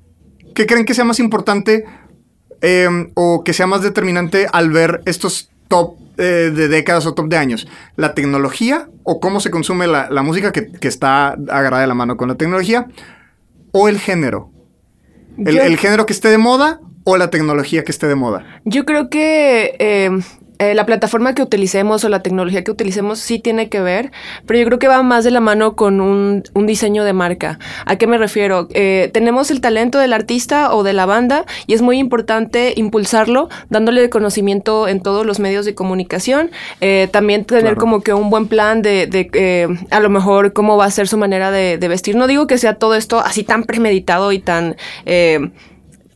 ¿Qué 0.56 0.65
creen 0.65 0.86
que 0.86 0.93
sea 0.93 1.06
más 1.06 1.19
importante 1.19 1.86
eh, 2.62 2.89
o 3.13 3.43
que 3.43 3.54
sea 3.54 3.67
más 3.67 3.82
determinante 3.82 4.48
al 4.52 4.69
ver 4.72 5.02
estos 5.06 5.52
top 5.67 5.95
eh, 6.17 6.52
de 6.54 6.67
décadas 6.67 7.06
o 7.06 7.13
top 7.13 7.28
de 7.30 7.38
años? 7.38 7.67
¿La 7.95 8.13
tecnología 8.15 8.89
o 9.04 9.19
cómo 9.19 9.39
se 9.39 9.52
consume 9.52 9.88
la, 9.88 10.10
la 10.10 10.22
música 10.24 10.52
que, 10.52 10.72
que 10.72 10.88
está 10.88 11.30
agarrada 11.30 11.82
de 11.82 11.88
la 11.88 11.93
mano 11.93 12.17
con 12.17 12.28
la 12.28 12.36
tecnología? 12.36 12.88
¿O 13.72 13.88
el 13.88 14.00
género? 14.00 14.52
¿El, 15.38 15.56
Yo- 15.56 15.62
el 15.62 15.78
género 15.78 16.06
que 16.06 16.13
esté 16.13 16.30
de 16.30 16.38
moda 16.38 16.80
o 17.04 17.17
la 17.17 17.30
tecnología 17.30 17.84
que 17.84 17.91
esté 17.91 18.08
de 18.08 18.15
moda? 18.15 18.45
Yo 18.65 18.84
creo 18.86 19.10
que 19.10 19.76
eh, 19.80 20.10
eh, 20.60 20.76
la 20.76 20.86
plataforma 20.86 21.34
que 21.34 21.41
utilicemos 21.41 22.04
o 22.04 22.10
la 22.10 22.22
tecnología 22.22 22.63
que 22.63 22.72
utilicemos 22.72 23.19
sí 23.19 23.39
tiene 23.39 23.69
que 23.69 23.80
ver, 23.82 24.12
pero 24.45 24.60
yo 24.60 24.65
creo 24.65 24.80
que 24.80 24.88
va 24.88 25.02
más 25.04 25.24
de 25.24 25.32
la 25.32 25.39
mano 25.39 25.76
con 25.76 26.00
un, 26.02 26.43
un 26.54 26.65
diseño 26.67 27.04
de 27.04 27.13
marca. 27.13 27.58
¿A 27.86 27.95
qué 27.95 28.06
me 28.08 28.17
refiero? 28.17 28.67
Eh, 28.74 29.10
tenemos 29.13 29.52
el 29.52 29.62
talento 29.62 29.98
del 30.00 30.13
artista 30.13 30.74
o 30.76 30.84
de 30.84 30.93
la 30.93 31.06
banda 31.06 31.45
y 31.65 31.74
es 31.74 31.82
muy 31.82 31.98
importante 31.98 32.74
impulsarlo, 32.76 33.50
dándole 33.69 34.10
conocimiento 34.10 34.88
en 34.88 35.02
todos 35.02 35.26
los 35.26 35.39
medios 35.39 35.65
de 35.65 35.74
comunicación. 35.76 36.52
Eh, 36.82 37.08
también 37.12 37.45
tener 37.45 37.63
Claro. 37.63 37.78
como 37.80 38.02
que 38.02 38.13
un 38.13 38.30
buen 38.30 38.48
plan 38.48 38.82
de, 38.82 39.08
de, 39.08 39.30
eh, 39.34 39.67
a 39.91 40.00
lo 40.00 40.10
mejor 40.10 40.54
cómo 40.54 40.78
va 40.78 40.86
a 40.86 40.91
ser 40.91 41.08
su 41.08 41.17
manera 41.17 41.52
de, 41.52 41.78
de 41.78 41.88
vestir. 41.88 42.15
No 42.15 42.28
digo 42.28 42.48
que 42.48 42.58
sea 42.58 42.76
todo 42.76 42.95
esto 42.95 43.19
así 43.19 43.43
tan 43.43 43.63
premeditado 43.63 44.32
y 44.32 44.39
tan... 44.39 44.76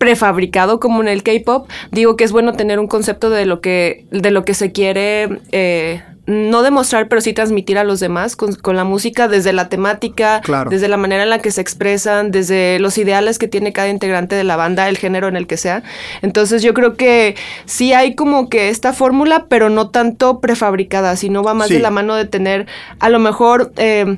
prefabricado 0.03 0.81
como 0.81 1.01
en 1.01 1.07
el 1.07 1.23
K-pop, 1.23 1.69
digo 1.91 2.17
que 2.17 2.25
es 2.25 2.33
bueno 2.33 2.51
tener 2.53 2.77
un 2.77 2.87
concepto 2.87 3.29
de 3.29 3.45
lo 3.45 3.61
que, 3.61 4.05
de 4.11 4.31
lo 4.31 4.43
que 4.43 4.53
se 4.53 4.73
quiere 4.73 5.39
eh, 5.53 6.01
no 6.25 6.61
demostrar, 6.61 7.07
pero 7.07 7.21
sí 7.21 7.31
transmitir 7.31 7.77
a 7.77 7.85
los 7.85 8.01
demás 8.01 8.35
con, 8.35 8.53
con 8.55 8.75
la 8.75 8.83
música 8.83 9.29
desde 9.29 9.53
la 9.53 9.69
temática, 9.69 10.41
Claro. 10.43 10.69
desde 10.69 10.89
la 10.89 10.97
manera 10.97 11.23
en 11.23 11.29
la 11.29 11.39
que 11.39 11.51
se 11.51 11.61
expresan, 11.61 12.31
desde 12.31 12.79
los 12.79 12.97
ideales 12.97 13.39
que 13.39 13.47
tiene 13.47 13.71
cada 13.71 13.87
integrante 13.89 14.35
de 14.35 14.43
la 14.43 14.57
banda, 14.57 14.89
el 14.89 14.97
género 14.97 15.29
en 15.29 15.37
el 15.37 15.47
que 15.47 15.55
sea. 15.55 15.83
Entonces 16.21 16.61
yo 16.63 16.73
creo 16.73 16.95
que 16.95 17.35
sí 17.65 17.93
hay 17.93 18.13
como 18.15 18.49
que 18.49 18.67
esta 18.69 18.91
fórmula, 18.91 19.45
pero 19.49 19.69
no 19.69 19.89
tanto 19.89 20.39
prefabricada, 20.41 21.15
sino 21.15 21.43
va 21.43 21.53
más 21.53 21.69
Sí. 21.69 21.75
de 21.75 21.79
la 21.79 21.91
mano 21.91 22.15
de 22.15 22.25
tener 22.25 22.67
a 22.99 23.07
lo 23.09 23.19
mejor... 23.19 23.71
eh, 23.77 24.17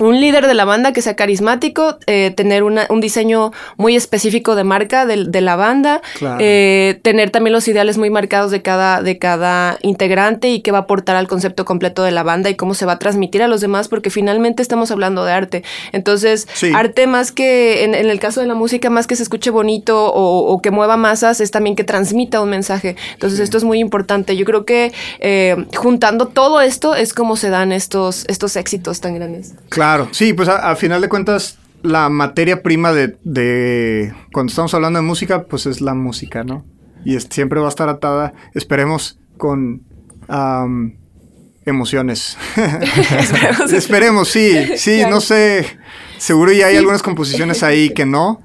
un 0.00 0.20
líder 0.20 0.46
de 0.46 0.54
la 0.54 0.64
banda 0.64 0.92
que 0.92 1.02
sea 1.02 1.16
carismático, 1.16 1.98
eh, 2.06 2.32
tener 2.36 2.62
una- 2.62 2.86
un 2.88 3.00
diseño 3.00 3.52
muy 3.76 3.96
específico 3.96 4.54
de 4.54 4.64
marca 4.64 5.06
del- 5.06 5.30
de, 5.30 5.40
la 5.40 5.56
banda, 5.56 6.00
Claro. 6.18 6.38
eh, 6.40 7.00
tener 7.02 7.30
también 7.30 7.52
los 7.52 7.66
ideales 7.68 7.98
muy 7.98 8.10
marcados 8.10 8.50
de 8.50 8.62
cada, 8.62 9.02
de 9.02 9.18
cada 9.18 9.78
integrante 9.82 10.48
y 10.50 10.60
qué 10.60 10.70
va 10.72 10.78
a 10.78 10.80
aportar 10.82 11.16
al 11.16 11.28
concepto 11.28 11.64
completo 11.64 12.02
de 12.02 12.10
la 12.12 12.22
banda 12.22 12.48
y 12.50 12.54
cómo 12.56 12.74
se 12.74 12.86
va 12.86 12.92
a 12.92 12.98
transmitir 12.98 13.42
a 13.42 13.48
los 13.48 13.60
demás, 13.60 13.88
porque 13.88 14.10
finalmente 14.10 14.62
estamos 14.62 14.90
hablando 14.90 15.24
de 15.24 15.32
arte. 15.32 15.62
Entonces, 15.92 16.46
Sí. 16.54 16.70
arte 16.74 17.06
más 17.06 17.32
que, 17.32 17.84
en, 17.84 17.94
en 17.94 18.08
el 18.10 18.18
caso 18.20 18.40
de 18.40 18.46
la 18.46 18.54
música, 18.54 18.90
más 18.90 19.06
que 19.06 19.16
se 19.16 19.22
escuche 19.22 19.50
bonito 19.50 20.06
o, 20.12 20.52
o 20.52 20.62
que 20.62 20.70
mueva 20.70 20.96
masas, 20.96 21.40
es 21.40 21.50
también 21.50 21.76
que 21.76 21.84
transmita 21.84 22.40
un 22.40 22.50
mensaje. 22.50 22.96
Entonces, 23.14 23.40
esto 23.40 23.58
es 23.58 23.64
muy 23.64 23.78
importante. 23.80 24.36
Yo 24.36 24.44
creo 24.44 24.64
que 24.64 24.92
eh, 25.20 25.56
juntando 25.76 26.28
todo 26.28 26.60
esto 26.60 26.94
es 26.94 27.12
como 27.14 27.36
se 27.36 27.50
dan 27.50 27.72
estos, 27.72 28.24
estos 28.28 28.56
éxitos 28.56 29.00
tan 29.00 29.14
grandes. 29.14 29.54
Claro, 29.68 29.81
sí, 30.12 30.32
pues 30.32 30.48
a, 30.48 30.70
a 30.70 30.76
final 30.76 31.00
de 31.00 31.08
cuentas 31.08 31.58
la 31.82 32.08
materia 32.08 32.62
prima 32.62 32.92
de, 32.92 33.16
de 33.24 34.12
cuando 34.32 34.50
estamos 34.50 34.72
hablando 34.74 34.98
de 35.00 35.04
música, 35.04 35.44
pues 35.44 35.66
es 35.66 35.80
la 35.80 35.94
música, 35.94 36.44
¿no? 36.44 36.64
Y 37.04 37.16
es- 37.16 37.26
siempre 37.30 37.58
va 37.60 37.66
a 37.66 37.70
estar 37.70 37.88
atada, 37.88 38.32
esperemos, 38.54 39.18
con 39.36 39.82
emociones. 41.64 42.36
Esperemos. 42.56 43.72
esperemos, 43.72 44.28
sí, 44.28 44.52
sí, 44.76 44.98
Claro. 44.98 45.14
no 45.16 45.20
sé, 45.20 45.66
seguro 46.18 46.52
ya 46.52 46.66
hay 46.66 46.76
algunas 46.76 47.02
composiciones 47.02 47.62
ahí 47.62 47.90
que 47.90 48.06
no, 48.06 48.40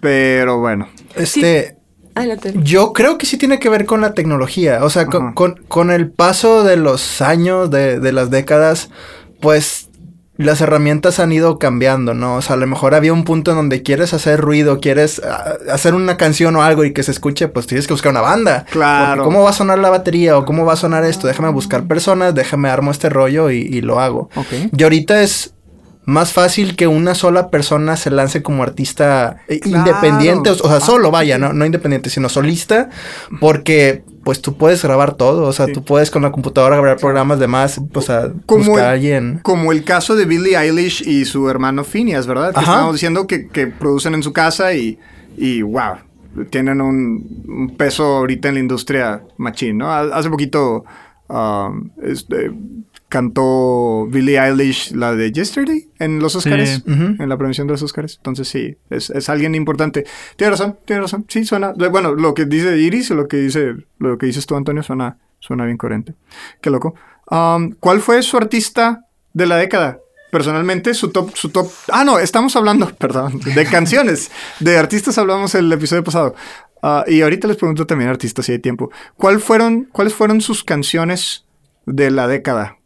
pero 0.00 0.58
bueno, 0.58 0.88
Este, 1.14 1.76
yo 2.62 2.92
creo 2.92 3.18
que 3.18 3.26
sí 3.26 3.36
tiene 3.36 3.58
que 3.58 3.68
ver 3.68 3.84
con 3.86 4.00
la 4.00 4.14
tecnología. 4.14 4.84
O 4.84 4.90
sea, 4.90 5.06
con, 5.06 5.32
con- 5.34 5.56
con 5.68 5.90
el 5.90 6.10
paso 6.10 6.64
de 6.64 6.76
los 6.76 7.20
años, 7.22 7.70
de, 7.70 8.00
de 8.00 8.12
las 8.12 8.30
décadas, 8.30 8.90
pues 9.40 9.85
las 10.36 10.60
herramientas 10.60 11.18
han 11.20 11.32
ido 11.32 11.58
cambiando, 11.58 12.14
¿no? 12.14 12.36
O 12.36 12.42
sea, 12.42 12.54
a 12.54 12.58
lo 12.58 12.66
mejor 12.66 12.94
había 12.94 13.12
un 13.12 13.24
punto 13.24 13.50
en 13.50 13.56
donde 13.56 13.82
quieres 13.82 14.14
hacer 14.14 14.40
ruido, 14.40 14.80
quieres 14.80 15.20
ah, 15.24 15.54
hacer 15.72 15.94
una 15.94 16.16
canción 16.16 16.56
o 16.56 16.62
algo 16.62 16.84
y 16.84 16.92
que 16.92 17.02
se 17.02 17.10
escuche, 17.10 17.48
pues 17.48 17.66
tienes 17.66 17.86
que 17.86 17.94
buscar 17.94 18.10
una 18.12 18.20
banda. 18.20 18.64
Claro. 18.70 19.24
¿Cómo 19.24 19.42
va 19.42 19.50
a 19.50 19.54
sonar 19.54 19.78
la 19.78 19.90
batería 19.90 20.36
o 20.38 20.44
cómo 20.44 20.64
va 20.64 20.74
a 20.74 20.76
sonar 20.76 21.04
esto? 21.04 21.26
Déjame 21.26 21.50
buscar 21.50 21.86
personas, 21.86 22.34
déjame 22.34 22.68
armo 22.68 22.90
este 22.90 23.08
rollo 23.08 23.50
y, 23.50 23.58
y 23.58 23.80
lo 23.80 24.00
hago. 24.00 24.30
Ok. 24.36 24.72
Y 24.76 24.82
ahorita 24.82 25.22
es 25.22 25.55
más 26.06 26.32
fácil 26.32 26.74
que 26.76 26.86
una 26.86 27.14
sola 27.14 27.50
persona 27.50 27.96
se 27.96 28.10
lance 28.10 28.42
como 28.42 28.62
artista 28.62 29.38
eh, 29.48 29.60
Claro. 29.60 29.86
independiente, 29.88 30.50
o, 30.50 30.52
o 30.54 30.68
sea, 30.68 30.80
solo 30.80 31.10
vaya. 31.10 31.36
¿no? 31.38 31.52
no 31.52 31.66
independiente, 31.66 32.08
sino 32.10 32.28
solista, 32.28 32.88
porque 33.40 34.02
pues 34.24 34.40
tú 34.40 34.56
puedes 34.56 34.82
grabar 34.82 35.14
todo, 35.14 35.46
o 35.46 35.52
sea, 35.52 35.66
Sí. 35.66 35.72
tú 35.72 35.84
puedes 35.84 36.10
con 36.10 36.22
la 36.22 36.32
computadora 36.32 36.76
grabar 36.76 36.96
programas 36.98 37.38
de 37.38 37.46
más, 37.46 37.80
o 37.92 38.00
sea, 38.00 38.32
Como 38.46 38.64
buscar 38.64 38.78
el- 38.78 38.84
a 38.84 38.90
alguien. 38.92 39.40
Como 39.42 39.70
el 39.72 39.84
caso 39.84 40.16
de 40.16 40.24
Billie 40.24 40.56
Eilish 40.56 41.02
y 41.06 41.24
su 41.26 41.48
hermano 41.48 41.84
Phineas, 41.84 42.26
¿verdad? 42.26 42.52
Que 42.52 42.58
Ajá. 42.60 42.70
estábamos 42.72 42.94
diciendo 42.94 43.26
que, 43.26 43.48
que 43.48 43.66
producen 43.68 44.14
en 44.14 44.22
su 44.22 44.32
casa 44.32 44.72
y, 44.74 44.98
y 45.36 45.62
wow, 45.62 45.96
tienen 46.50 46.80
un, 46.80 47.44
un 47.48 47.76
peso 47.76 48.04
ahorita 48.04 48.48
en 48.48 48.54
la 48.54 48.60
industria 48.60 49.22
machín, 49.38 49.78
¿no? 49.78 49.90
Ha- 49.92 50.16
Hace 50.16 50.28
poquito 50.30 50.84
um, 51.28 51.90
este, 52.02 52.50
cantó 53.08 54.06
Billie 54.06 54.38
Eilish 54.38 54.92
la 54.92 55.14
de 55.14 55.30
Yesterday 55.30 55.88
en 55.98 56.18
los 56.18 56.34
Oscars, 56.34 56.82
en 56.86 57.28
la 57.28 57.36
premiación 57.36 57.66
de 57.66 57.74
los 57.74 57.82
Oscars. 57.82 58.16
Entonces 58.16 58.48
sí, 58.48 58.76
es, 58.90 59.10
es 59.10 59.28
alguien 59.28 59.54
importante. 59.54 60.04
Tiene 60.36 60.50
razón, 60.50 60.78
tiene 60.84 61.02
razón. 61.02 61.24
Sí, 61.28 61.44
suena. 61.44 61.72
Bueno, 61.72 62.14
lo 62.14 62.34
que 62.34 62.44
dice 62.44 62.76
Iris 62.76 63.10
lo 63.10 63.28
que 63.28 63.36
dice 63.38 63.74
lo 63.98 64.18
que 64.18 64.26
dices 64.26 64.46
tú, 64.46 64.56
Antonio, 64.56 64.82
suena, 64.82 65.18
suena 65.38 65.64
bien 65.64 65.76
coherente. 65.76 66.14
Qué 66.60 66.70
loco. 66.70 66.94
Um, 67.30 67.72
¿Cuál 67.78 68.00
fue 68.00 68.22
su 68.22 68.36
artista 68.36 69.06
de 69.32 69.46
la 69.46 69.56
década? 69.56 69.98
Personalmente, 70.32 70.92
su 70.92 71.10
top, 71.10 71.34
su 71.34 71.50
top. 71.50 71.70
Ah, 71.92 72.04
no, 72.04 72.18
estamos 72.18 72.56
hablando, 72.56 72.92
perdón, 72.98 73.40
de 73.40 73.64
canciones. 73.66 74.30
De 74.58 74.76
artistas 74.76 75.16
hablamos 75.18 75.54
el 75.54 75.72
episodio 75.72 76.02
pasado. 76.02 76.34
Ah, 76.82 77.04
y 77.06 77.22
ahorita 77.22 77.48
les 77.48 77.56
pregunto 77.56 77.86
también 77.86 78.10
artistas 78.10 78.46
si 78.46 78.52
hay 78.52 78.58
tiempo. 78.58 78.90
¿Cuál 79.16 79.40
fueron, 79.40 79.84
¿Cuáles 79.92 80.14
fueron 80.14 80.40
sus 80.40 80.62
canciones 80.62 81.44
de 81.86 82.10
la 82.10 82.26
década 82.26 82.76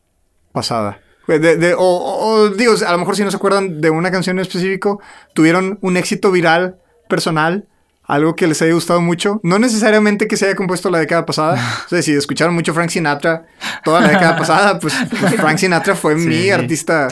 pasada? 0.52 1.00
De- 1.26 1.38
de- 1.56 1.74
o, 1.78 2.48
digo, 2.56 2.74
a 2.84 2.92
lo 2.92 2.98
mejor 2.98 3.14
si 3.16 3.22
no 3.22 3.30
se 3.30 3.36
acuerdan 3.36 3.80
de 3.80 3.90
una 3.90 4.10
canción 4.10 4.38
en 4.38 4.42
específico, 4.42 5.00
tuvieron 5.32 5.78
un 5.80 5.96
éxito 5.96 6.32
viral 6.32 6.76
personal, 7.08 7.66
algo 8.04 8.34
que 8.34 8.48
les 8.48 8.60
haya 8.62 8.72
gustado 8.74 9.00
mucho. 9.00 9.38
No 9.44 9.60
necesariamente 9.60 10.26
que 10.26 10.36
se 10.36 10.46
haya 10.46 10.56
compuesto 10.56 10.90
la 10.90 10.98
década 10.98 11.24
pasada. 11.26 11.56
O 11.86 11.88
sea, 11.88 12.02
si 12.02 12.12
escucharon 12.12 12.54
mucho 12.54 12.74
Frank 12.74 12.90
Sinatra 12.90 13.46
toda 13.84 14.00
la 14.00 14.08
década 14.08 14.36
pasada, 14.36 14.78
pues, 14.80 14.94
pues 15.20 15.34
Frank 15.36 15.58
Sinatra 15.58 15.94
fue 15.94 16.16
mi 16.16 16.50
artista 16.50 17.06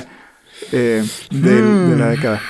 eh, 0.73 1.05
de, 1.31 1.63
de 1.63 1.97
la 1.97 2.07
década. 2.09 2.41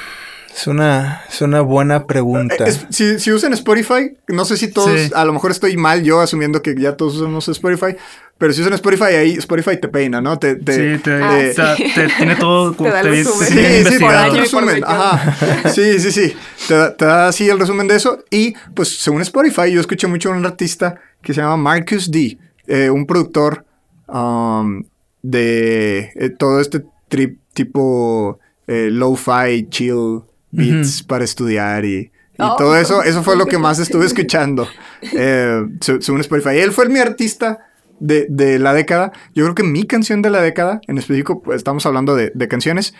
Es 0.58 0.66
una, 0.66 1.22
es 1.28 1.40
una 1.40 1.60
buena 1.60 2.06
pregunta. 2.06 2.64
Es- 2.66 2.84
si, 2.90 3.20
si 3.20 3.30
usan 3.30 3.52
Spotify, 3.52 4.16
no 4.26 4.44
sé 4.44 4.56
si 4.56 4.66
todos, 4.68 4.98
Sí. 5.00 5.10
a 5.14 5.24
lo 5.24 5.32
mejor 5.32 5.52
estoy 5.52 5.76
mal 5.76 6.02
yo 6.02 6.20
asumiendo 6.20 6.62
que 6.62 6.74
ya 6.76 6.96
todos 6.96 7.14
usamos 7.16 7.46
Spotify, 7.48 7.94
pero 8.38 8.52
si 8.52 8.62
usan 8.62 8.72
Spotify 8.72 9.04
ahí, 9.14 9.32
Spotify 9.34 9.76
te 9.80 9.86
peina, 9.86 10.20
¿no? 10.20 10.36
Te, 10.36 10.56
te- 10.56 10.96
Sí, 10.96 11.02
te, 11.02 11.12
Ah, 11.12 11.40
eh, 11.40 11.50
o 11.50 11.54
sea, 11.54 11.76
te 11.76 12.08
tiene 12.08 12.34
todo 12.34 12.74
como 12.76 12.88
Te 12.90 12.94
da 12.94 13.00
el 13.02 13.08
resumen. 13.08 13.48
Sí, 13.48 13.84
sí, 13.88 13.98
por 14.00 14.14
año 14.14 14.30
por 14.32 14.40
resumen. 14.40 14.82
Ajá. 14.84 15.70
Sí, 15.70 16.00
sí, 16.00 16.10
sí. 16.10 16.34
Te, 16.66 16.74
da- 16.74 16.96
te 16.96 17.04
da 17.04 17.28
así 17.28 17.48
el 17.48 17.60
resumen 17.60 17.86
de 17.86 17.94
eso. 17.94 18.24
Y 18.30 18.54
pues 18.74 18.98
según 18.98 19.22
Spotify, 19.22 19.70
yo 19.70 19.80
escuché 19.80 20.08
mucho 20.08 20.32
a 20.32 20.36
un 20.36 20.44
artista 20.44 20.96
que 21.22 21.34
se 21.34 21.40
llama 21.40 21.56
Marcus 21.56 22.10
D, 22.10 22.36
eh, 22.66 22.90
un 22.90 23.06
productor 23.06 23.64
um, 24.08 24.82
de 25.22 26.10
eh, 26.16 26.30
todo 26.36 26.60
este 26.60 26.84
trip 27.08 27.38
tipo 27.54 28.40
eh, 28.66 28.88
lo-fi, 28.90 29.68
chill 29.70 30.22
beats 30.50 31.02
para 31.02 31.24
estudiar 31.24 31.84
y, 31.84 31.96
y 31.98 32.10
Oh. 32.40 32.54
todo 32.56 32.76
eso. 32.76 33.02
Eso 33.02 33.22
fue 33.24 33.36
lo 33.36 33.46
que 33.46 33.58
más 33.58 33.78
estuve 33.80 34.06
escuchando 34.12 34.68
eh, 35.16 35.66
se- 35.80 36.00
según 36.00 36.20
Spotify. 36.20 36.58
Él 36.58 36.70
fue 36.72 36.88
mi 36.88 36.98
artista 37.00 37.58
de, 37.98 38.26
de 38.30 38.58
la 38.60 38.72
década. 38.74 39.10
Yo 39.34 39.42
creo 39.44 39.54
que 39.56 39.64
mi 39.64 39.84
canción 39.84 40.22
de 40.22 40.30
la 40.30 40.40
década, 40.40 40.80
en 40.86 40.98
específico, 40.98 41.42
pues, 41.42 41.56
estamos 41.56 41.84
hablando 41.86 42.14
de, 42.14 42.30
de 42.34 42.48
canciones. 42.48 42.94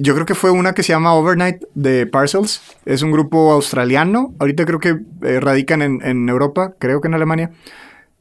Yo 0.00 0.14
creo 0.14 0.24
que 0.24 0.36
fue 0.36 0.52
una 0.52 0.72
que 0.72 0.84
se 0.84 0.92
llama 0.92 1.14
Overnight 1.14 1.64
de 1.74 2.06
Parcels. 2.06 2.62
Es 2.84 3.02
un 3.02 3.10
grupo 3.10 3.50
australiano. 3.50 4.34
Ahorita 4.38 4.64
creo 4.64 4.78
que 4.78 5.00
eh, 5.22 5.40
radican 5.40 5.82
en, 5.82 6.00
en 6.04 6.28
Europa, 6.28 6.74
creo 6.78 7.00
que 7.00 7.08
en 7.08 7.14
Alemania. 7.14 7.50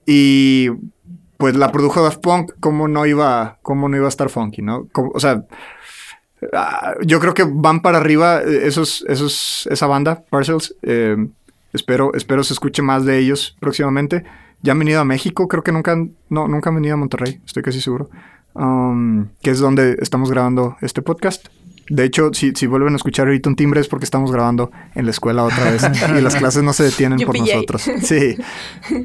Y 0.05 0.69
pues 1.37 1.55
la 1.55 1.71
produjo 1.71 2.01
Daft 2.01 2.21
Punk. 2.21 2.53
¿Cómo 2.59 2.87
no 2.87 3.05
iba, 3.05 3.59
cómo 3.61 3.87
no 3.87 3.95
iba 3.97 4.07
a 4.07 4.09
estar 4.09 4.29
funky, 4.29 4.61
no? 4.63 4.87
Como- 4.91 5.11
o 5.13 5.19
sea, 5.19 5.43
ah, 6.53 6.95
yo 7.01 7.19
creo 7.19 7.33
que 7.33 7.45
van 7.47 7.81
para 7.81 7.97
arriba 7.97 8.41
eh, 8.41 8.67
esos, 8.67 9.05
esos, 9.07 9.67
esa 9.71 9.87
banda, 9.87 10.23
Parcels. 10.29 10.75
Eh, 10.81 11.17
espero, 11.73 12.13
espero 12.13 12.43
se 12.43 12.53
escuche 12.53 12.81
más 12.81 13.05
de 13.05 13.17
ellos 13.19 13.55
próximamente. 13.59 14.23
Ya 14.61 14.73
han 14.73 14.79
venido 14.79 14.99
a 14.99 15.05
México, 15.05 15.47
creo 15.47 15.63
que 15.63 15.71
nunca 15.71 15.93
han, 15.93 16.11
no, 16.29 16.47
nunca 16.47 16.69
han 16.69 16.75
venido 16.75 16.95
a 16.95 16.97
Monterrey, 16.97 17.39
estoy 17.45 17.63
casi 17.63 17.79
seguro. 17.79 18.09
Um, 18.53 19.27
que 19.41 19.51
es 19.51 19.59
donde 19.59 19.97
estamos 20.01 20.29
grabando 20.31 20.75
este 20.81 21.01
podcast. 21.01 21.47
De 21.89 22.03
hecho, 22.03 22.31
si, 22.33 22.51
si 22.55 22.67
vuelven 22.67 22.93
a 22.93 22.97
escuchar 22.97 23.27
ahorita 23.27 23.49
un 23.49 23.55
timbre 23.55 23.81
es 23.81 23.87
porque 23.87 24.05
estamos 24.05 24.31
grabando 24.31 24.71
en 24.93 25.05
la 25.05 25.11
escuela 25.11 25.43
otra 25.43 25.71
vez 25.71 25.83
y 26.17 26.21
las 26.21 26.35
clases 26.35 26.61
no 26.61 26.73
se 26.73 26.83
detienen 26.83 27.19
por 27.19 27.37
nosotros. 27.37 27.89
Sí. 28.01 28.37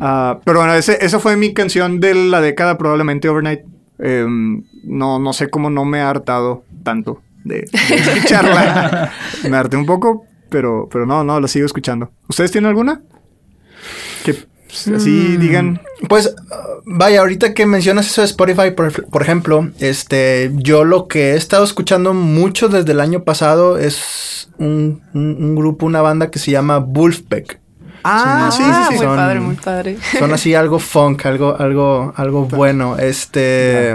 Ah, 0.00 0.38
pero 0.44 0.58
bueno, 0.58 0.74
ese, 0.74 0.98
esa 1.00 1.18
fue 1.18 1.36
mi 1.36 1.54
canción 1.54 2.00
de 2.00 2.14
la 2.14 2.40
década, 2.40 2.76
probablemente 2.76 3.28
Overnight. 3.28 3.60
Em, 3.98 4.64
no, 4.82 5.18
no 5.18 5.32
sé 5.32 5.48
cómo 5.48 5.70
no 5.70 5.84
me 5.84 6.00
ha 6.00 6.10
hartado 6.10 6.64
tanto 6.82 7.22
de, 7.44 7.68
de 7.88 7.94
escucharla. 7.94 9.12
me 9.48 9.56
harté 9.56 9.76
un 9.76 9.86
poco, 9.86 10.24
pero, 10.50 10.88
pero 10.90 11.06
no, 11.06 11.22
no, 11.24 11.40
la 11.40 11.48
sigo 11.48 11.66
escuchando. 11.66 12.10
¿Ustedes 12.28 12.50
tienen 12.50 12.68
alguna? 12.68 13.00
Que 14.24 14.34
pues, 14.66 14.88
así 14.88 15.36
digan. 15.36 15.80
Pues, 16.08 16.26
uh, 16.28 16.80
vaya, 16.86 17.20
ahorita 17.20 17.54
que 17.54 17.66
mencionas 17.66 18.06
eso 18.06 18.22
de 18.22 18.26
Spotify, 18.26 18.70
por, 18.72 19.08
por 19.08 19.22
ejemplo, 19.22 19.70
este, 19.78 20.50
yo 20.54 20.84
lo 20.84 21.06
que 21.06 21.32
he 21.32 21.36
estado 21.36 21.64
escuchando 21.64 22.14
mucho 22.14 22.68
desde 22.68 22.92
el 22.92 23.00
año 23.00 23.24
pasado 23.24 23.78
es 23.78 24.50
un, 24.58 25.02
un- 25.14 25.36
un 25.38 25.54
grupo, 25.54 25.86
una 25.86 26.00
banda 26.02 26.30
que 26.30 26.38
se 26.38 26.50
llama 26.50 26.78
Wolfpack. 26.78 27.60
Ah, 28.06 28.50
sí, 28.52 28.62
sí, 28.62 28.70
sí. 28.88 28.94
muy 28.96 29.06
Son- 29.06 29.16
padre, 29.16 29.40
muy 29.40 29.54
padre. 29.54 29.96
Son 30.18 30.32
así 30.32 30.54
algo 30.54 30.78
funk, 30.78 31.24
algo, 31.24 31.56
algo, 31.58 32.12
algo 32.16 32.44
bueno. 32.46 32.98
Este. 32.98 33.94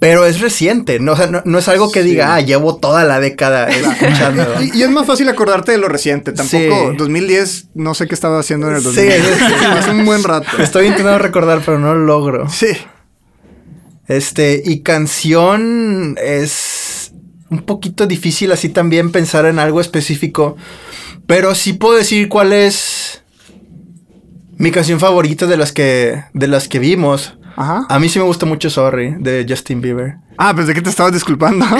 Pero 0.00 0.24
es 0.24 0.40
reciente, 0.40 0.98
no, 0.98 1.12
o 1.12 1.16
sea, 1.16 1.26
no, 1.26 1.42
no 1.44 1.58
es 1.58 1.68
algo 1.68 1.92
que 1.92 2.02
Sí. 2.02 2.08
diga, 2.08 2.34
ah, 2.34 2.40
llevo 2.40 2.76
toda 2.76 3.04
la 3.04 3.20
década 3.20 3.68
escuchando. 3.68 4.44
Y, 4.62 4.78
y 4.78 4.82
es 4.82 4.90
más 4.90 5.06
fácil 5.06 5.28
acordarte 5.28 5.72
de 5.72 5.78
lo 5.78 5.88
reciente. 5.88 6.32
Tampoco, 6.32 6.90
Sí. 6.90 6.96
2010, 6.96 7.68
no 7.74 7.92
sé 7.94 8.08
qué 8.08 8.14
estaba 8.14 8.40
haciendo 8.40 8.68
en 8.68 8.76
el 8.76 8.80
Sí, 8.80 8.86
2010. 8.86 9.22
sí, 9.22 9.30
sí. 9.60 9.64
Hace 9.66 9.90
un 9.90 10.06
buen 10.06 10.24
rato. 10.24 10.46
Estoy 10.58 10.86
intentando 10.86 11.18
recordar, 11.18 11.60
pero 11.64 11.78
no 11.78 11.94
lo 11.94 12.04
logro. 12.06 12.48
Sí. 12.48 12.68
Este, 14.08 14.62
y 14.64 14.80
canción 14.80 16.16
es 16.20 17.12
un 17.50 17.62
poquito 17.62 18.06
difícil 18.06 18.50
así 18.52 18.68
también 18.70 19.12
pensar 19.12 19.44
en 19.46 19.58
algo 19.58 19.80
específico. 19.80 20.56
Pero 21.26 21.54
sí 21.54 21.74
puedo 21.74 21.96
decir 21.96 22.28
cuál 22.28 22.52
es 22.52 23.22
mi 24.56 24.70
canción 24.70 24.98
favorita 24.98 25.46
de 25.46 25.56
las 25.56 25.72
que, 25.72 26.24
de 26.32 26.46
las 26.48 26.68
que 26.68 26.78
vimos. 26.78 27.34
Ajá. 27.60 27.86
A 27.88 27.98
mí 27.98 28.08
sí 28.08 28.18
me 28.18 28.24
gusta 28.24 28.46
mucho 28.46 28.70
Sorry, 28.70 29.14
de 29.18 29.44
Justin 29.48 29.80
Bieber. 29.80 30.16
Ah, 30.38 30.54
pensé 30.54 30.72
que 30.72 30.80
te 30.80 30.88
estabas 30.90 31.12
disculpando. 31.12 31.66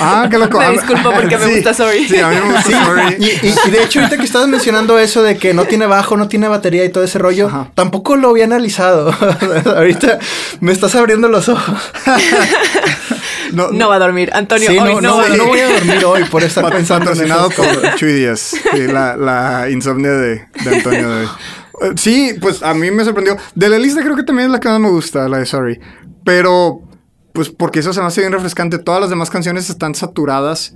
ah, 0.00 0.26
qué 0.30 0.38
loco. 0.38 0.58
Me 0.58 0.70
disculpo 0.72 1.12
porque 1.12 1.38
me 1.38 1.44
sí, 1.46 1.54
gusta 1.56 1.74
Sorry. 1.74 2.08
Sí, 2.08 2.18
a 2.18 2.28
mí 2.28 2.36
me 2.36 2.52
gusta 2.52 2.84
Sorry. 2.84 3.16
Y, 3.18 3.24
y- 3.46 3.54
y 3.66 3.70
de 3.70 3.82
hecho, 3.84 4.00
ahorita 4.00 4.16
que 4.18 4.24
estabas 4.24 4.48
mencionando 4.48 4.98
eso 4.98 5.22
de 5.22 5.36
que 5.36 5.54
no 5.54 5.64
tiene 5.64 5.86
bajo, 5.86 6.16
no 6.16 6.28
tiene 6.28 6.48
batería 6.48 6.84
y 6.84 6.88
todo 6.88 7.04
ese 7.04 7.18
rollo, 7.18 7.46
Ajá. 7.46 7.68
tampoco 7.74 8.16
lo 8.16 8.30
había 8.30 8.44
analizado. 8.44 9.14
ahorita 9.76 10.18
me 10.60 10.72
estás 10.72 10.94
abriendo 10.96 11.28
los 11.28 11.48
ojos. 11.48 11.76
No, 13.52 13.70
No 13.70 13.88
va 13.88 13.96
a 13.96 13.98
dormir. 13.98 14.30
Antonio, 14.32 14.68
Sí, 14.70 14.78
hoy 14.78 14.94
no, 14.96 15.00
no, 15.00 15.08
no, 15.08 15.16
va 15.18 15.26
a 15.26 15.28
no 15.36 15.44
voy 15.46 15.60
a 15.60 15.68
dormir 15.68 16.04
hoy 16.04 16.24
por 16.24 16.42
estar 16.42 16.68
pensando 16.72 17.12
en 17.12 17.28
por 17.28 17.94
Chuy 17.96 18.12
Díaz. 18.12 18.40
Sí, 18.72 18.86
la, 18.88 19.16
la 19.16 19.70
insomnia 19.70 20.10
de, 20.10 20.46
de 20.64 20.76
Antonio 20.76 21.08
de 21.08 21.20
hoy. 21.22 21.28
Sí, 21.96 22.32
pues 22.40 22.62
a 22.62 22.74
mí 22.74 22.90
me 22.90 23.04
sorprendió. 23.04 23.36
De 23.54 23.68
la 23.68 23.78
lista 23.78 24.02
creo 24.02 24.16
que 24.16 24.22
también 24.22 24.46
es 24.46 24.52
la 24.52 24.60
que 24.60 24.68
más 24.68 24.80
me 24.80 24.88
gusta, 24.90 25.28
la 25.28 25.38
de 25.38 25.46
Sorry. 25.46 25.78
Pero, 26.24 26.80
pues 27.32 27.50
porque 27.50 27.80
eso 27.80 27.92
se 27.92 28.00
me 28.00 28.06
hace 28.06 28.20
bien 28.22 28.32
refrescante. 28.32 28.78
Todas 28.78 29.00
las 29.00 29.10
demás 29.10 29.30
canciones 29.30 29.68
están 29.70 29.94
saturadas. 29.94 30.74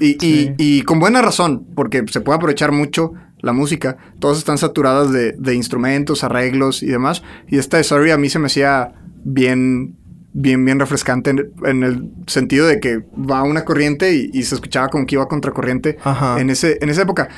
Y, 0.00 0.16
y- 0.16 0.18
sí. 0.20 0.54
y 0.58 0.82
con 0.82 0.98
buena 1.00 1.22
razón, 1.22 1.66
porque 1.74 2.04
se 2.10 2.20
puede 2.20 2.36
aprovechar 2.36 2.72
mucho 2.72 3.12
la 3.38 3.52
música. 3.52 3.96
Todas 4.18 4.38
están 4.38 4.58
saturadas 4.58 5.12
de, 5.12 5.32
de 5.38 5.54
instrumentos, 5.54 6.24
arreglos 6.24 6.82
y 6.82 6.86
demás. 6.86 7.22
Y 7.48 7.58
esta 7.58 7.76
de 7.78 7.84
Sorry 7.84 8.10
a 8.10 8.18
mí 8.18 8.28
se 8.28 8.38
me 8.38 8.46
hacía 8.46 8.92
bien, 9.24 9.96
bien, 10.32 10.64
bien 10.64 10.78
refrescante 10.78 11.30
en, 11.30 11.52
en 11.64 11.82
el 11.82 12.10
sentido 12.26 12.66
de 12.66 12.78
que 12.80 13.02
va 13.14 13.42
una 13.42 13.64
corriente 13.64 14.14
y, 14.14 14.30
y 14.32 14.42
se 14.44 14.54
escuchaba 14.54 14.88
como 14.88 15.06
que 15.06 15.16
iba 15.16 15.26
contracorriente 15.28 15.96
Ajá. 16.04 16.40
en, 16.40 16.50
ese, 16.50 16.78
en 16.80 16.88
esa 16.88 17.02
época. 17.02 17.28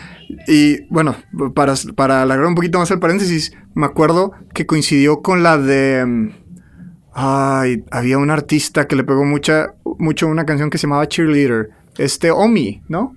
Y 0.47 0.85
bueno, 0.93 1.17
para, 1.55 1.75
para 1.95 2.23
alargar 2.23 2.47
un 2.47 2.55
poquito 2.55 2.79
más 2.79 2.91
el 2.91 2.99
paréntesis, 2.99 3.53
me 3.75 3.87
acuerdo 3.87 4.33
que 4.55 4.67
coincidió 4.67 5.23
con 5.23 5.43
la 5.43 5.59
de... 5.59 6.05
mm, 6.07 6.31
Ay, 7.15 7.85
había 7.91 8.17
un 8.17 8.31
artista 8.31 8.87
que 8.87 8.97
le 8.97 9.05
pegó 9.05 9.25
mucha, 9.25 9.75
mucho 9.99 10.27
una 10.29 10.47
canción 10.47 10.71
que 10.71 10.79
se 10.79 10.87
llamaba 10.87 11.07
Cheerleader. 11.07 11.69
Este 11.99 12.31
Omi, 12.31 12.83
¿no? 12.89 13.15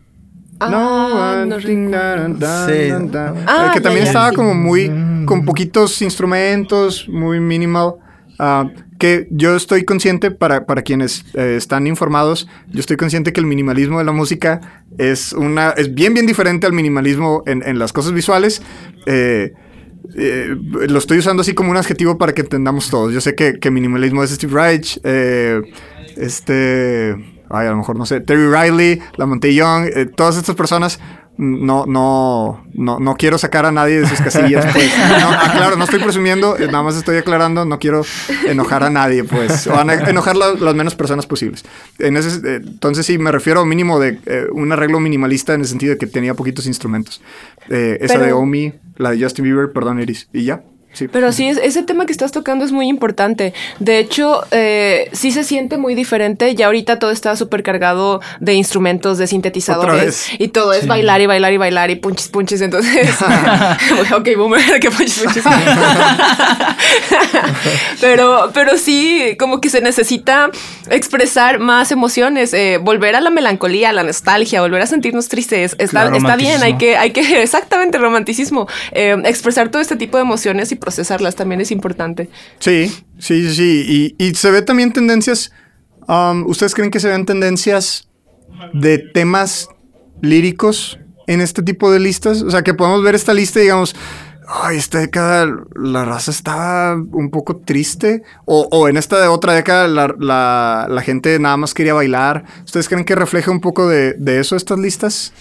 Ah, 0.60 1.46
no 1.48 1.58
da, 1.90 2.28
da, 2.30 2.68
Sí. 2.68 2.92
Ah, 3.48 3.72
que 3.74 3.80
ya, 3.80 3.84
también 3.84 4.04
ya. 4.06 4.10
estaba 4.12 4.32
como 4.34 4.54
muy 4.54 4.92
con 5.26 5.46
poquitos 5.46 6.02
instrumentos, 6.02 7.08
muy 7.10 7.40
minimal. 7.40 7.96
Ah, 8.38 8.70
que 8.98 9.28
yo 9.30 9.56
estoy 9.56 9.84
consciente, 9.84 10.32
para, 10.32 10.66
para 10.66 10.82
quienes 10.82 11.26
eh, 11.34 11.56
están 11.58 11.88
informados, 11.88 12.48
yo 12.70 12.80
estoy 12.80 12.98
consciente 12.98 13.34
que 13.34 13.40
el 13.40 13.46
minimalismo 13.46 14.00
de 14.00 14.06
la 14.06 14.12
música 14.12 14.84
es 14.98 15.34
una 15.34 15.72
es 15.72 15.94
bien, 15.94 16.14
bien 16.14 16.26
diferente 16.26 16.66
al 16.66 16.74
minimalismo 16.74 17.44
en, 17.46 17.62
en 17.64 17.78
las 17.78 17.92
cosas 17.94 18.14
visuales. 18.14 18.62
Eh, 19.06 19.54
eh, 20.16 20.56
lo 20.88 20.98
estoy 20.98 21.18
usando 21.18 21.42
así 21.42 21.54
como 21.54 21.72
un 21.72 21.78
adjetivo 21.78 22.18
para 22.18 22.34
que 22.34 22.42
entendamos 22.42 22.90
todos. 22.90 23.14
Yo 23.14 23.22
sé 23.22 23.36
que, 23.36 23.72
minimalismo 23.72 24.24
es 24.24 24.32
Steve 24.32 24.54
Reich, 24.54 25.00
este, 26.16 27.16
ay, 27.50 27.68
a 27.68 27.72
lo 27.72 27.78
mejor 27.78 27.98
no 27.98 28.06
sé, 28.06 28.22
Terry 28.22 28.48
Riley, 28.48 29.02
La 29.18 29.26
Monte 29.26 29.54
Young, 29.54 29.90
todas 30.16 30.38
estas 30.38 30.56
personas. 30.56 31.00
No, 31.38 31.86
no, 31.86 32.64
no, 32.74 33.00
no 33.00 33.16
quiero 33.16 33.38
sacar 33.38 33.66
a 33.66 33.72
nadie 33.72 34.00
de 34.00 34.08
sus 34.08 34.22
casillas, 34.22 34.66
pues. 34.74 34.90
No, 34.98 35.30
ah, 35.32 35.52
claro, 35.54 35.76
no 35.76 35.84
estoy 35.84 36.00
presumiendo, 36.00 36.58
eh, 36.58 36.68
nada 36.68 36.84
más 36.84 36.96
estoy 36.96 37.18
aclarando, 37.18 37.66
no 37.66 37.78
quiero 37.78 38.04
enojar 38.48 38.84
a 38.84 38.90
nadie, 38.90 39.24
pues. 39.26 39.68
O 39.68 39.76
a 39.78 39.82
enojar 39.82 40.36
la- 40.38 40.54
las 40.54 40.76
menos 40.76 40.96
personas 40.96 41.26
posibles. 41.28 41.66
En 42.00 42.16
ese, 42.16 42.38
eh, 42.48 42.62
entonces 42.64 43.06
sí, 43.06 43.18
me 43.18 43.32
refiero 43.32 43.60
a 43.62 43.66
mínimo 43.66 44.00
de 44.00 44.20
eh, 44.26 44.46
un 44.52 44.72
arreglo 44.72 45.00
minimalista 45.00 45.54
en 45.54 45.62
el 45.62 45.68
sentido 45.68 45.92
de 45.94 45.98
que 45.98 46.08
tenía 46.08 46.34
poquitos 46.36 46.68
instrumentos. 46.68 47.22
Eh, 47.70 47.98
esa 48.02 48.14
Pero- 48.16 48.26
de 48.28 48.32
Omi, 48.34 48.74
la 48.98 49.12
de 49.12 49.22
Justin 49.22 49.44
Bieber, 49.44 49.72
perdón, 49.74 50.00
Iris. 50.00 50.30
Y 50.32 50.44
ya. 50.46 50.62
Sí. 50.96 51.08
Pero 51.08 51.32
sí, 51.32 51.48
es- 51.48 51.58
ese 51.58 51.84
tema 51.84 52.06
que 52.08 52.12
estás 52.12 52.32
tocando 52.32 52.66
es 52.66 52.72
muy 52.72 52.88
importante. 52.88 53.54
De 53.80 54.00
hecho, 54.00 54.44
eh, 54.52 55.10
sí 55.14 55.32
se 55.32 55.44
siente 55.44 55.78
muy 55.78 55.94
diferente. 55.94 56.56
Ya 56.56 56.66
ahorita 56.68 56.98
todo 57.00 57.12
está 57.12 57.36
súper 57.36 57.62
cargado 57.64 58.22
de 58.40 58.54
instrumentos, 58.56 59.18
de 59.18 59.28
sintetizadores. 59.28 60.30
Y 60.40 60.48
todo 60.48 60.74
es 60.74 60.88
bailar 60.88 61.22
y 61.22 61.26
bailar 61.28 61.54
y 61.54 61.58
bailar 61.58 61.92
y 61.92 61.96
punches, 61.98 62.30
punches. 62.30 62.62
Entonces, 62.62 63.10
ok, 64.18 64.30
boomer, 64.38 64.80
que 64.80 64.90
punches, 64.90 65.24
punches. 65.24 65.44
pero, 68.02 68.52
pero 68.54 68.78
sí, 68.78 69.36
como 69.40 69.62
que 69.62 69.70
se 69.70 69.82
necesita 69.82 70.50
expresar 70.90 71.60
más 71.60 71.92
emociones, 71.92 72.54
eh, 72.54 72.78
volver 72.82 73.16
a 73.16 73.22
la 73.22 73.30
melancolía, 73.30 73.90
a 73.90 73.94
la 73.94 74.04
nostalgia, 74.04 74.62
volver 74.62 74.82
a 74.82 74.88
sentirnos 74.88 75.28
tristes. 75.30 75.76
Está, 75.78 75.96
Claro, 76.06 76.18
está 76.18 76.36
bien, 76.36 76.62
hay 76.62 76.78
que, 76.78 76.98
hay 76.98 77.12
que, 77.12 77.42
exactamente, 77.42 77.98
romanticismo. 77.98 78.68
Eh, 78.92 79.16
expresar 79.26 79.70
todo 79.70 79.82
este 79.82 79.96
tipo 79.96 80.18
de 80.18 80.24
emociones 80.24 80.72
y 80.72 80.76
procesarlas 80.86 81.36
también 81.36 81.60
es 81.60 81.72
importante. 81.72 82.30
Sí, 82.60 82.94
sí, 83.20 83.54
sí. 83.54 84.16
Y, 84.18 84.24
y 84.26 84.36
se 84.36 84.52
ve 84.52 84.62
también 84.62 84.94
tendencias. 84.94 85.52
um, 86.08 86.46
¿Ustedes 86.48 86.74
creen 86.76 86.92
que 86.92 87.00
se 87.02 87.10
ven 87.10 87.26
tendencias 87.26 88.08
de 88.74 89.00
temas 89.00 89.68
líricos 90.22 91.00
en 91.28 91.42
este 91.42 91.62
tipo 91.64 91.92
de 91.92 92.00
listas? 92.00 92.42
O 92.44 92.52
sea, 92.52 92.62
que 92.62 92.74
podemos 92.74 93.04
ver 93.04 93.16
esta 93.16 93.34
lista 93.34 93.60
y 93.60 93.64
digamos, 93.64 93.96
ay, 94.48 94.78
esta 94.78 95.00
década 95.00 95.48
la 95.76 96.06
raza 96.06 96.30
estaba 96.32 96.94
un 96.96 97.30
poco 97.32 97.58
triste. 97.58 98.22
O, 98.46 98.68
o 98.72 98.88
en 98.88 98.98
esta 98.98 99.20
de 99.20 99.28
otra 99.28 99.54
década 99.54 99.88
la, 99.88 100.14
la- 100.20 100.88
la 100.90 101.02
gente 101.02 101.38
nada 101.40 101.58
más 101.58 101.74
quería 101.74 101.94
bailar. 101.96 102.46
¿Ustedes 102.64 102.88
creen 102.88 103.04
que 103.06 103.16
refleja 103.16 103.50
un 103.52 103.60
poco 103.60 103.90
de, 103.90 104.14
de 104.14 104.40
eso 104.40 104.56
estas 104.56 104.78
listas? 104.80 105.34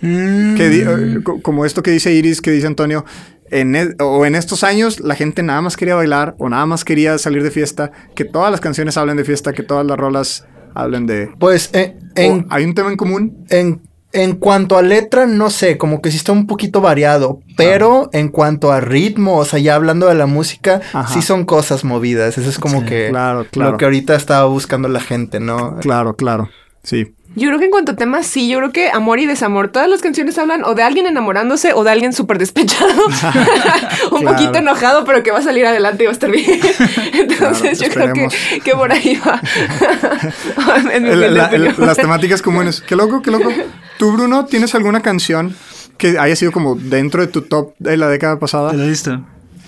Que 0.00 0.68
di- 0.68 0.82
eh, 0.86 1.18
co- 1.24 1.42
como 1.42 1.64
esto 1.64 1.82
que 1.82 1.90
dice 1.90 2.12
Iris, 2.12 2.40
que 2.40 2.52
dice 2.52 2.68
Antonio, 2.68 3.04
en 3.50 3.76
e- 3.76 3.94
o 4.00 4.24
en 4.26 4.34
estos 4.34 4.64
años 4.64 5.00
la 5.00 5.14
gente 5.14 5.42
nada 5.42 5.60
más 5.60 5.76
quería 5.76 5.94
bailar 5.94 6.34
o 6.38 6.48
nada 6.48 6.66
más 6.66 6.84
quería 6.84 7.18
salir 7.18 7.42
de 7.42 7.50
fiesta, 7.50 7.90
que 8.14 8.24
todas 8.24 8.50
las 8.50 8.60
canciones 8.60 8.96
hablen 8.96 9.16
de 9.16 9.24
fiesta, 9.24 9.52
que 9.52 9.62
todas 9.62 9.86
las 9.86 9.96
rolas 9.98 10.46
hablen 10.74 11.06
de... 11.06 11.30
Pues 11.38 11.70
eh, 11.72 11.96
en, 12.14 12.46
¿Hay 12.50 12.64
un 12.64 12.74
tema 12.74 12.90
en 12.90 12.96
común? 12.96 13.44
en, 13.50 13.82
en 14.12 14.36
cuanto 14.36 14.78
a 14.78 14.82
letra, 14.82 15.26
no 15.26 15.50
sé, 15.50 15.76
como 15.76 16.00
que 16.00 16.10
sí 16.10 16.16
está 16.16 16.32
un 16.32 16.46
poquito 16.46 16.80
variado, 16.80 17.40
pero 17.56 18.08
en 18.12 18.28
cuanto 18.28 18.72
a 18.72 18.80
ritmo, 18.80 19.36
o 19.36 19.44
sea, 19.44 19.58
ya 19.58 19.74
hablando 19.74 20.06
de 20.06 20.14
la 20.14 20.26
música, 20.26 20.80
Ajá. 20.92 21.12
sí 21.12 21.20
son 21.22 21.44
cosas 21.44 21.84
movidas. 21.84 22.38
Eso 22.38 22.48
es 22.48 22.58
como 22.58 22.84
que 22.84 23.08
claro, 23.10 23.46
claro. 23.50 23.72
lo 23.72 23.76
que 23.76 23.84
ahorita 23.84 24.14
estaba 24.14 24.46
buscando 24.46 24.88
la 24.88 25.00
gente, 25.00 25.40
¿no? 25.40 25.76
Claro, 25.80 26.16
claro. 26.16 26.48
Sí. 26.82 27.14
Yo 27.36 27.46
creo 27.48 27.58
que 27.60 27.66
en 27.66 27.70
cuanto 27.70 27.92
a 27.92 27.94
temas, 27.96 28.26
sí, 28.26 28.48
yo 28.48 28.58
creo 28.58 28.72
que 28.72 28.90
amor 28.90 29.20
y 29.20 29.26
desamor, 29.26 29.68
todas 29.68 29.88
las 29.88 30.00
canciones 30.00 30.36
hablan 30.38 30.64
o 30.64 30.74
de 30.74 30.82
alguien 30.82 31.06
enamorándose 31.06 31.72
o 31.72 31.84
de 31.84 31.90
alguien 31.92 32.12
súper 32.12 32.38
despechado, 32.38 32.90
un 34.10 34.20
Claro. 34.22 34.36
poquito 34.36 34.58
enojado, 34.58 35.04
pero 35.04 35.22
que 35.22 35.30
va 35.30 35.38
a 35.38 35.42
salir 35.42 35.64
adelante 35.66 36.02
y 36.02 36.06
va 36.06 36.10
a 36.10 36.14
estar 36.14 36.30
bien. 36.30 36.58
Entonces 37.12 37.78
yo 37.80 37.88
creo 37.90 38.12
que, 38.12 38.28
que 38.64 38.72
por 38.72 38.90
ahí 38.90 39.20
va. 39.24 39.40
En 40.92 41.02
mi 41.04 41.08
El- 41.10 41.16
humilde 41.18 41.30
la- 41.30 41.46
opinión. 41.46 41.74
el- 41.78 41.86
las 41.86 41.96
temáticas 41.96 42.42
comunes. 42.42 42.80
Qué 42.80 42.96
loco, 42.96 43.22
qué 43.22 43.30
loco. 43.30 43.50
¿Tú, 43.98 44.12
Bruno, 44.12 44.46
tienes 44.46 44.74
alguna 44.74 45.00
canción 45.02 45.54
que 45.96 46.18
haya 46.18 46.34
sido 46.34 46.50
como 46.50 46.74
dentro 46.76 47.20
de 47.20 47.28
tu 47.28 47.42
top 47.42 47.74
de 47.78 47.96
la 47.96 48.08
década 48.08 48.38
pasada? 48.38 48.72
¿De 48.72 48.78
la 48.78 48.86
lista? 48.86 49.20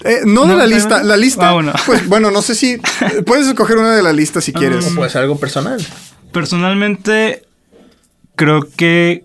Eh, 0.02 0.20
no 0.24 0.42
de 0.42 0.48
No, 0.48 0.54
la 0.56 0.64
no, 0.64 0.66
lista. 0.74 0.98
no. 1.00 1.04
La 1.04 1.16
lista. 1.16 1.50
Ah, 1.50 1.52
bueno. 1.52 1.72
Pues 1.86 2.08
bueno, 2.08 2.30
no 2.30 2.40
sé 2.42 2.54
si. 2.54 2.78
Puedes 3.26 3.46
escoger 3.46 3.76
una 3.76 3.94
de 3.94 4.02
la 4.02 4.12
lista 4.12 4.40
si 4.40 4.52
quieres. 4.52 4.86
O 4.90 4.94
puede 4.94 5.10
ser 5.10 5.22
algo 5.22 5.36
personal. 5.38 5.84
Personalmente, 6.32 7.42
creo 8.40 8.66
que 8.76 9.24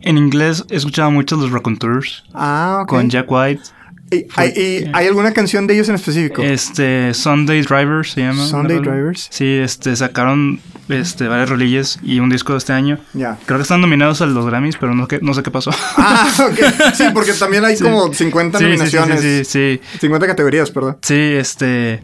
en 0.00 0.18
inglés 0.18 0.64
he 0.70 0.76
escuchado 0.76 1.10
mucho 1.10 1.36
los 1.36 1.50
Raconteurs 1.50 2.24
Ah, 2.34 2.80
ok. 2.82 2.88
con 2.88 3.10
Jack 3.10 3.30
White. 3.30 3.62
¿Y, 4.10 4.26
hay, 4.36 4.48
y 4.50 4.90
hay 4.92 5.06
alguna 5.06 5.32
canción 5.32 5.66
de 5.66 5.72
ellos 5.74 5.88
en 5.88 5.94
específico? 5.94 6.42
Este, 6.42 7.14
Sunday 7.14 7.62
Drivers 7.62 8.10
se 8.12 8.20
llama. 8.20 8.44
Sunday. 8.46 8.78
Drivers. 8.78 9.28
Sí, 9.30 9.46
este, 9.46 9.96
sacaron 9.96 10.60
este, 10.90 11.28
varias 11.28 11.48
rolillas 11.48 11.98
y 12.02 12.20
un 12.20 12.28
disco 12.28 12.52
de 12.52 12.58
este 12.58 12.74
año. 12.74 12.98
Ya. 13.14 13.38
Creo 13.46 13.58
que 13.58 13.62
están 13.62 13.80
nominados 13.80 14.20
a 14.20 14.26
los 14.26 14.44
Grammys, 14.44 14.76
pero 14.76 14.94
no, 14.94 15.08
que- 15.08 15.20
no 15.22 15.32
sé 15.32 15.42
qué 15.42 15.50
pasó. 15.50 15.70
Ah, 15.96 16.28
ok. 16.50 16.92
Sí, 16.94 17.04
porque 17.14 17.32
también 17.32 17.64
hay 17.64 17.76
Sí. 17.78 17.84
como 17.84 18.12
50 18.12 18.58
Sí, 18.58 18.64
sí, 18.64 18.70
sí, 18.70 18.76
nominaciones. 18.96 19.20
Sí, 19.22 19.44
sí, 19.46 19.80
sí. 19.92 19.98
50 20.00 20.26
categorías, 20.26 20.70
perdón. 20.70 20.98
Sí, 21.00 21.14
este. 21.18 22.02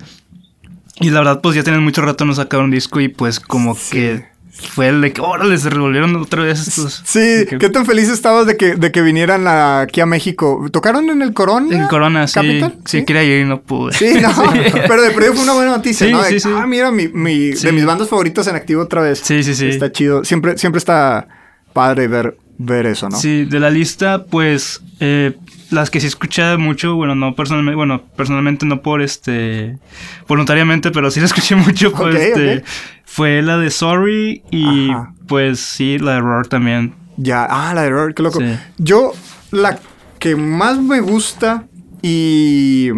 Y 1.00 1.10
la 1.10 1.20
verdad, 1.20 1.40
pues 1.42 1.54
ya 1.56 1.62
tienen 1.62 1.82
mucho 1.84 2.00
rato 2.00 2.24
no 2.24 2.32
sacar 2.34 2.60
un 2.60 2.70
disco 2.70 3.00
y 3.00 3.08
pues 3.08 3.38
como 3.38 3.76
que 3.90 4.24
fue 4.60 4.88
el 4.88 5.00
de 5.00 5.12
que, 5.12 5.20
órale, 5.20 5.56
se 5.58 5.70
revolvieron 5.70 6.16
otra 6.16 6.42
vez 6.42 6.66
estos. 6.66 7.02
Sí, 7.04 7.46
que- 7.48 7.58
¿qué 7.58 7.68
tan 7.68 7.86
feliz 7.86 8.08
estabas 8.08 8.46
de 8.46 8.56
que, 8.56 8.74
de 8.76 8.90
que 8.92 9.02
vinieran 9.02 9.46
a- 9.46 9.80
aquí 9.80 10.00
a 10.00 10.06
México? 10.06 10.66
¿Tocaron 10.72 11.08
en 11.10 11.22
el 11.22 11.32
Corona? 11.32 11.76
En 11.76 11.86
Corona, 11.86 12.26
sí. 12.26 12.34
Capital? 12.34 12.74
Sí, 12.84 13.04
quería 13.04 13.22
ir 13.22 13.42
y 13.42 13.44
no 13.48 13.60
pude. 13.60 13.92
Sí, 13.94 14.14
no, 14.20 14.30
pero 14.88 15.02
de 15.02 15.10
perdido 15.10 15.34
fue 15.34 15.44
una 15.44 15.52
buena 15.54 15.70
noticia, 15.72 16.06
Sí, 16.06 16.12
¿no? 16.12 16.22
De, 16.22 16.28
sí, 16.30 16.40
sí. 16.40 16.48
Ah, 16.52 16.66
mira, 16.66 16.90
mi, 16.90 17.08
mi- 17.08 17.52
Sí. 17.54 17.66
de 17.66 17.72
mis 17.72 17.84
bandas 17.84 18.08
favoritas 18.08 18.46
en 18.48 18.56
activo 18.56 18.82
otra 18.82 19.00
vez. 19.02 19.20
Sí, 19.22 19.42
sí, 19.44 19.54
sí. 19.54 19.68
Está 19.68 19.92
chido. 19.92 20.24
Siempre, 20.24 20.58
siempre 20.58 20.78
está 20.78 21.28
padre 21.72 22.08
ver, 22.08 22.36
ver 22.58 22.86
eso, 22.86 23.08
¿no? 23.08 23.16
Sí, 23.16 23.44
de 23.44 23.60
la 23.60 23.70
lista, 23.70 24.24
pues 24.24 24.80
eh, 25.00 25.36
las 25.70 25.90
que 25.90 26.00
sí 26.00 26.06
escuché 26.08 26.56
mucho, 26.56 26.94
bueno, 26.96 27.14
no 27.14 27.34
personalmente, 27.36 27.76
bueno, 27.76 28.02
personalmente 28.16 28.66
no 28.66 28.80
por 28.82 29.02
este, 29.02 29.78
voluntariamente, 30.26 30.90
pero 30.90 31.10
sí 31.10 31.20
la 31.20 31.26
escuché 31.26 31.54
mucho, 31.56 31.88
Ok, 31.90 32.08
este. 32.14 32.64
Fue 33.10 33.40
la 33.40 33.56
de 33.56 33.70
Sorry 33.70 34.42
y 34.50 34.90
Ajá. 34.90 35.14
pues 35.26 35.60
sí, 35.60 35.98
la 35.98 36.12
de 36.12 36.20
Roar 36.20 36.46
también. 36.46 36.94
Ya, 37.16 37.46
ah, 37.48 37.72
la 37.74 37.82
de 37.82 37.90
Roar, 37.90 38.14
qué 38.14 38.22
loco. 38.22 38.38
Sí. 38.38 38.56
Yo, 38.76 39.12
la 39.50 39.78
que 40.18 40.36
más 40.36 40.78
me 40.78 41.00
gusta 41.00 41.64
y. 42.02 42.90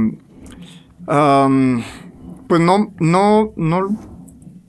um, 1.06 1.82
pues 2.48 2.60
no, 2.60 2.92
no, 2.98 3.52
no 3.56 4.00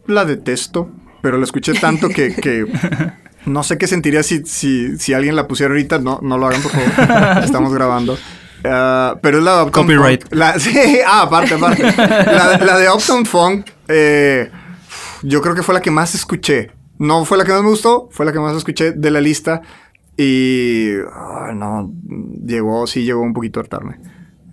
la 0.05 0.25
detesto, 0.25 0.91
pero 1.23 1.39
la 1.39 1.43
escuché 1.43 1.73
tanto 1.73 2.07
que. 2.09 2.35
que 2.41 2.65
no 3.45 3.63
sé 3.63 3.79
qué 3.79 3.87
sentiría 3.87 4.21
si, 4.21 4.45
si, 4.45 4.99
si 4.99 5.13
alguien 5.13 5.35
la 5.35 5.47
pusiera 5.47 5.73
ahorita. 5.73 5.97
No, 5.97 6.19
no 6.21 6.37
lo 6.37 6.45
hagan, 6.47 6.61
por 6.61 6.71
favor. 6.71 7.43
Estamos 7.43 7.73
grabando. 7.73 8.15
Ah, 8.63 9.17
pero 9.23 9.39
es 9.39 9.43
la 9.43 9.55
de 9.55 9.63
Uptown 9.63 9.85
Copyright. 9.87 10.21
Funk. 10.21 10.33
La, 10.35 10.59
sí, 10.59 10.99
ah, 11.05 11.23
aparte, 11.23 11.55
aparte. 11.55 11.83
La, 11.97 12.59
la 12.63 12.77
de 12.77 12.89
Uptown 12.89 13.25
Funk, 13.25 13.67
eh, 13.87 14.51
yo 15.23 15.41
creo 15.41 15.55
que 15.55 15.63
fue 15.63 15.73
la 15.73 15.81
que 15.81 15.91
más 15.91 16.15
escuché. 16.15 16.71
No 16.97 17.25
fue 17.25 17.37
la 17.37 17.45
que 17.45 17.51
más 17.51 17.61
me 17.63 17.69
gustó, 17.69 18.09
fue 18.11 18.25
la 18.25 18.31
que 18.31 18.39
más 18.39 18.55
escuché 18.55 18.91
de 18.91 19.11
la 19.11 19.21
lista. 19.21 19.61
Y. 20.17 20.91
ay, 21.13 21.55
no, 21.55 21.91
llegó, 22.45 22.85
sí 22.87 23.03
llegó 23.03 23.21
un 23.21 23.33
poquito 23.33 23.59
a 23.59 23.63
hartarme. 23.63 23.99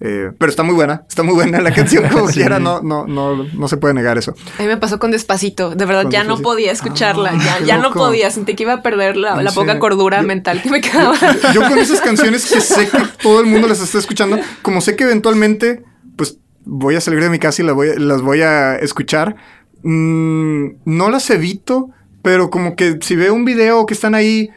Eh, 0.01 0.31
pero 0.39 0.49
está 0.49 0.63
muy 0.63 0.77
buena, 0.77 1.05
está 1.09 1.25
muy 1.25 1.35
buena 1.35 1.61
la 1.61 1.75
canción, 1.75 2.09
como 2.09 2.29
Sí. 2.33 2.35
quiera, 2.35 2.61
no, 2.61 2.81
no, 2.83 3.07
no, 3.09 3.43
no 3.43 3.69
se 3.69 3.77
puede 3.79 3.95
negar 3.95 4.17
eso. 4.17 4.33
A 4.59 4.63
mí 4.63 4.69
me 4.69 4.77
pasó 4.77 5.01
con 5.01 5.11
Despacito. 5.11 5.75
De 5.75 5.85
verdad, 5.85 6.05
Con 6.05 6.13
ya 6.13 6.23
no 6.25 6.39
podía 6.39 6.71
escucharla. 6.71 7.33
Ah, 7.35 7.59
ya 7.61 7.67
ya 7.67 7.79
no 7.79 7.93
podía. 7.93 8.31
Sentí 8.31 8.55
que 8.55 8.63
iba 8.63 8.75
a 8.75 8.83
perder 8.83 9.17
la, 9.17 9.43
la 9.43 9.51
poca 9.51 9.79
cordura 9.81 10.21
Yo- 10.21 10.27
mental 10.29 10.63
que 10.63 10.71
me 10.71 10.81
quedaba. 10.81 11.17
Yo 11.53 11.63
con 11.69 11.77
esas 11.79 12.01
canciones 12.01 12.49
que 12.51 12.61
sé 12.61 12.89
que 12.89 12.99
todo 13.23 13.41
el 13.41 13.47
mundo 13.47 13.67
las 13.67 13.81
está 13.81 13.99
escuchando, 13.99 14.39
como 14.63 14.81
sé 14.81 14.95
que 14.95 15.03
eventualmente, 15.05 15.83
pues 16.17 16.39
voy 16.65 16.95
a 16.95 17.01
salir 17.01 17.21
de 17.21 17.29
mi 17.29 17.41
casa 17.41 17.61
y 17.63 17.67
las 17.67 17.75
voy, 17.75 17.89
a- 17.91 17.99
las 17.99 18.23
voy 18.23 18.41
a 18.43 18.77
escuchar, 18.77 19.35
mm, 19.83 20.67
no 20.85 21.11
las 21.11 21.29
evito, 21.31 21.91
pero 22.23 22.51
como 22.51 22.77
que 22.77 22.99
si 23.01 23.17
veo 23.17 23.35
un 23.35 23.45
video 23.45 23.87
que 23.87 23.95
están 23.95 24.15
ahí, 24.15 24.51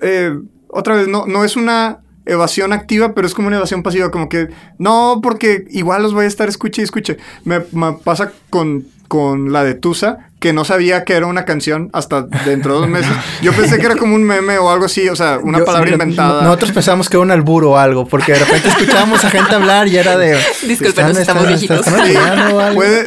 eh, 0.00 0.38
otra 0.68 0.96
vez, 0.96 1.08
no, 1.08 1.26
no 1.26 1.44
es 1.44 1.56
una 1.56 2.00
evasión 2.24 2.72
activa, 2.72 3.14
pero 3.14 3.26
es 3.26 3.34
como 3.34 3.48
una 3.48 3.56
evasión 3.56 3.82
pasiva, 3.82 4.10
como 4.10 4.28
que 4.28 4.48
no, 4.78 5.20
porque 5.22 5.66
igual 5.70 6.02
los 6.02 6.14
voy 6.14 6.24
a 6.24 6.28
estar 6.28 6.48
escuche 6.48 6.82
y 6.82 6.84
escuche. 6.84 7.18
Me, 7.44 7.60
me 7.72 7.94
pasa 8.04 8.32
con, 8.50 8.86
con 9.08 9.52
la 9.52 9.64
de 9.64 9.74
Tusa, 9.74 10.30
que 10.42 10.52
no 10.52 10.64
sabía 10.66 11.04
que 11.04 11.14
era 11.14 11.26
una 11.26 11.46
canción 11.46 11.88
hasta 11.94 12.22
dentro 12.44 12.74
de 12.74 12.80
dos 12.80 12.88
meses. 12.88 13.12
Yo 13.40 13.52
pensé 13.52 13.78
que 13.78 13.86
era 13.86 13.96
como 13.96 14.14
un 14.14 14.24
meme 14.24 14.58
o 14.58 14.70
algo 14.70 14.84
así, 14.84 15.08
o 15.08 15.16
sea, 15.16 15.38
una 15.42 15.60
Yo- 15.60 15.64
palabra 15.64 15.90
inventada. 15.90 16.42
Nosotros 16.42 16.72
pensamos 16.72 17.08
que 17.08 17.16
era 17.16 17.22
un 17.22 17.30
alburo 17.30 17.70
o 17.70 17.76
algo, 17.78 18.06
porque 18.06 18.32
de 18.32 18.40
repente 18.40 18.68
escuchábamos 18.68 19.24
a 19.24 19.30
gente 19.30 19.54
hablar 19.54 19.88
y 19.88 19.96
era 19.96 20.18
de. 20.18 20.36
Discúlpenos, 20.66 21.10
"Están- 21.12 21.16
estamos 21.16 21.46
viejitos". 21.48 21.78
están 21.86 22.00
olvidando 22.00 22.56
o 22.56 22.60
algo". 22.60 22.74
Puede, 22.74 23.06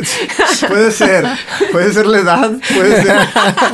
puede 0.68 0.92
ser, 0.92 1.28
puede 1.72 1.94
ser 1.94 2.06
la 2.08 2.18
edad, 2.20 2.52
puede 2.76 3.04
ser, 3.04 3.16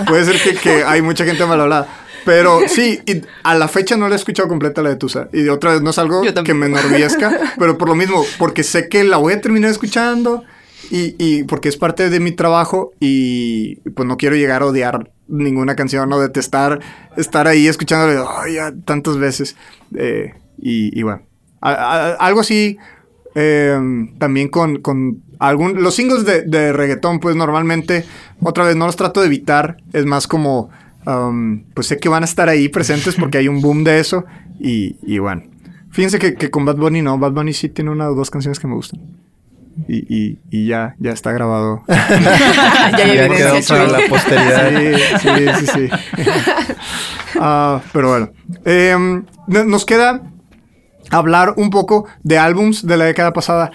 puede 0.07 0.26
ser 0.26 0.41
que, 0.41 0.55
que 0.55 0.84
hay 0.84 1.01
mucha 1.01 1.24
gente 1.24 1.45
mal 1.45 1.62
hablada. 1.62 1.88
Pero 2.26 2.62
sí, 2.68 2.99
y 3.05 3.22
a 3.43 3.55
la 3.55 3.68
fecha 3.68 3.95
no 3.97 4.07
la 4.07 4.16
he 4.16 4.18
escuchado 4.18 4.47
completa 4.47 4.82
la 4.82 4.89
de 4.89 4.95
Tusa. 4.95 5.28
Y 5.34 5.47
otra 5.49 5.72
vez 5.72 5.82
no 5.82 5.89
es 5.89 5.97
algo 5.97 6.22
que 6.43 6.53
me 6.53 6.66
enorgullezca, 6.68 7.32
pero 7.57 7.78
por 7.78 7.88
lo 7.89 7.95
mismo, 7.95 8.24
porque 8.38 8.64
sé 8.64 8.89
que 8.89 9.03
la 9.03 9.18
voy 9.18 9.34
a 9.34 9.41
terminar 9.41 9.72
escuchando 9.72 10.43
y, 10.92 11.16
y 11.18 11.44
porque 11.46 11.70
es 11.70 11.78
parte 11.78 12.10
de 12.10 12.20
mi 12.20 12.34
trabajo 12.34 12.92
y 13.00 13.78
pues 13.92 14.08
no 14.08 14.18
quiero 14.18 14.36
llegar 14.36 14.62
a 14.62 14.66
odiar 14.68 15.12
ninguna 15.28 15.76
canción 15.76 16.12
o 16.12 16.20
detestar 16.20 16.82
estar 17.16 17.48
ahí 17.48 17.68
escuchándole 17.68 18.20
"Ay, 18.38 18.56
ya 18.56 18.74
tantas 18.86 19.18
veces. 19.18 19.56
Eh, 19.96 20.34
y, 20.58 21.02
bueno, 21.02 21.24
algo 21.62 22.42
así 22.42 22.78
eh, 23.34 23.80
también 24.20 24.50
con, 24.50 24.82
con 24.82 25.24
algún... 25.39 25.82
Los 25.82 25.96
singles 25.96 26.26
de, 26.26 26.44
de 26.44 26.74
reggaetón, 26.74 27.20
pues 27.20 27.36
normalmente, 27.36 28.06
otra 28.42 28.66
vez, 28.66 28.76
no 28.76 28.86
los 28.86 28.96
trato 28.96 29.22
de 29.22 29.28
evitar. 29.28 29.78
Es 29.94 30.06
más 30.06 30.28
como, 30.28 30.70
um, 31.08 31.64
pues 31.74 31.88
sé 31.88 31.98
que 31.98 32.10
van 32.10 32.24
a 32.24 32.26
estar 32.26 32.50
ahí 32.50 32.68
presentes 32.70 33.16
porque 33.16 33.38
hay 33.39 33.48
un 33.48 33.62
boom 33.62 33.84
de 33.84 34.00
eso. 34.00 34.26
Y, 34.60 34.98
y 35.02 35.18
bueno, 35.20 35.44
fíjense 35.89 36.20
que, 36.20 36.36
que 36.36 36.52
con 36.52 36.66
Bad 36.66 36.76
Bunny 36.76 37.02
no. 37.02 37.18
Bad 37.18 37.32
Bunny 37.32 37.54
sí 37.54 37.70
tiene 37.70 37.89
una 37.89 38.10
o 38.10 38.14
dos 38.14 38.30
canciones 38.30 38.60
que 38.60 38.68
me 38.68 38.76
gustan. 38.76 39.00
Y, 39.88 40.16
y, 40.16 40.40
y 40.50 40.68
ya, 40.68 40.96
ya 41.00 41.12
está 41.12 41.32
grabado. 41.32 41.84
ya 41.88 42.92
Ya 42.98 43.30
quedó 43.30 43.56
para 43.68 43.88
la 43.88 44.00
posteridad. 44.10 44.70
Sí, 45.20 45.28
sí, 45.60 45.66
sí, 45.66 45.72
sí. 45.74 45.90
Ah, 47.40 47.82
pero 47.94 48.10
bueno. 48.10 48.30
Em, 48.66 49.24
no- 49.48 49.64
nos 49.64 49.86
queda 49.86 50.22
hablar 51.10 51.54
un 51.58 51.70
poco 51.70 52.06
de 52.24 52.38
álbums 52.38 52.86
de 52.86 52.98
la 52.98 53.06
década 53.06 53.34
pasada. 53.34 53.72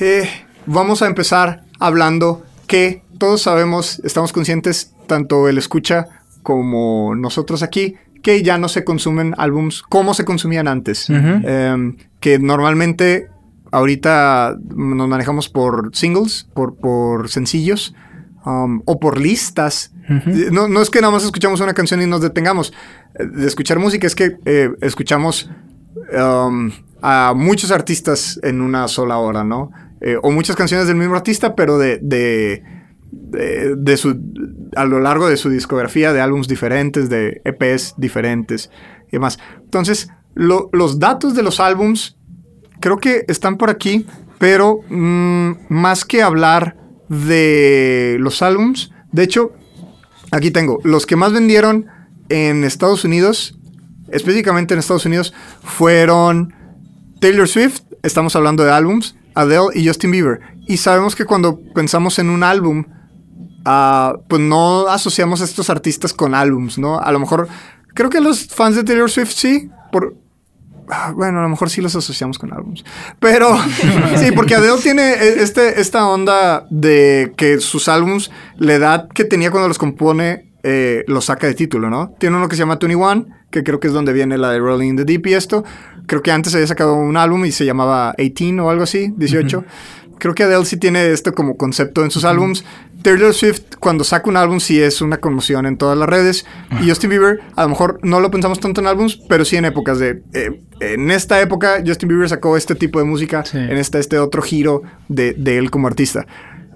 Eh, 0.00 0.28
vamos 0.66 1.02
a 1.02 1.06
empezar 1.06 1.62
hablando 1.78 2.42
que 2.66 3.02
todos 3.18 3.42
sabemos, 3.42 4.00
estamos 4.04 4.32
conscientes, 4.32 4.92
tanto 5.06 5.48
el 5.48 5.58
escucha 5.58 6.06
como 6.42 7.14
nosotros 7.14 7.62
aquí, 7.62 7.96
que 8.22 8.42
ya 8.42 8.58
no 8.58 8.68
se 8.68 8.84
consumen 8.84 9.34
álbums 9.38 9.82
como 9.82 10.12
se 10.14 10.24
consumían 10.24 10.68
antes. 10.68 11.08
Em, 11.08 11.96
que 12.20 12.38
normalmente 12.38 13.28
ahorita 13.72 14.56
nos 14.74 15.08
manejamos 15.08 15.48
por 15.48 15.90
singles, 15.94 16.48
por, 16.54 16.76
por 16.76 17.28
sencillos. 17.28 17.94
um, 18.44 18.80
o 18.86 18.98
por 18.98 19.20
listas. 19.20 19.92
no, 20.50 20.66
no 20.66 20.80
es 20.80 20.88
que 20.90 21.00
nada 21.02 21.12
más 21.12 21.24
escuchamos 21.24 21.60
una 21.60 21.74
canción 21.74 22.00
y 22.02 22.06
nos 22.06 22.22
detengamos. 22.22 22.72
Eh, 23.18 23.26
De 23.26 23.46
escuchar 23.46 23.78
música 23.78 24.06
es 24.06 24.14
que 24.14 24.38
eh, 24.46 24.70
escuchamos 24.80 25.50
um, 26.18 26.70
a 27.02 27.32
muchos 27.36 27.70
artistas 27.70 28.40
en 28.42 28.60
una 28.62 28.88
sola 28.88 29.18
hora, 29.18 29.44
¿no? 29.44 29.70
Eh, 30.00 30.16
o 30.22 30.30
muchas 30.30 30.56
canciones 30.56 30.86
del 30.86 30.96
mismo 30.96 31.14
artista, 31.14 31.54
pero 31.54 31.76
de, 31.78 31.98
de, 32.02 32.62
de- 33.12 33.76
de 33.76 33.96
su, 33.98 34.18
a 34.74 34.84
lo 34.86 35.00
largo 35.00 35.28
de 35.28 35.36
su 35.36 35.50
discografía, 35.50 36.12
de 36.14 36.20
álbumes 36.22 36.48
diferentes, 36.48 37.10
de 37.10 37.42
EPs 37.44 37.94
diferentes 37.98 38.70
y 39.08 39.12
demás. 39.12 39.38
Entonces, 39.62 40.08
lo- 40.34 40.70
los 40.72 40.98
datos 40.98 41.34
de 41.34 41.42
los 41.42 41.60
álbums 41.60 42.16
creo 42.80 42.98
que 42.98 43.24
están 43.28 43.56
por 43.56 43.70
aquí, 43.70 44.06
pero 44.38 44.80
mm, 44.88 45.52
más 45.68 46.04
que 46.04 46.22
hablar 46.22 46.76
de 47.08 48.16
los 48.20 48.42
álbums, 48.42 48.92
de 49.12 49.24
hecho, 49.24 49.52
aquí 50.30 50.50
tengo 50.50 50.78
los 50.84 51.06
que 51.06 51.16
más 51.16 51.32
vendieron 51.32 51.86
en 52.28 52.64
Estados 52.64 53.04
Unidos, 53.04 53.58
específicamente 54.10 54.74
en 54.74 54.80
Estados 54.80 55.06
Unidos, 55.06 55.34
fueron 55.62 56.54
Taylor 57.20 57.48
Swift, 57.48 57.82
estamos 58.02 58.34
hablando 58.36 58.64
de 58.64 58.70
álbums, 58.70 59.16
Adele 59.34 59.68
y 59.74 59.86
Justin 59.86 60.10
Bieber. 60.10 60.40
Y 60.66 60.76
sabemos 60.76 61.14
que 61.14 61.24
cuando 61.24 61.60
pensamos 61.74 62.18
en 62.18 62.30
un 62.30 62.42
álbum, 62.42 62.84
ah, 63.64 64.14
pues 64.28 64.40
no 64.40 64.88
asociamos 64.88 65.40
a 65.40 65.44
estos 65.44 65.70
artistas 65.70 66.14
con 66.14 66.34
álbums, 66.34 66.78
¿no? 66.78 67.00
A 67.00 67.10
lo 67.12 67.18
mejor, 67.18 67.48
creo 67.94 68.10
que 68.10 68.20
los 68.20 68.46
fans 68.46 68.76
de 68.76 68.84
Taylor 68.84 69.10
Swift 69.10 69.32
sí, 69.32 69.70
por... 69.92 70.14
ah, 70.90 71.12
Bueno, 71.14 71.40
a 71.40 71.42
lo 71.42 71.48
mejor 71.48 71.70
sí 71.70 71.80
los 71.80 71.94
asociamos 71.96 72.38
con 72.38 72.52
álbums. 72.52 72.84
Pero 73.18 73.56
sí, 74.16 74.32
porque 74.32 74.54
Adele 74.54 74.80
tiene 74.82 75.12
e- 75.12 75.42
este, 75.42 75.80
esta 75.80 76.06
onda 76.06 76.66
de 76.70 77.32
que 77.36 77.58
sus 77.60 77.88
álbums, 77.88 78.30
la 78.56 78.74
edad 78.74 79.08
que 79.08 79.24
tenía 79.24 79.50
cuando 79.50 79.68
los 79.68 79.78
compone, 79.78 80.50
eh, 80.62 81.04
los 81.06 81.26
saca 81.26 81.46
de 81.46 81.54
título, 81.54 81.88
¿no? 81.88 82.14
Tiene 82.18 82.36
uno 82.36 82.48
que 82.48 82.56
se 82.56 82.60
llama 82.60 82.78
21, 82.80 83.26
que 83.50 83.64
creo 83.64 83.80
que 83.80 83.86
es 83.88 83.92
donde 83.94 84.12
viene 84.12 84.36
la 84.36 84.50
de 84.50 84.58
Rolling 84.58 84.90
in 84.90 84.96
the 84.96 85.04
Deep 85.04 85.26
y 85.26 85.34
esto. 85.34 85.64
Creo 86.06 86.22
que 86.22 86.32
antes 86.32 86.54
había 86.54 86.66
sacado 86.66 86.94
un 86.94 87.16
álbum 87.16 87.44
y 87.44 87.52
se 87.52 87.64
llamaba 87.64 88.14
18 88.18 88.64
o 88.64 88.70
algo 88.70 88.82
así, 88.82 89.12
18. 89.16 89.64
Creo 90.18 90.34
que 90.34 90.42
Adele 90.42 90.66
sí 90.66 90.76
tiene 90.76 91.12
esto 91.12 91.32
como 91.32 91.56
concepto 91.56 92.04
en 92.04 92.10
sus 92.10 92.24
álbums. 92.24 92.64
Taylor 93.02 93.32
Swift, 93.34 93.62
cuando 93.78 94.04
saca 94.04 94.28
un 94.28 94.36
álbum, 94.36 94.60
sí 94.60 94.80
es 94.80 95.00
una 95.00 95.18
conmoción 95.18 95.66
en 95.66 95.76
todas 95.76 95.96
las 95.96 96.08
redes. 96.08 96.44
Y 96.82 96.88
Justin 96.88 97.10
Bieber, 97.10 97.40
a 97.56 97.62
lo 97.62 97.70
mejor 97.70 97.98
no 98.02 98.20
lo 98.20 98.30
pensamos 98.30 98.60
tanto 98.60 98.80
en 98.80 98.86
álbums, 98.86 99.16
pero 99.28 99.44
sí 99.44 99.56
en 99.56 99.64
épocas 99.64 99.98
de. 99.98 100.22
eh, 100.32 100.60
en 100.80 101.10
esta 101.10 101.40
época, 101.40 101.82
Justin 101.86 102.08
Bieber 102.08 102.28
sacó 102.28 102.56
este 102.56 102.74
tipo 102.74 102.98
de 102.98 103.04
música. 103.04 103.44
Sí. 103.44 103.58
En 103.58 103.76
este, 103.76 103.98
este 103.98 104.18
otro 104.18 104.42
giro 104.42 104.82
de, 105.08 105.34
de 105.34 105.58
él 105.58 105.70
como 105.70 105.86
artista. 105.86 106.26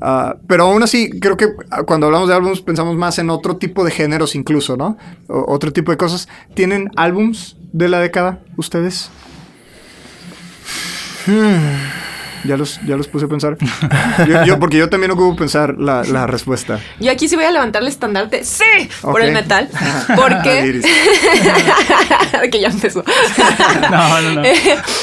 Ah, 0.00 0.36
pero 0.46 0.64
aún 0.64 0.82
así, 0.82 1.08
creo 1.20 1.36
que 1.36 1.48
ah, 1.70 1.84
cuando 1.84 2.06
hablamos 2.06 2.28
de 2.28 2.34
álbums 2.34 2.60
pensamos 2.60 2.96
más 2.96 3.18
en 3.18 3.30
otro 3.30 3.56
tipo 3.56 3.84
de 3.84 3.90
géneros 3.90 4.34
incluso, 4.34 4.76
¿no? 4.76 4.98
O- 5.28 5.52
otro 5.52 5.72
tipo 5.72 5.90
de 5.92 5.96
cosas. 5.96 6.28
¿Tienen 6.54 6.90
álbums 6.96 7.56
de 7.72 7.88
la 7.88 8.00
década 8.00 8.40
ustedes? 8.56 9.08
Ya 12.44 12.56
los, 12.56 12.78
ya 12.86 12.96
los 12.96 13.08
puse 13.08 13.24
a 13.24 13.28
pensar. 13.28 13.56
Yo, 14.28 14.44
yo- 14.44 14.58
porque 14.58 14.76
yo 14.76 14.88
también 14.90 15.10
ocupo 15.12 15.34
pensar 15.36 15.76
la, 15.78 16.02
la 16.04 16.26
respuesta. 16.26 16.78
Yo 17.00 17.10
aquí 17.10 17.28
sí 17.28 17.36
voy 17.36 17.44
a 17.46 17.50
levantar 17.50 17.82
el 17.82 17.88
estandarte, 17.88 18.44
sí, 18.44 18.64
por 19.02 19.20
el 19.22 19.32
metal, 19.32 19.68
porque 20.16 20.80
que 22.50 22.60
ya 22.60 22.68
empezó. 22.68 23.02
No, 23.90 24.20
no, 24.22 24.32
no. 24.34 24.42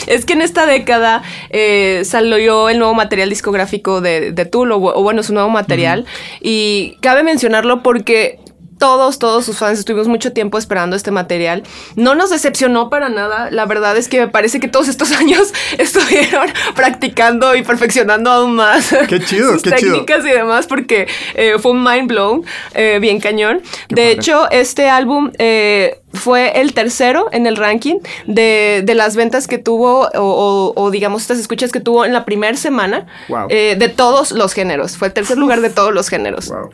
es 0.08 0.26
que 0.26 0.34
en 0.34 0.42
esta 0.42 0.66
década 0.66 1.24
eh, 1.50 2.04
salió 2.06 2.70
el 2.70 2.78
nuevo 2.80 2.94
material 2.94 3.30
discográfico 3.30 4.02
de, 4.02 4.32
de 4.32 4.46
Tool, 4.46 4.72
o, 4.72 4.78
o 4.78 5.02
bueno, 5.04 5.24
su 5.24 5.34
nuevo 5.34 5.50
material, 5.50 6.06
y 6.42 6.98
cabe 7.02 7.24
mencionarlo 7.24 7.82
porque 7.84 8.40
todos, 8.82 9.20
todos 9.20 9.46
sus 9.46 9.60
fans 9.60 9.78
estuvimos 9.78 10.08
mucho 10.08 10.34
tiempo 10.34 10.58
esperando 10.58 10.96
este 10.96 11.12
material. 11.12 11.62
No 11.96 12.16
nos 12.16 12.32
decepcionó 12.32 12.90
para 12.90 13.10
nada. 13.10 13.52
La 13.52 13.66
verdad 13.68 13.96
es 13.96 14.08
que 14.08 14.20
me 14.20 14.28
parece 14.28 14.60
que 14.60 14.68
todos 14.68 14.88
estos 14.88 15.12
años 15.22 15.54
estuvieron 15.78 16.48
practicando 16.76 17.56
y 17.56 17.62
perfeccionando 17.62 18.32
aún 18.32 18.56
más 18.56 18.90
Qué 19.08 19.20
chido, 19.20 19.54
sus 19.54 19.62
qué 19.62 19.74
chido. 19.74 19.94
técnicas 19.94 20.26
y 20.26 20.30
demás 20.32 20.66
porque 20.66 21.08
eh, 21.36 21.58
fue 21.62 21.74
un 21.74 21.84
mind 21.84 22.08
blown 22.08 22.44
eh, 22.74 22.98
bien 23.00 23.20
cañón. 23.20 23.62
Qué 23.88 23.96
de 23.96 24.02
padre. 24.02 24.12
hecho, 24.14 24.50
este 24.50 24.90
álbum 24.90 25.32
eh, 25.38 26.01
fue 26.14 26.60
el 26.62 26.74
tercero 26.74 27.28
en 27.32 27.48
el 27.48 27.56
ranking 27.56 28.00
de, 28.28 28.82
de 28.86 28.96
las 28.96 29.16
ventas 29.16 29.48
que 29.48 29.58
tuvo 29.58 30.08
o, 30.14 30.20
o- 30.22 30.74
o, 30.76 30.92
digamos 30.92 31.22
estas 31.22 31.40
escuchas 31.40 31.72
que 31.72 31.80
tuvo 31.80 32.06
en 32.06 32.14
la 32.14 32.26
primera 32.26 32.58
semana 32.58 33.06
Wow. 33.30 33.48
eh, 33.50 33.76
de 33.78 33.90
todos 33.90 34.32
los 34.32 34.54
géneros. 34.54 34.98
Fue 34.98 35.08
el 35.10 35.14
tercer 35.14 35.38
lugar 35.38 35.62
de 35.62 35.70
todos 35.70 35.94
los 35.94 36.10
géneros. 36.10 36.50
Wow. 36.50 36.70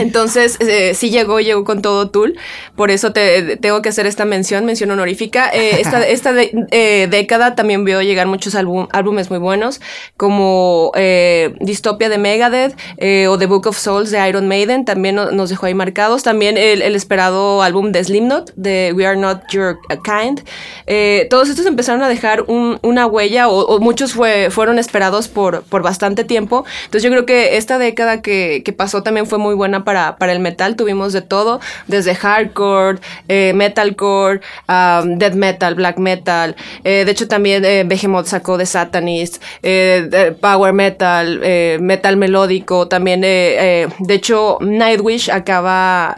Entonces, 0.00 0.56
eh, 0.60 0.94
sí 0.94 1.10
llegó, 1.10 1.40
llegó 1.40 1.64
con 1.64 1.82
todo 1.82 2.10
Tool. 2.10 2.36
Por 2.76 2.90
eso 2.90 3.12
te, 3.12 3.56
tengo 3.56 3.82
que 3.82 3.88
hacer 3.90 4.06
esta 4.06 4.24
mención, 4.24 4.64
mención 4.64 4.90
honorífica. 4.90 5.50
Eh, 5.52 5.76
esta 5.80 6.06
esta 6.06 6.32
de- 6.32 6.50
eh, 6.70 7.08
década 7.10 7.54
también 7.54 7.84
vio 7.84 8.00
llegar 8.02 8.26
muchos 8.26 8.54
álbum- 8.54 8.88
álbumes 8.92 9.30
muy 9.30 9.38
buenos, 9.38 9.80
como 10.16 10.92
eh, 10.94 11.54
Dystopia 11.60 12.08
de 12.08 12.18
Megadeth 12.18 12.76
eh, 12.98 13.26
o 13.28 13.36
The 13.38 13.46
Book 13.46 13.66
of 13.66 13.76
Souls 13.78 14.10
de 14.10 14.28
Iron 14.28 14.46
Maiden. 14.48 14.84
También 14.84 15.14
no- 15.16 15.30
nos 15.32 15.50
dejó 15.50 15.66
ahí 15.66 15.74
marcados. 15.74 16.22
También 16.22 16.56
el, 16.56 16.82
el 16.82 16.94
esperado 16.94 17.62
álbum 17.62 17.92
de 17.92 18.04
Slipknot, 18.04 18.52
de 18.54 18.69
We 18.94 19.06
Are 19.06 19.16
Not 19.16 19.42
Your 19.52 19.78
Kind. 20.04 20.40
Eh, 20.86 21.26
todos 21.30 21.48
estos 21.48 21.66
empezaron 21.66 22.02
a 22.02 22.08
dejar 22.08 22.42
un- 22.46 22.78
una 22.82 23.06
huella, 23.06 23.48
o, 23.48 23.78
muchos 23.80 24.12
fue, 24.12 24.50
fueron 24.50 24.78
esperados 24.78 25.28
por, 25.28 25.64
bastante 25.82 26.24
tiempo. 26.24 26.64
Entonces 26.84 27.02
yo 27.02 27.10
creo 27.10 27.26
que 27.26 27.56
esta 27.56 27.78
década 27.78 28.22
que, 28.22 28.62
pasó 28.76 29.02
también 29.02 29.26
fue 29.26 29.38
muy 29.38 29.54
buena 29.54 29.84
para, 29.84 30.16
el 30.20 30.40
metal. 30.40 30.76
Tuvimos 30.76 31.12
de 31.12 31.22
todo, 31.22 31.60
desde 31.86 32.14
hardcore, 32.14 32.98
eh, 33.28 33.52
metalcore, 33.54 34.40
um, 34.68 35.18
death 35.18 35.34
metal, 35.34 35.74
black 35.74 35.98
metal. 35.98 36.54
Eh, 36.84 37.04
de 37.04 37.10
hecho 37.10 37.26
también 37.28 37.64
eh, 37.64 37.84
Behemoth 37.84 38.26
sacó 38.26 38.56
de 38.58 38.66
Satanist, 38.66 39.42
power 40.40 40.72
metal, 40.72 41.40
metal 41.80 42.16
melódico. 42.16 42.88
También, 42.88 43.20
de 43.20 43.88
hecho, 44.14 44.58
Nightwish 44.60 45.30
acaba... 45.30 46.16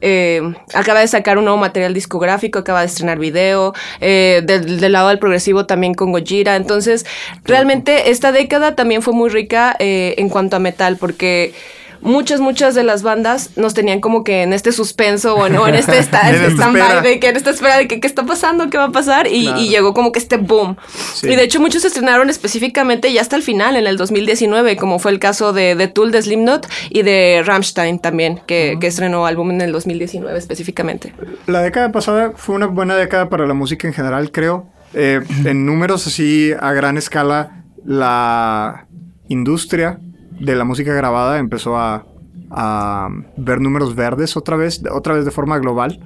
eh, 0.00 0.42
acaba 0.74 1.00
de 1.00 1.08
sacar 1.08 1.38
un 1.38 1.44
nuevo 1.44 1.58
material 1.58 1.94
discográfico, 1.94 2.58
acaba 2.58 2.80
de 2.80 2.86
estrenar 2.86 3.18
video, 3.18 3.72
eh, 4.00 4.42
del, 4.44 4.92
lado 4.92 5.08
del 5.08 5.18
progresivo 5.18 5.66
también 5.66 5.94
con 5.94 6.12
Gojira. 6.12 6.56
Entonces, 6.56 7.06
realmente 7.44 8.10
esta 8.10 8.32
década 8.32 8.74
también 8.74 9.02
fue 9.02 9.14
muy 9.14 9.30
rica 9.30 9.76
eh, 9.78 10.14
en 10.18 10.28
cuanto 10.28 10.56
a 10.56 10.58
metal, 10.58 10.96
porque 10.98 11.54
muchas, 12.02 12.40
muchas 12.40 12.74
de 12.74 12.82
las 12.84 13.02
bandas 13.02 13.50
nos 13.56 13.74
tenían 13.74 14.00
como 14.00 14.22
que 14.24 14.42
en 14.42 14.52
este 14.52 14.72
suspenso 14.72 15.34
o 15.36 15.46
en 15.46 15.54
este 15.74 15.98
esta- 15.98 16.28
En 16.28 16.34
este 16.34 16.48
espera. 16.48 16.70
stand-by 16.70 17.02
de 17.02 17.20
que 17.20 17.28
en 17.28 17.36
esta 17.36 17.50
espera 17.50 17.78
de 17.78 17.88
que 17.88 18.00
qué 18.00 18.06
está 18.06 18.26
pasando, 18.26 18.68
qué 18.70 18.76
va 18.78 18.84
a 18.84 18.92
pasar 18.92 19.26
y, 19.26 19.44
Claro. 19.44 19.60
y 19.60 19.68
llegó 19.68 19.94
como 19.94 20.12
que 20.12 20.18
este 20.18 20.36
boom. 20.36 20.76
Sí. 21.14 21.28
Y 21.28 21.36
de 21.36 21.44
hecho 21.44 21.60
muchos 21.60 21.82
se 21.82 21.88
estrenaron 21.88 22.28
específicamente 22.30 23.12
ya 23.12 23.20
hasta 23.20 23.36
el 23.36 23.42
final, 23.42 23.76
en 23.76 23.86
el 23.86 23.96
2019, 23.96 24.76
como 24.76 24.98
fue 24.98 25.10
el 25.12 25.18
caso 25.18 25.52
de, 25.52 25.74
de 25.74 25.88
Tool, 25.88 26.10
de 26.12 26.22
Slipknot 26.22 26.66
y 26.90 27.02
de 27.02 27.42
Rammstein 27.44 27.98
también, 27.98 28.40
que, 28.46 28.76
que 28.80 28.86
estrenó 28.88 29.24
álbum 29.26 29.50
en 29.52 29.60
el 29.62 29.72
2019 29.72 30.38
específicamente. 30.38 31.14
La 31.46 31.62
década 31.62 31.92
pasada 31.92 32.32
fue 32.36 32.54
una 32.54 32.66
buena 32.66 32.96
década 32.96 33.28
para 33.28 33.46
la 33.46 33.54
música 33.54 33.86
en 33.86 33.94
general, 33.94 34.30
creo. 34.32 34.66
Eh, 34.94 35.20
en 35.46 35.64
números 35.64 36.06
así 36.06 36.52
a 36.60 36.72
gran 36.72 36.98
escala, 36.98 37.64
la 37.84 38.86
industria 39.28 39.98
de 40.42 40.56
la 40.56 40.64
música 40.64 40.92
grabada 40.92 41.38
empezó 41.38 41.76
a, 41.76 42.06
a 42.50 43.08
ver 43.36 43.60
números 43.60 43.94
verdes 43.94 44.36
otra 44.36 44.56
vez, 44.56 44.82
otra 44.90 45.14
vez 45.14 45.24
de 45.24 45.30
forma 45.30 45.58
global. 45.58 46.00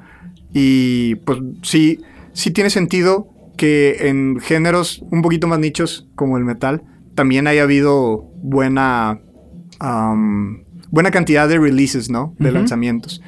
Y 0.52 1.16
pues 1.16 1.40
sí, 1.62 2.00
sí 2.32 2.50
tiene 2.50 2.70
sentido 2.70 3.28
que 3.56 4.08
en 4.08 4.38
géneros 4.40 5.02
un 5.10 5.22
poquito 5.22 5.46
más 5.46 5.58
nichos 5.58 6.06
como 6.14 6.36
el 6.36 6.44
metal 6.44 6.82
también 7.14 7.46
haya 7.46 7.62
habido 7.62 8.30
buena, 8.42 9.20
buena 10.90 11.10
cantidad 11.10 11.48
de 11.48 11.58
releases, 11.58 12.10
¿no? 12.10 12.34
De 12.38 12.52
lanzamientos. 12.52 13.22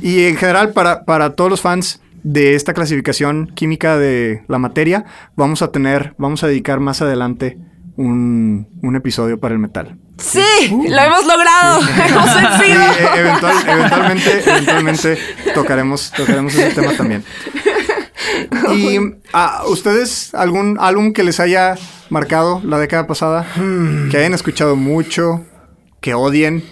Y 0.00 0.24
en 0.24 0.36
general, 0.36 0.72
para, 0.72 1.04
para 1.04 1.34
todos 1.34 1.50
los 1.50 1.60
fans 1.60 2.00
de 2.22 2.54
esta 2.54 2.72
clasificación 2.72 3.48
química 3.54 3.98
de 3.98 4.42
la 4.48 4.58
materia, 4.58 5.04
vamos 5.36 5.60
a 5.60 5.70
tener, 5.70 6.14
vamos 6.16 6.42
a 6.42 6.46
dedicar 6.46 6.80
más 6.80 7.02
adelante 7.02 7.58
un, 7.96 8.66
un 8.82 8.96
episodio 8.96 9.38
para 9.38 9.54
el 9.54 9.60
metal. 9.60 9.96
¡Sí! 10.18 10.40
¡Lo 10.70 11.00
hemos 11.00 11.26
logrado! 11.26 11.80
¡Hemos 12.08 12.30
Sí, 12.30 12.38
vencido! 12.40 12.82
eventual- 13.16 13.68
eventualmente, 13.68 14.42
eventualmente 14.50 15.18
tocaremos, 15.54 16.12
tocaremos 16.16 16.54
ese 16.54 16.70
tema 16.74 16.92
también. 16.96 17.24
¿Y 18.74 18.98
a 19.32 19.62
ustedes 19.66 20.34
algún 20.34 20.76
álbum 20.80 21.12
que 21.12 21.22
les 21.24 21.40
haya 21.40 21.76
marcado 22.10 22.60
la 22.64 22.78
década 22.78 23.06
pasada? 23.06 23.46
Que 24.10 24.16
hayan 24.16 24.34
escuchado 24.34 24.76
mucho, 24.76 25.44
que 26.00 26.14
odien. 26.14 26.64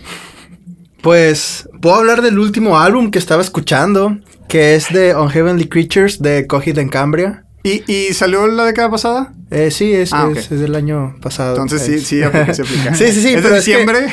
Pues 1.03 1.69
puedo 1.81 1.97
hablar 1.97 2.23
del 2.23 2.39
último 2.39 2.79
álbum 2.79 3.11
que 3.11 3.19
estaba 3.19 3.43
escuchando, 3.43 4.19
que 4.49 4.75
es 4.77 4.93
de 4.93 5.15
Unheavenly 5.17 5.69
Creatures 5.69 6.21
de 6.23 6.47
Coheed 6.47 6.79
and 6.79 6.91
Cambria. 6.91 7.45
¿Y, 7.65 7.83
y 7.93 8.13
salió 8.15 8.47
la 8.47 8.65
década 8.65 8.91
pasada? 8.91 9.33
Eh, 9.55 9.71
sí, 9.71 9.93
es, 9.93 10.13
Ah, 10.15 10.29
es- 10.35 10.51
es 10.51 10.61
del 10.61 10.75
año 10.75 11.15
pasado. 11.21 11.51
Entonces 11.53 11.83
sí, 11.83 12.01
sí, 12.01 12.23
aplica, 12.23 12.55
se 12.55 12.63
aplica. 12.63 12.95
Sí, 12.95 13.07
sí, 13.13 13.21
sí, 13.21 13.29
¿Es 13.35 13.37
de 13.37 13.43
pero 13.43 13.57
es 13.57 13.65
que- 13.65 13.71
diciembre? 13.71 14.07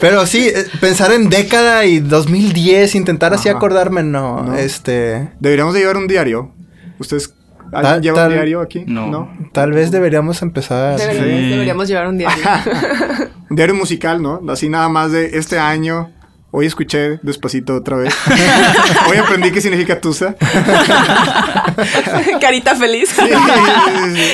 Pero 0.00 0.26
sí, 0.26 0.48
eh, 0.48 0.66
pensar 0.80 1.12
en 1.12 1.28
década 1.30 1.84
y 1.86 2.00
2010, 2.00 2.94
intentar 2.94 3.32
así 3.34 3.48
acordarme, 3.48 4.02
no, 4.02 4.42
No. 4.42 4.54
Este, 4.54 5.30
Deberíamos 5.40 5.72
de 5.74 5.80
llevar 5.80 5.96
un 5.96 6.06
diario. 6.06 6.52
¿Ustedes 6.98 7.32
Tal- 7.70 7.84
alguien 7.86 8.02
lleva 8.02 8.16
tal- 8.16 8.28
un 8.28 8.34
diario 8.34 8.60
aquí? 8.60 8.84
No. 8.86 9.30
tal 9.52 9.72
vez 9.72 9.90
deberíamos 9.90 10.42
empezar. 10.42 10.98
Deberíamos, 10.98 11.40
Sí. 11.40 11.48
deberíamos 11.50 11.88
llevar 11.88 12.08
un 12.08 12.18
diario. 12.18 12.44
Un 13.48 13.54
diario 13.54 13.76
musical, 13.76 14.20
¿no? 14.20 14.40
Así 14.48 14.68
nada 14.68 14.88
más 14.88 15.12
de 15.12 15.38
este 15.38 15.56
año. 15.56 16.10
Hoy 16.58 16.64
escuché 16.64 17.18
despacito 17.20 17.74
otra 17.74 17.98
vez. 17.98 18.14
Hoy 19.10 19.18
aprendí 19.18 19.52
qué 19.52 19.60
significa 19.60 20.00
tusa. 20.00 20.34
Carita 22.40 22.74
feliz. 22.74 23.10
Sí, 23.10 23.26
sí, 23.26 24.14
sí, 24.14 24.16
sí. 24.16 24.32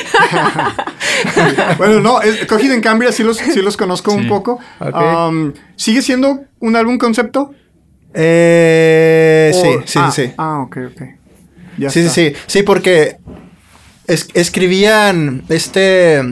bueno, 1.77 1.99
no, 1.99 2.21
es, 2.21 2.45
Coheed 2.45 2.71
en 2.71 2.79
Cambria 2.79 3.11
sí 3.11 3.23
los, 3.23 3.35
sí 3.35 3.61
los 3.61 3.75
conozco 3.75 4.13
un 4.13 4.29
poco. 4.29 4.57
Um, 4.79 5.51
¿Sigue 5.75 6.01
siendo 6.01 6.45
un 6.61 6.77
álbum 6.77 6.97
concepto? 6.97 7.53
Eh, 8.13 9.51
O- 9.53 9.61
sí, 9.61 9.69
sí, 9.85 9.99
ah, 10.01 10.09
sí. 10.09 10.31
Ah, 10.37 10.59
ok, 10.61 10.77
ok. 10.93 11.01
Ya 11.77 11.89
Sí, 11.89 12.03
sí, 12.03 12.09
sí. 12.09 12.33
Sí, 12.47 12.63
porque 12.63 13.17
es- 14.07 14.29
escribían 14.33 15.43
este 15.49 16.23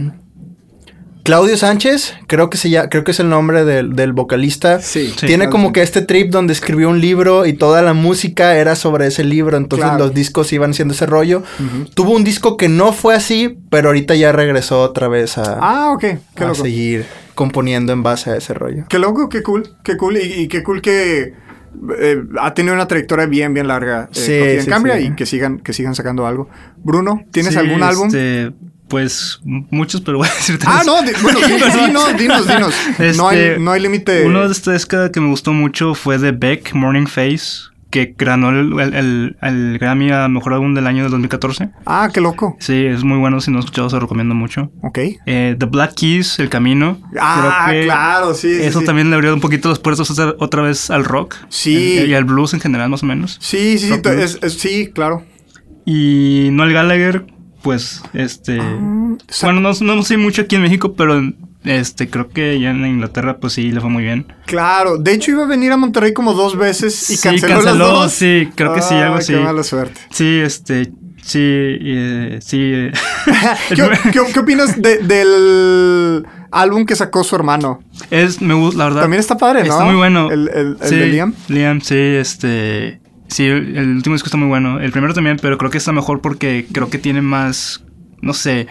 Claudio 1.24 1.56
Sánchez, 1.58 2.16
creo 2.28 2.50
que 2.50 2.58
se 2.58 2.70
llama, 2.70 2.90
creo 2.90 3.04
que 3.04 3.12
es 3.12 3.20
el 3.20 3.30
nombre 3.30 3.64
del, 3.64 3.94
del 3.96 4.14
vocalista. 4.14 4.82
Sí. 4.82 5.14
Sí, 5.18 5.28
Tiene 5.28 5.50
como 5.50 5.68
sí. 5.68 5.74
que 5.74 5.82
este 5.84 6.02
trip 6.02 6.32
donde 6.32 6.54
escribió 6.54 6.90
un 6.90 7.00
libro 7.00 7.46
y 7.46 7.54
toda 7.54 7.82
la 7.82 7.94
música 7.94 8.56
era 8.58 8.76
sobre 8.76 9.08
ese 9.08 9.24
libro, 9.24 9.58
entonces 9.58 9.88
Claro. 9.88 10.06
los 10.06 10.14
discos 10.14 10.52
iban 10.54 10.72
haciendo 10.72 10.94
ese 10.94 11.06
rollo. 11.06 11.44
Tuvo 11.94 12.12
un 12.16 12.24
disco 12.24 12.58
que 12.58 12.70
no 12.70 12.92
fue 12.94 13.14
así, 13.16 13.58
pero 13.70 13.90
ahorita 13.90 14.16
ya 14.16 14.32
regresó 14.32 14.82
otra 14.82 15.08
vez 15.08 15.38
a, 15.38 15.58
Ah. 15.62 15.96
Qué 16.00 16.18
a 16.38 16.42
loco. 16.48 16.56
seguir 16.56 17.06
componiendo 17.36 17.94
en 17.94 18.04
base 18.04 18.32
a 18.32 18.36
ese 18.38 18.54
rollo. 18.54 18.86
Qué 18.90 19.00
loco, 19.00 19.30
qué 19.30 19.42
cool, 19.44 19.64
qué 19.84 19.98
cool. 19.98 20.18
Y, 20.18 20.22
y 20.44 20.48
qué 20.48 20.64
cool 20.64 20.82
que 20.82 21.34
eh, 22.00 22.24
ha 22.40 22.54
tenido 22.54 22.74
una 22.76 22.88
trayectoria 22.88 23.26
bien, 23.28 23.54
bien 23.54 23.68
larga. 23.68 24.10
Eh, 24.12 24.16
Sí, 24.16 24.34
en 24.34 24.64
sí, 24.64 24.70
Cambria 24.70 24.98
sí. 24.98 25.04
y 25.06 25.16
que 25.16 25.26
sigan, 25.26 25.60
que 25.60 25.72
sigan 25.74 25.96
sacando 25.96 26.26
algo. 26.28 26.50
Bruno, 26.84 27.22
¿tienes 27.32 27.54
Sí, 27.54 27.60
algún 27.60 27.82
álbum? 27.84 28.08
este, 28.08 28.52
pues 28.92 29.40
muchos, 29.44 30.02
pero 30.02 30.20
voy 30.20 30.28
a 30.28 30.34
decir 30.36 30.60
Ah, 30.66 30.82
tres. 30.84 30.86
no, 30.86 31.02
di- 31.02 31.12
bueno, 31.24 31.40
sí, 31.40 31.54
sí, 31.72 31.92
no, 31.92 32.08
dinos, 32.14 32.48
dinos. 32.48 32.76
no 33.18 33.28
hay, 33.30 33.38
Este, 33.40 33.60
no 33.60 33.72
hay 33.72 33.82
límite. 33.82 34.26
Uno 34.26 34.46
de 34.46 34.52
esta 34.52 34.72
década 34.72 35.12
que 35.12 35.20
me 35.20 35.30
gustó 35.30 35.54
mucho 35.54 35.96
fue 35.96 36.18
de 36.20 36.32
Beck, 36.32 36.74
Morning 36.74 37.08
Face, 37.08 37.72
que 37.90 38.14
ganó 38.18 38.52
el, 38.52 38.80
el- 38.80 38.94
el- 38.94 39.38
el 39.42 39.78
Grammy 39.78 40.12
a 40.12 40.28
Mejor 40.30 40.54
Álbum 40.54 40.74
del 40.74 40.88
año 40.88 41.02
del 41.04 41.12
2014. 41.12 41.70
Ah, 41.86 42.10
qué 42.14 42.22
loco. 42.22 42.56
Sí, 42.60 42.86
es 42.86 43.04
muy 43.04 43.18
bueno. 43.18 43.42
Si 43.42 43.52
no 43.52 43.60
has 43.60 43.66
escuchado, 43.66 43.90
se 43.90 43.96
lo 43.98 44.02
recomiendo 44.02 44.34
mucho. 44.34 44.72
Ok. 44.82 45.00
Eh, 45.26 45.56
The 45.60 45.66
Black 45.66 45.96
Keys, 45.96 46.40
El 46.40 46.48
Camino. 46.50 47.00
Ah, 47.20 47.66
Creo 47.68 47.82
que 47.82 47.86
claro, 47.88 48.34
sí. 48.34 48.48
Eso 48.62 48.80
sí. 48.80 48.86
también 48.86 49.10
le 49.10 49.16
abrió 49.18 49.34
un 49.34 49.42
poquito 49.42 49.68
las 49.68 49.80
puertas 49.80 50.10
otra, 50.10 50.36
otra 50.40 50.62
vez 50.62 50.90
al 50.90 51.04
rock. 51.04 51.36
Sí. 51.50 52.06
Y 52.08 52.14
al 52.14 52.24
blues 52.24 52.54
en 52.54 52.62
general, 52.62 52.90
más 52.90 53.04
o 53.04 53.06
menos. 53.08 53.38
Sí, 53.42 53.78
sí, 53.78 53.88
sí, 53.90 54.02
es- 54.42 54.54
sí, 54.54 54.90
claro. 54.94 55.26
Y 55.86 56.50
Noel 56.52 56.72
Gallagher, 56.74 57.26
pues, 57.62 58.02
este... 58.14 58.58
sa- 59.30 59.48
bueno, 59.52 59.62
no, 59.62 59.72
no 59.96 60.04
sé 60.04 60.18
mucho 60.18 60.44
aquí 60.44 60.56
en 60.56 60.64
México, 60.64 60.94
pero 60.94 61.22
este 61.64 62.10
creo 62.10 62.30
que 62.30 62.60
ya 62.60 62.72
en 62.72 62.86
Inglaterra, 62.86 63.38
pues 63.38 63.54
sí, 63.54 63.72
le 63.72 63.80
fue 63.82 63.90
muy 63.90 64.04
bien. 64.04 64.26
Claro. 64.48 64.98
De 64.98 65.14
hecho, 65.14 65.32
iba 65.32 65.44
a 65.44 65.48
venir 65.48 65.72
a 65.72 65.78
Monterrey 65.78 66.14
como 66.14 66.34
dos 66.34 66.58
veces 66.58 67.10
y 67.10 67.18
Sí, 67.18 67.22
canceló, 67.30 67.56
las 67.56 67.64
canceló, 67.66 67.88
dos. 67.92 68.12
sí, 68.12 68.50
creo 68.56 68.74
que 68.74 68.82
sí, 68.82 68.96
algo 68.96 69.16
así. 69.16 69.34
Qué 69.34 69.40
mala 69.40 69.64
suerte. 69.64 70.02
Sí, 70.12 70.40
este... 70.40 70.92
Sí, 71.24 71.38
eh, 71.40 72.40
sí. 72.42 72.58
eh. 72.60 72.92
¿Qué, 73.70 73.90
qué- 74.12 74.34
qué 74.34 74.40
opinas 74.40 74.82
de- 74.82 74.98
del 74.98 76.26
álbum 76.52 76.86
que 76.86 76.96
sacó 76.96 77.24
su 77.24 77.36
hermano? 77.36 77.80
es, 78.10 78.42
me 78.42 78.56
gusta, 78.56 78.80
la 78.80 78.86
verdad. 78.86 79.02
También 79.02 79.20
está 79.20 79.38
padre, 79.38 79.60
¿no? 79.64 79.74
Está 79.74 79.86
muy 79.86 79.96
bueno. 79.96 80.32
El, 80.32 80.50
el- 80.50 80.78
el 80.82 80.90
Sí, 80.90 80.96
de 80.96 81.06
Liam. 81.08 81.34
Liam, 81.48 81.80
sí, 81.82 81.96
este... 81.96 83.02
Sí, 83.32 83.46
el, 83.46 83.96
último 83.96 84.14
disco 84.14 84.28
está 84.28 84.38
muy 84.38 84.50
bueno. 84.50 84.82
El 84.82 84.92
primero 84.92 85.14
también, 85.14 85.38
pero 85.42 85.58
creo 85.58 85.72
que 85.72 85.78
está 85.78 85.94
mejor 85.94 86.22
porque 86.22 86.68
creo 86.72 86.90
que 86.90 86.98
tiene 86.98 87.22
más... 87.22 87.84
No 88.22 88.34
sé... 88.34 88.68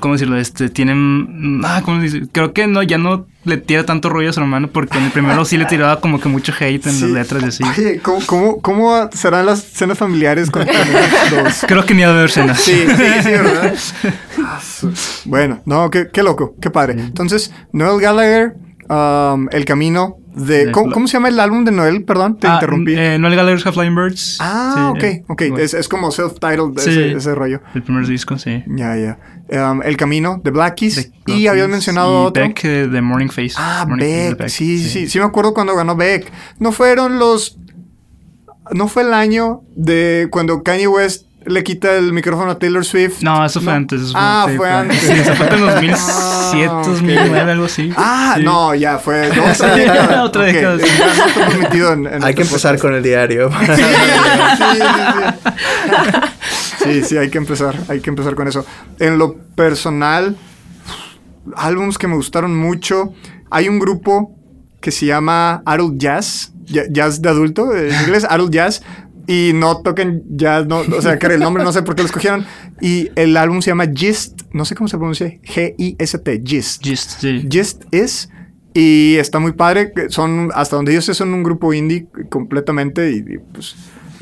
¿Cómo 0.00 0.14
decirlo? 0.14 0.36
Este, 0.38 0.70
tienen... 0.70 1.60
Ah, 1.64 1.82
¿cómo 1.84 2.00
dice? 2.00 2.22
Creo 2.32 2.52
que 2.52 2.66
no, 2.66 2.82
ya 2.82 2.96
no 2.96 3.26
le 3.44 3.58
tira 3.58 3.84
tanto 3.84 4.08
rollo 4.08 4.30
a 4.30 4.32
su 4.32 4.40
hermano 4.40 4.68
porque 4.68 4.98
en 4.98 5.04
el 5.04 5.10
primero 5.10 5.44
sí 5.44 5.56
le 5.56 5.66
tiraba 5.66 6.00
como 6.00 6.20
que 6.20 6.28
mucho 6.28 6.52
hate 6.58 6.86
en 6.86 6.92
Sí. 6.92 7.02
las 7.02 7.10
letras 7.10 7.42
y 7.42 7.46
así. 7.46 7.64
Oye, 7.80 8.00
¿cómo, 8.00 8.20
cómo, 8.26 8.60
cómo 8.60 9.10
serán 9.12 9.46
las 9.46 9.62
cenas 9.62 9.98
familiares 9.98 10.50
con, 10.50 10.64
dos? 11.30 11.64
Creo 11.66 11.84
que 11.84 11.94
ni 11.94 12.02
ha 12.02 12.08
de 12.08 12.14
haber 12.18 12.30
cenas. 12.30 12.60
Sí, 12.60 12.72
sí, 12.86 13.04
sí, 13.22 13.30
¿verdad? 13.30 13.74
Ah, 14.42 14.60
bueno, 15.26 15.60
no, 15.66 15.90
qué, 15.90 16.08
qué 16.12 16.22
loco, 16.22 16.54
qué 16.60 16.70
padre. 16.70 16.94
Entonces, 16.94 17.52
Noel 17.72 18.00
Gallagher, 18.00 18.54
um, 18.88 19.48
El 19.52 19.64
Camino 19.64 20.16
de... 20.34 20.70
¿cómo, 20.72 20.92
cómo 20.92 21.06
se 21.06 21.14
llama 21.14 21.28
el 21.28 21.38
álbum 21.40 21.64
de 21.64 21.72
Noel? 21.72 22.04
Perdón, 22.04 22.38
te 22.38 22.46
Ah, 22.46 22.54
interrumpí. 22.54 22.94
Eh, 22.96 23.18
Noel 23.18 23.36
Gallagher's 23.36 23.66
Half 23.66 23.74
Flying 23.74 23.94
Birds. 23.94 24.38
ah, 24.40 24.74
Sí, 24.74 24.98
ok, 24.98 25.02
eh, 25.04 25.24
ok. 25.28 25.38
bueno, 25.50 25.58
Es, 25.58 25.74
es 25.74 25.88
como 25.88 26.10
self-titled 26.10 26.78
Sí. 26.78 26.90
ese, 26.90 27.12
ese 27.12 27.34
rollo. 27.34 27.60
El 27.74 27.82
primer 27.82 28.06
disco, 28.06 28.38
sí. 28.38 28.62
Ya, 28.66 28.96
ya. 28.96 29.18
Um, 29.70 29.82
el 29.82 29.96
Camino 29.96 30.40
de 30.42 30.50
Black 30.50 30.76
Keys. 30.76 31.10
Y 31.26 31.46
habías 31.46 31.68
mencionado 31.68 32.24
y 32.24 32.26
otro. 32.26 32.42
Beck 32.42 32.64
eh, 32.64 32.88
de 32.88 33.00
Morning 33.02 33.28
Face. 33.28 33.52
Ah, 33.56 33.84
Morning 33.88 34.04
de 34.04 34.34
Beck. 34.34 34.48
Sí, 34.48 34.78
sí, 34.78 34.88
sí. 34.88 35.08
Sí 35.08 35.18
me 35.18 35.24
acuerdo 35.26 35.52
cuando 35.54 35.74
ganó 35.76 35.94
Beck. 35.96 36.30
No 36.58 36.72
fueron 36.72 37.18
los... 37.18 37.58
No 38.72 38.88
fue 38.88 39.02
el 39.02 39.12
año 39.12 39.62
de 39.76 40.28
cuando 40.30 40.62
Kanye 40.62 40.88
West 40.88 41.23
le 41.46 41.62
quita 41.64 41.94
el 41.96 42.12
micrófono 42.12 42.50
a 42.52 42.58
Taylor 42.58 42.84
Swift. 42.84 43.22
No, 43.22 43.44
eso 43.44 43.60
fue 43.60 43.72
No. 43.72 43.76
antes. 43.78 44.00
eso 44.02 44.12
Ah, 44.14 44.46
sí, 44.48 44.56
fue 44.56 44.70
antes. 44.70 44.98
Sí, 45.00 45.12
eso 45.12 45.34
fue 45.34 45.48
en 45.48 45.60
2007, 45.60 46.68
Ah, 46.70 46.78
ok. 46.80 46.86
2009, 46.86 47.50
algo 47.52 47.64
así. 47.66 47.92
Ah, 47.96 48.34
Sí. 48.36 48.44
no, 48.44 48.74
ya 48.74 48.98
fue 48.98 49.28
otra 49.40 49.74
década. 49.74 50.24
Otra 50.24 50.42
Ok, 50.42 50.48
década, 50.48 50.76
no 50.76 51.58
metidos 51.58 51.92
en, 51.94 52.06
en 52.06 52.24
Hay 52.24 52.34
que 52.34 52.42
empezar 52.42 52.72
podcast. 52.76 52.82
con 52.82 52.94
el 52.94 53.02
diario. 53.02 53.50
Sí, 53.50 53.66
sí, 53.76 53.82
sí, 54.56 54.82
sí. 56.78 56.84
Sí, 56.84 57.02
sí, 57.02 57.16
hay 57.16 57.30
que 57.30 57.38
empezar, 57.38 57.74
hay 57.88 58.00
que 58.00 58.10
empezar 58.10 58.34
con 58.34 58.46
eso. 58.48 58.64
En 58.98 59.18
lo 59.18 59.36
personal, 59.54 60.36
álbums 61.56 61.98
que 61.98 62.06
me 62.08 62.14
gustaron 62.16 62.54
mucho. 62.56 63.12
Hay 63.50 63.68
un 63.68 63.78
grupo 63.78 64.34
que 64.80 64.90
se 64.90 65.06
llama 65.06 65.62
Adult 65.64 65.96
Jazz, 65.96 66.52
jazz 66.90 67.22
de 67.22 67.28
adulto, 67.28 67.74
en 67.74 67.88
inglés 68.02 68.26
Adult 68.28 68.52
Jazz, 68.52 68.82
y 69.26 69.52
no 69.54 69.78
tocan 69.82 70.22
jazz, 70.30 70.66
no, 70.66 70.78
o 70.80 71.02
sea, 71.02 71.18
que 71.18 71.26
el 71.26 71.40
nombre 71.40 71.64
no 71.64 71.72
sé 71.72 71.82
por 71.82 71.94
qué 71.94 72.02
lo 72.02 72.06
escogieron, 72.06 72.44
y 72.80 73.08
el 73.16 73.36
álbum 73.36 73.62
se 73.62 73.70
llama 73.70 73.86
Gist, 73.94 74.42
no 74.52 74.64
sé 74.64 74.74
cómo 74.74 74.88
se 74.88 74.96
pronuncia, 74.98 75.26
G-I-S-T, 75.42 76.42
Gist. 76.44 76.86
Just, 76.86 77.20
sí. 77.20 77.46
Gist 77.50 77.84
es. 77.90 78.28
Y 78.76 79.14
está 79.18 79.38
muy 79.38 79.52
padre. 79.52 79.92
Son, 80.08 80.50
hasta 80.52 80.74
donde 80.74 80.92
yo 80.92 81.00
sé, 81.00 81.14
son 81.14 81.32
un 81.32 81.44
grupo 81.44 81.72
indie 81.72 82.08
completamente. 82.28 83.12
Y, 83.12 83.18
y, 83.18 83.38
pues 83.52 83.76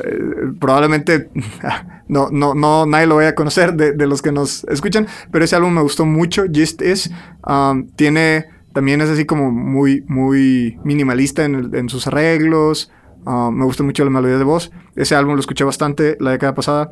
eh, 0.05 0.53
probablemente 0.61 1.31
no, 2.09 2.29
no, 2.31 2.55
no, 2.55 2.85
nadie 2.85 3.07
lo 3.07 3.17
vaya 3.17 3.31
a 3.31 3.35
conocer 3.35 3.73
de, 3.75 3.93
de 3.93 4.07
los 4.07 4.21
que 4.21 4.31
nos 4.31 4.65
escuchan. 4.65 5.07
Pero 5.31 5.45
ese 5.47 5.57
álbum 5.57 5.73
me 5.73 5.81
gustó 5.81 6.05
mucho. 6.05 6.45
Gist 6.53 6.83
es. 6.83 7.11
um, 7.47 7.87
tiene. 7.97 8.45
También 8.75 9.01
es 9.01 9.09
así 9.09 9.25
como 9.25 9.51
muy, 9.51 10.03
muy 10.07 10.79
minimalista 10.85 11.45
en, 11.47 11.55
el- 11.55 11.75
en 11.75 11.89
sus 11.89 12.07
arreglos. 12.07 12.91
Um, 13.25 13.55
me 13.57 13.65
gusta 13.65 13.83
mucho 13.83 14.05
la 14.05 14.11
melodía 14.11 14.37
de 14.37 14.45
voz. 14.45 14.71
Ese 14.97 15.15
álbum 15.15 15.35
lo 15.35 15.41
escuché 15.41 15.65
bastante 15.65 16.17
la 16.21 16.31
década 16.33 16.55
pasada. 16.55 16.91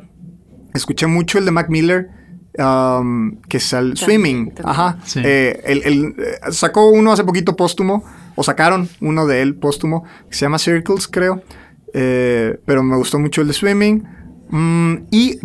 Escuché 0.73 1.07
mucho 1.07 1.37
el 1.37 1.45
de 1.45 1.51
Mac 1.51 1.69
Miller. 1.69 2.09
um, 2.59 3.39
que 3.47 3.57
es 3.57 3.71
el 3.71 3.95
Swimming. 3.95 4.53
Ajá. 4.65 4.97
Sí. 5.05 5.21
Eh, 5.23 5.61
él- 5.63 5.81
él, 5.85 6.15
eh, 6.17 6.51
sacó 6.51 6.89
uno 6.89 7.13
hace 7.13 7.23
poquito 7.23 7.55
póstumo, 7.55 8.03
o 8.35 8.43
sacaron 8.43 8.89
uno 8.99 9.25
de 9.25 9.41
él 9.41 9.55
póstumo, 9.55 10.03
que 10.29 10.35
se 10.35 10.41
llama 10.45 10.59
Circles, 10.59 11.07
creo. 11.07 11.41
Eh, 11.93 12.59
pero 12.65 12.83
me 12.83 12.97
gustó 12.97 13.19
mucho 13.19 13.39
el 13.41 13.47
de 13.47 13.53
Swimming. 13.53 14.03
Mm, 14.49 14.95
y 15.11 15.39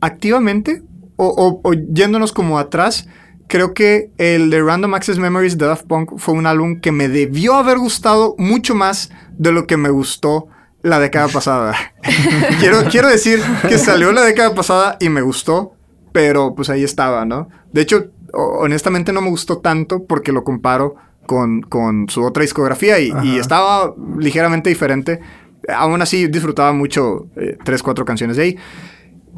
retroactivamente, 0.00 0.82
o, 1.16 1.26
o- 1.26 1.60
o 1.68 1.72
yéndonos 1.72 2.32
como 2.32 2.58
atrás, 2.58 3.08
creo 3.48 3.74
que 3.74 4.10
el 4.18 4.50
de 4.50 4.62
Random 4.62 4.94
Access 4.94 5.18
Memories 5.18 5.58
de 5.58 5.66
Daft 5.66 5.86
Punk 5.86 6.12
fue 6.18 6.34
un 6.34 6.46
álbum 6.46 6.80
que 6.80 6.92
me 6.92 7.08
debió 7.08 7.54
haber 7.54 7.78
gustado 7.78 8.34
mucho 8.38 8.74
más 8.74 9.10
de 9.38 9.52
lo 9.52 9.66
que 9.66 9.76
me 9.76 9.88
gustó 9.90 10.48
la 10.86 11.00
década 11.00 11.28
pasada. 11.28 11.74
quiero, 12.60 12.84
quiero 12.84 13.08
decir 13.08 13.40
que 13.68 13.78
salió 13.78 14.12
la 14.12 14.22
década 14.22 14.54
pasada 14.54 14.96
y 15.00 15.08
me 15.08 15.20
gustó, 15.20 15.74
pero 16.12 16.54
pues 16.54 16.70
ahí 16.70 16.84
estaba, 16.84 17.24
¿no? 17.24 17.48
De 17.72 17.82
hecho, 17.82 18.06
ho- 18.32 18.58
honestamente 18.60 19.12
no 19.12 19.20
me 19.20 19.30
gustó 19.30 19.58
tanto 19.58 20.04
porque 20.04 20.32
lo 20.32 20.44
comparo 20.44 20.94
con, 21.26 21.62
con 21.62 22.08
su 22.08 22.22
otra 22.24 22.42
discografía 22.42 23.00
y, 23.00 23.36
estaba 23.38 23.94
ligeramente 24.18 24.70
diferente. 24.70 25.20
Aún 25.68 26.00
así 26.00 26.28
disfrutaba 26.28 26.72
mucho 26.72 27.26
eh, 27.36 27.58
tres, 27.64 27.82
cuatro 27.82 28.04
canciones 28.04 28.36
de 28.36 28.42
ahí. 28.44 28.56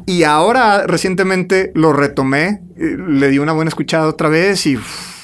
Y 0.05 0.23
ahora 0.23 0.85
recientemente 0.87 1.71
lo 1.75 1.93
retomé, 1.93 2.61
eh, 2.77 2.95
le 3.07 3.29
di 3.29 3.39
una 3.39 3.53
buena 3.53 3.69
escuchada 3.69 4.07
otra 4.07 4.29
vez 4.29 4.65
y 4.67 4.77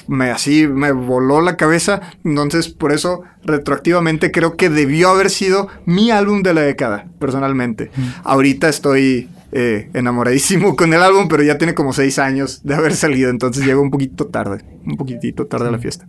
me 0.08 0.30
así 0.30 0.66
me 0.66 0.92
voló 0.92 1.40
la 1.40 1.56
cabeza. 1.56 2.00
Entonces, 2.24 2.68
por 2.68 2.92
eso 2.92 3.22
retroactivamente 3.44 4.30
creo 4.30 4.56
que 4.56 4.70
debió 4.70 5.10
haber 5.10 5.30
sido 5.30 5.68
mi 5.84 6.10
álbum 6.10 6.42
de 6.42 6.54
la 6.54 6.62
década, 6.62 7.06
personalmente. 7.18 7.90
Ahorita 8.24 8.68
estoy 8.68 9.28
eh, 9.52 9.90
enamoradísimo 9.94 10.76
con 10.76 10.92
el 10.92 11.02
álbum, 11.02 11.28
pero 11.28 11.42
ya 11.42 11.58
tiene 11.58 11.74
como 11.74 11.92
seis 11.92 12.18
años 12.18 12.62
de 12.64 12.74
haber 12.74 12.94
salido, 12.94 13.30
entonces 13.30 13.64
llego 13.64 13.80
un 13.80 13.90
poquito 13.90 14.26
tarde, 14.26 14.64
un 14.84 14.96
poquitito 14.96 15.46
tarde 15.46 15.68
a 15.68 15.70
la 15.70 15.78
fiesta. 15.78 16.06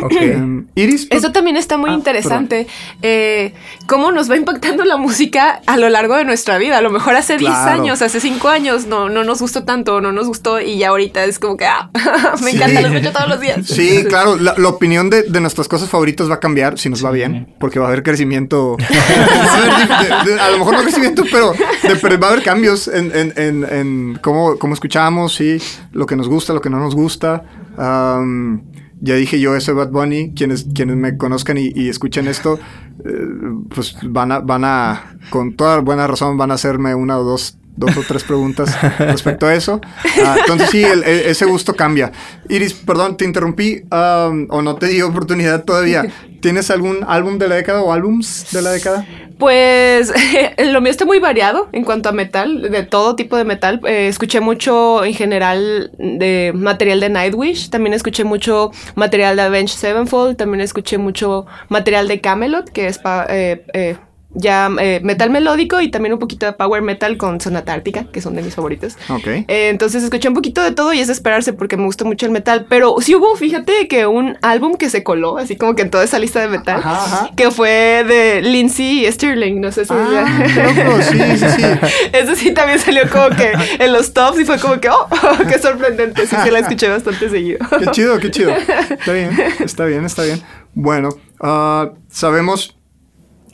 Ok. 0.00 0.12
Em, 0.20 0.66
Iris, 0.74 1.08
¿tú- 1.08 1.16
Eso 1.16 1.32
también 1.32 1.56
está 1.56 1.76
muy 1.76 1.90
Ah, 1.90 1.94
interesante. 1.94 2.66
Eh, 3.02 3.52
cómo 3.86 4.12
nos 4.12 4.30
va 4.30 4.36
impactando 4.36 4.84
la 4.84 4.96
música 4.96 5.60
a 5.66 5.76
lo 5.76 5.88
largo 5.88 6.16
de 6.16 6.24
nuestra 6.24 6.58
vida. 6.58 6.78
A 6.78 6.82
lo 6.82 6.90
mejor 6.90 7.14
hace 7.16 7.36
10 7.36 7.50
Claro. 7.52 7.82
años, 7.82 8.00
hace 8.02 8.20
5 8.20 8.48
años 8.48 8.86
no, 8.86 9.08
no 9.08 9.24
nos 9.24 9.40
gustó 9.40 9.64
tanto, 9.64 10.00
no 10.00 10.12
nos 10.12 10.26
gustó 10.28 10.60
y 10.60 10.78
ya 10.78 10.88
ahorita 10.88 11.24
es 11.24 11.38
como 11.38 11.56
que 11.56 11.66
ah, 11.66 11.90
me 12.42 12.50
Sí. 12.52 12.56
encanta, 12.56 12.80
lo 12.80 12.88
escucho 12.88 13.12
todos 13.12 13.28
los 13.28 13.40
días. 13.40 13.66
Sí, 13.66 14.04
claro, 14.08 14.36
la, 14.36 14.54
la 14.56 14.68
opinión 14.68 15.10
de, 15.10 15.24
de 15.24 15.40
nuestras 15.40 15.68
cosas 15.68 15.88
favoritas 15.88 16.30
va 16.30 16.34
a 16.34 16.40
cambiar 16.40 16.78
si 16.78 16.88
nos 16.88 17.04
va 17.04 17.10
bien, 17.10 17.54
porque 17.58 17.78
va 17.78 17.86
a 17.86 17.88
haber 17.88 18.02
crecimiento. 18.02 18.76
Va 18.92 19.52
a, 19.52 19.56
haber 19.58 20.26
de- 20.26 20.32
de- 20.34 20.40
a 20.40 20.50
lo 20.50 20.58
mejor 20.58 20.74
no 20.74 20.82
crecimiento, 20.82 21.22
pero, 21.30 21.52
de- 21.52 21.96
pero 22.00 22.18
va 22.18 22.28
a 22.28 22.30
haber 22.32 22.42
cambios 22.44 22.88
en, 22.88 23.10
en- 23.14 23.32
en- 23.36 23.64
en 23.70 24.18
cómo, 24.22 24.56
cómo 24.58 24.74
escuchamos, 24.74 25.34
sí, 25.34 25.58
lo 25.92 26.06
que 26.06 26.16
nos 26.16 26.28
gusta, 26.28 26.52
lo 26.52 26.60
que 26.60 26.70
no 26.70 26.78
nos 26.78 26.94
gusta. 26.94 27.42
Ya 29.02 29.16
dije 29.16 29.40
yo 29.40 29.56
eso 29.56 29.72
de 29.72 29.78
Bad 29.78 29.90
Bunny, 29.90 30.32
quienes, 30.34 30.66
quienes 30.72 30.96
me 30.96 31.16
conozcan 31.16 31.58
y, 31.58 31.88
escuchen 31.88 32.28
esto, 32.28 32.58
eh, 33.04 33.26
pues 33.74 33.96
van 34.02 34.30
a, 34.30 34.38
van 34.38 34.64
a, 34.64 35.16
con 35.30 35.54
toda 35.54 35.80
buena 35.80 36.06
razón, 36.06 36.38
van 36.38 36.52
a 36.52 36.54
hacerme 36.54 36.94
una 36.94 37.18
o 37.18 37.24
dos, 37.24 37.58
dos 37.74 37.96
o 37.96 38.02
tres 38.06 38.22
preguntas 38.24 38.76
respecto 38.98 39.46
a 39.46 39.54
eso. 39.54 39.80
Ah, 40.24 40.36
entonces 40.40 40.70
sí, 40.70 40.84
el- 40.84 41.02
el- 41.04 41.20
ese 41.26 41.44
gusto 41.46 41.74
cambia. 41.74 42.12
Iris, 42.48 42.74
perdón, 42.74 43.16
te 43.16 43.24
interrumpí 43.24 43.82
um, 43.90 44.46
o 44.50 44.62
no 44.62 44.76
te 44.76 44.86
di 44.86 45.00
oportunidad 45.02 45.64
todavía. 45.64 46.04
¿Tienes 46.40 46.70
algún 46.70 47.04
álbum 47.06 47.38
de 47.38 47.48
la 47.48 47.54
década 47.54 47.82
o 47.82 47.92
álbums 47.92 48.48
de 48.52 48.62
la 48.62 48.70
década? 48.72 49.06
Pues 49.38 50.12
lo 50.58 50.80
mío 50.80 50.90
está 50.90 51.04
muy 51.04 51.18
variado 51.18 51.68
en 51.72 51.84
cuanto 51.84 52.08
a 52.08 52.12
metal, 52.12 52.62
de 52.70 52.82
todo 52.82 53.16
tipo 53.16 53.36
de 53.36 53.44
metal. 53.44 53.80
Eh, 53.86 54.08
escuché 54.08 54.40
mucho 54.40 55.04
en 55.04 55.14
general 55.14 55.92
de 55.98 56.52
material 56.54 57.00
de 57.00 57.08
Nightwish, 57.08 57.70
también 57.70 57.94
escuché 57.94 58.24
mucho 58.24 58.70
material 58.96 59.36
de 59.36 59.42
Avenged 59.42 59.76
Sevenfold, 59.76 60.36
también 60.36 60.60
escuché 60.60 60.98
mucho 60.98 61.46
material 61.68 62.06
de 62.08 62.20
Camelot, 62.20 62.70
que 62.70 62.86
es 62.86 62.98
pa- 62.98 63.26
eh, 63.28 63.64
eh, 63.72 63.96
ya 64.34 64.70
eh, 64.80 65.00
metal 65.02 65.30
melódico 65.30 65.80
y 65.80 65.90
también 65.90 66.12
un 66.12 66.18
poquito 66.18 66.46
de 66.46 66.52
power 66.52 66.82
metal 66.82 67.16
con 67.16 67.40
Sonata 67.40 67.72
Ártica, 67.72 68.04
que 68.12 68.20
son 68.20 68.34
de 68.34 68.42
mis 68.42 68.54
favoritos. 68.54 68.96
Ok. 69.08 69.26
Eh, 69.26 69.44
entonces 69.68 70.02
escuché 70.02 70.28
un 70.28 70.34
poquito 70.34 70.62
de 70.62 70.72
todo 70.72 70.92
y 70.92 71.00
es 71.00 71.08
de 71.08 71.12
esperarse 71.12 71.52
porque 71.52 71.76
me 71.76 71.84
gusta 71.84 72.04
mucho 72.04 72.26
el 72.26 72.32
metal. 72.32 72.66
Pero 72.68 72.96
sí 73.00 73.14
hubo, 73.14 73.36
fíjate, 73.36 73.88
que 73.88 74.06
un 74.06 74.38
álbum 74.42 74.76
que 74.76 74.88
se 74.90 75.02
coló, 75.02 75.38
así 75.38 75.56
como 75.56 75.74
que 75.74 75.82
en 75.82 75.90
toda 75.90 76.04
esa 76.04 76.18
lista 76.18 76.40
de 76.40 76.48
metal, 76.48 76.78
Ajá, 76.78 77.04
ajá. 77.04 77.30
que 77.36 77.50
fue 77.50 78.04
de 78.06 78.42
Lindsay 78.42 79.10
Sterling. 79.10 79.60
No 79.60 79.70
sé 79.72 79.84
si. 79.84 79.92
Ah, 79.92 80.44
loco, 80.56 81.02
sí, 81.02 81.18
sí, 81.36 81.46
sí. 81.56 81.62
Eso 82.12 82.34
sí 82.34 82.52
también 82.52 82.78
salió 82.78 83.08
como 83.10 83.30
que 83.36 83.52
en 83.78 83.92
los 83.92 84.12
tops 84.12 84.40
y 84.40 84.44
fue 84.44 84.58
como 84.58 84.80
que, 84.80 84.88
oh, 84.88 85.08
qué 85.48 85.58
sorprendente. 85.58 86.26
Sí, 86.26 86.36
sí, 86.42 86.50
la 86.50 86.60
escuché 86.60 86.88
bastante 86.88 87.28
seguido. 87.28 87.58
Qué 87.78 87.86
chido, 87.90 88.18
qué 88.18 88.30
chido. 88.30 88.52
Está 88.90 89.12
bien, 89.12 89.30
está 89.60 89.84
bien, 89.84 90.04
está 90.04 90.22
bien. 90.22 90.40
Bueno, 90.74 91.10
ah, 91.40 91.90
sabemos 92.08 92.76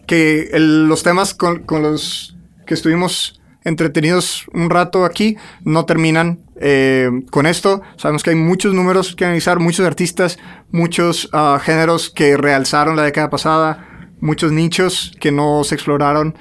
que 0.09 0.49
el- 0.53 0.87
los 0.89 1.05
temas 1.05 1.35
con, 1.35 1.61
con 1.63 1.83
los 1.83 2.37
que 2.67 2.75
estuvimos 2.75 3.41
entretenidos 3.65 4.47
un 4.55 4.71
rato 4.71 5.05
aquí 5.05 5.37
no 5.63 5.85
terminan 5.85 6.41
eh, 6.61 7.09
con 7.31 7.47
esto. 7.47 7.83
Sabemos 7.97 8.23
que 8.25 8.31
hay 8.31 8.37
muchos 8.37 8.75
números 8.75 9.15
que 9.15 9.25
analizar, 9.25 9.61
muchos 9.61 9.87
artistas, 9.87 10.39
muchos 10.73 11.29
ah, 11.33 11.61
géneros 11.63 12.11
que 12.11 12.37
realzaron 12.37 12.97
la 12.97 13.05
década 13.05 13.31
pasada, 13.31 13.87
muchos 14.21 14.51
nichos 14.51 15.13
que 15.21 15.31
no 15.31 15.63
se 15.65 15.75
exploraron 15.77 16.35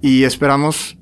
y 0.00 0.24
esperamos 0.24 0.96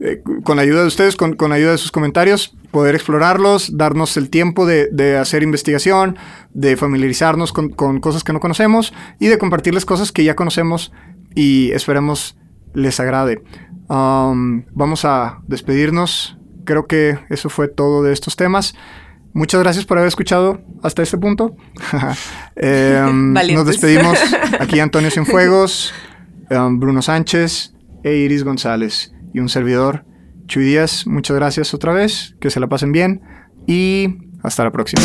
eh, 0.00 0.22
con 0.42 0.56
la 0.56 0.62
ayuda 0.62 0.80
de 0.82 0.88
ustedes, 0.88 1.16
con, 1.16 1.34
con 1.36 1.50
la 1.50 1.56
ayuda 1.56 1.72
de 1.72 1.78
sus 1.78 1.92
comentarios, 1.92 2.56
poder 2.70 2.94
explorarlos, 2.94 3.76
darnos 3.76 4.16
el 4.16 4.30
tiempo 4.30 4.64
de, 4.66 4.88
de 4.90 5.16
hacer 5.18 5.42
investigación, 5.42 6.16
de 6.52 6.76
familiarizarnos 6.76 7.52
con, 7.52 7.68
con 7.70 8.00
cosas 8.00 8.24
que 8.24 8.32
no 8.32 8.40
conocemos 8.40 8.92
y 9.18 9.26
de 9.28 9.38
compartirles 9.38 9.84
cosas 9.84 10.10
que 10.12 10.24
ya 10.24 10.34
conocemos 10.36 10.92
y 11.34 11.70
esperemos 11.72 12.36
les 12.74 13.00
agrade. 13.00 13.42
Um, 13.88 14.64
vamos 14.72 15.04
a 15.04 15.40
despedirnos. 15.46 16.38
Creo 16.64 16.86
que 16.86 17.18
eso 17.28 17.48
fue 17.48 17.68
todo 17.68 18.02
de 18.02 18.12
estos 18.12 18.36
temas. 18.36 18.74
Muchas 19.32 19.60
gracias 19.60 19.84
por 19.84 19.98
haber 19.98 20.08
escuchado 20.08 20.62
hasta 20.82 21.02
este 21.02 21.18
punto. 21.18 21.56
Em, 22.56 23.32
nos 23.54 23.66
despedimos 23.66 24.18
aquí 24.60 24.80
Antonio 24.80 25.10
Cienfuegos, 25.10 25.94
em, 26.50 26.78
Bruno 26.78 27.00
Sánchez 27.00 27.74
e 28.04 28.16
Iris 28.16 28.44
González 28.44 29.12
y 29.32 29.40
un 29.40 29.48
servidor, 29.48 30.04
Chuy 30.46 30.64
Díaz. 30.64 31.06
Muchas 31.06 31.36
gracias 31.36 31.72
otra 31.74 31.92
vez, 31.92 32.36
que 32.40 32.50
se 32.50 32.60
la 32.60 32.68
pasen 32.68 32.92
bien 32.92 33.22
y 33.66 34.18
hasta 34.42 34.64
la 34.64 34.72
próxima. 34.72 35.02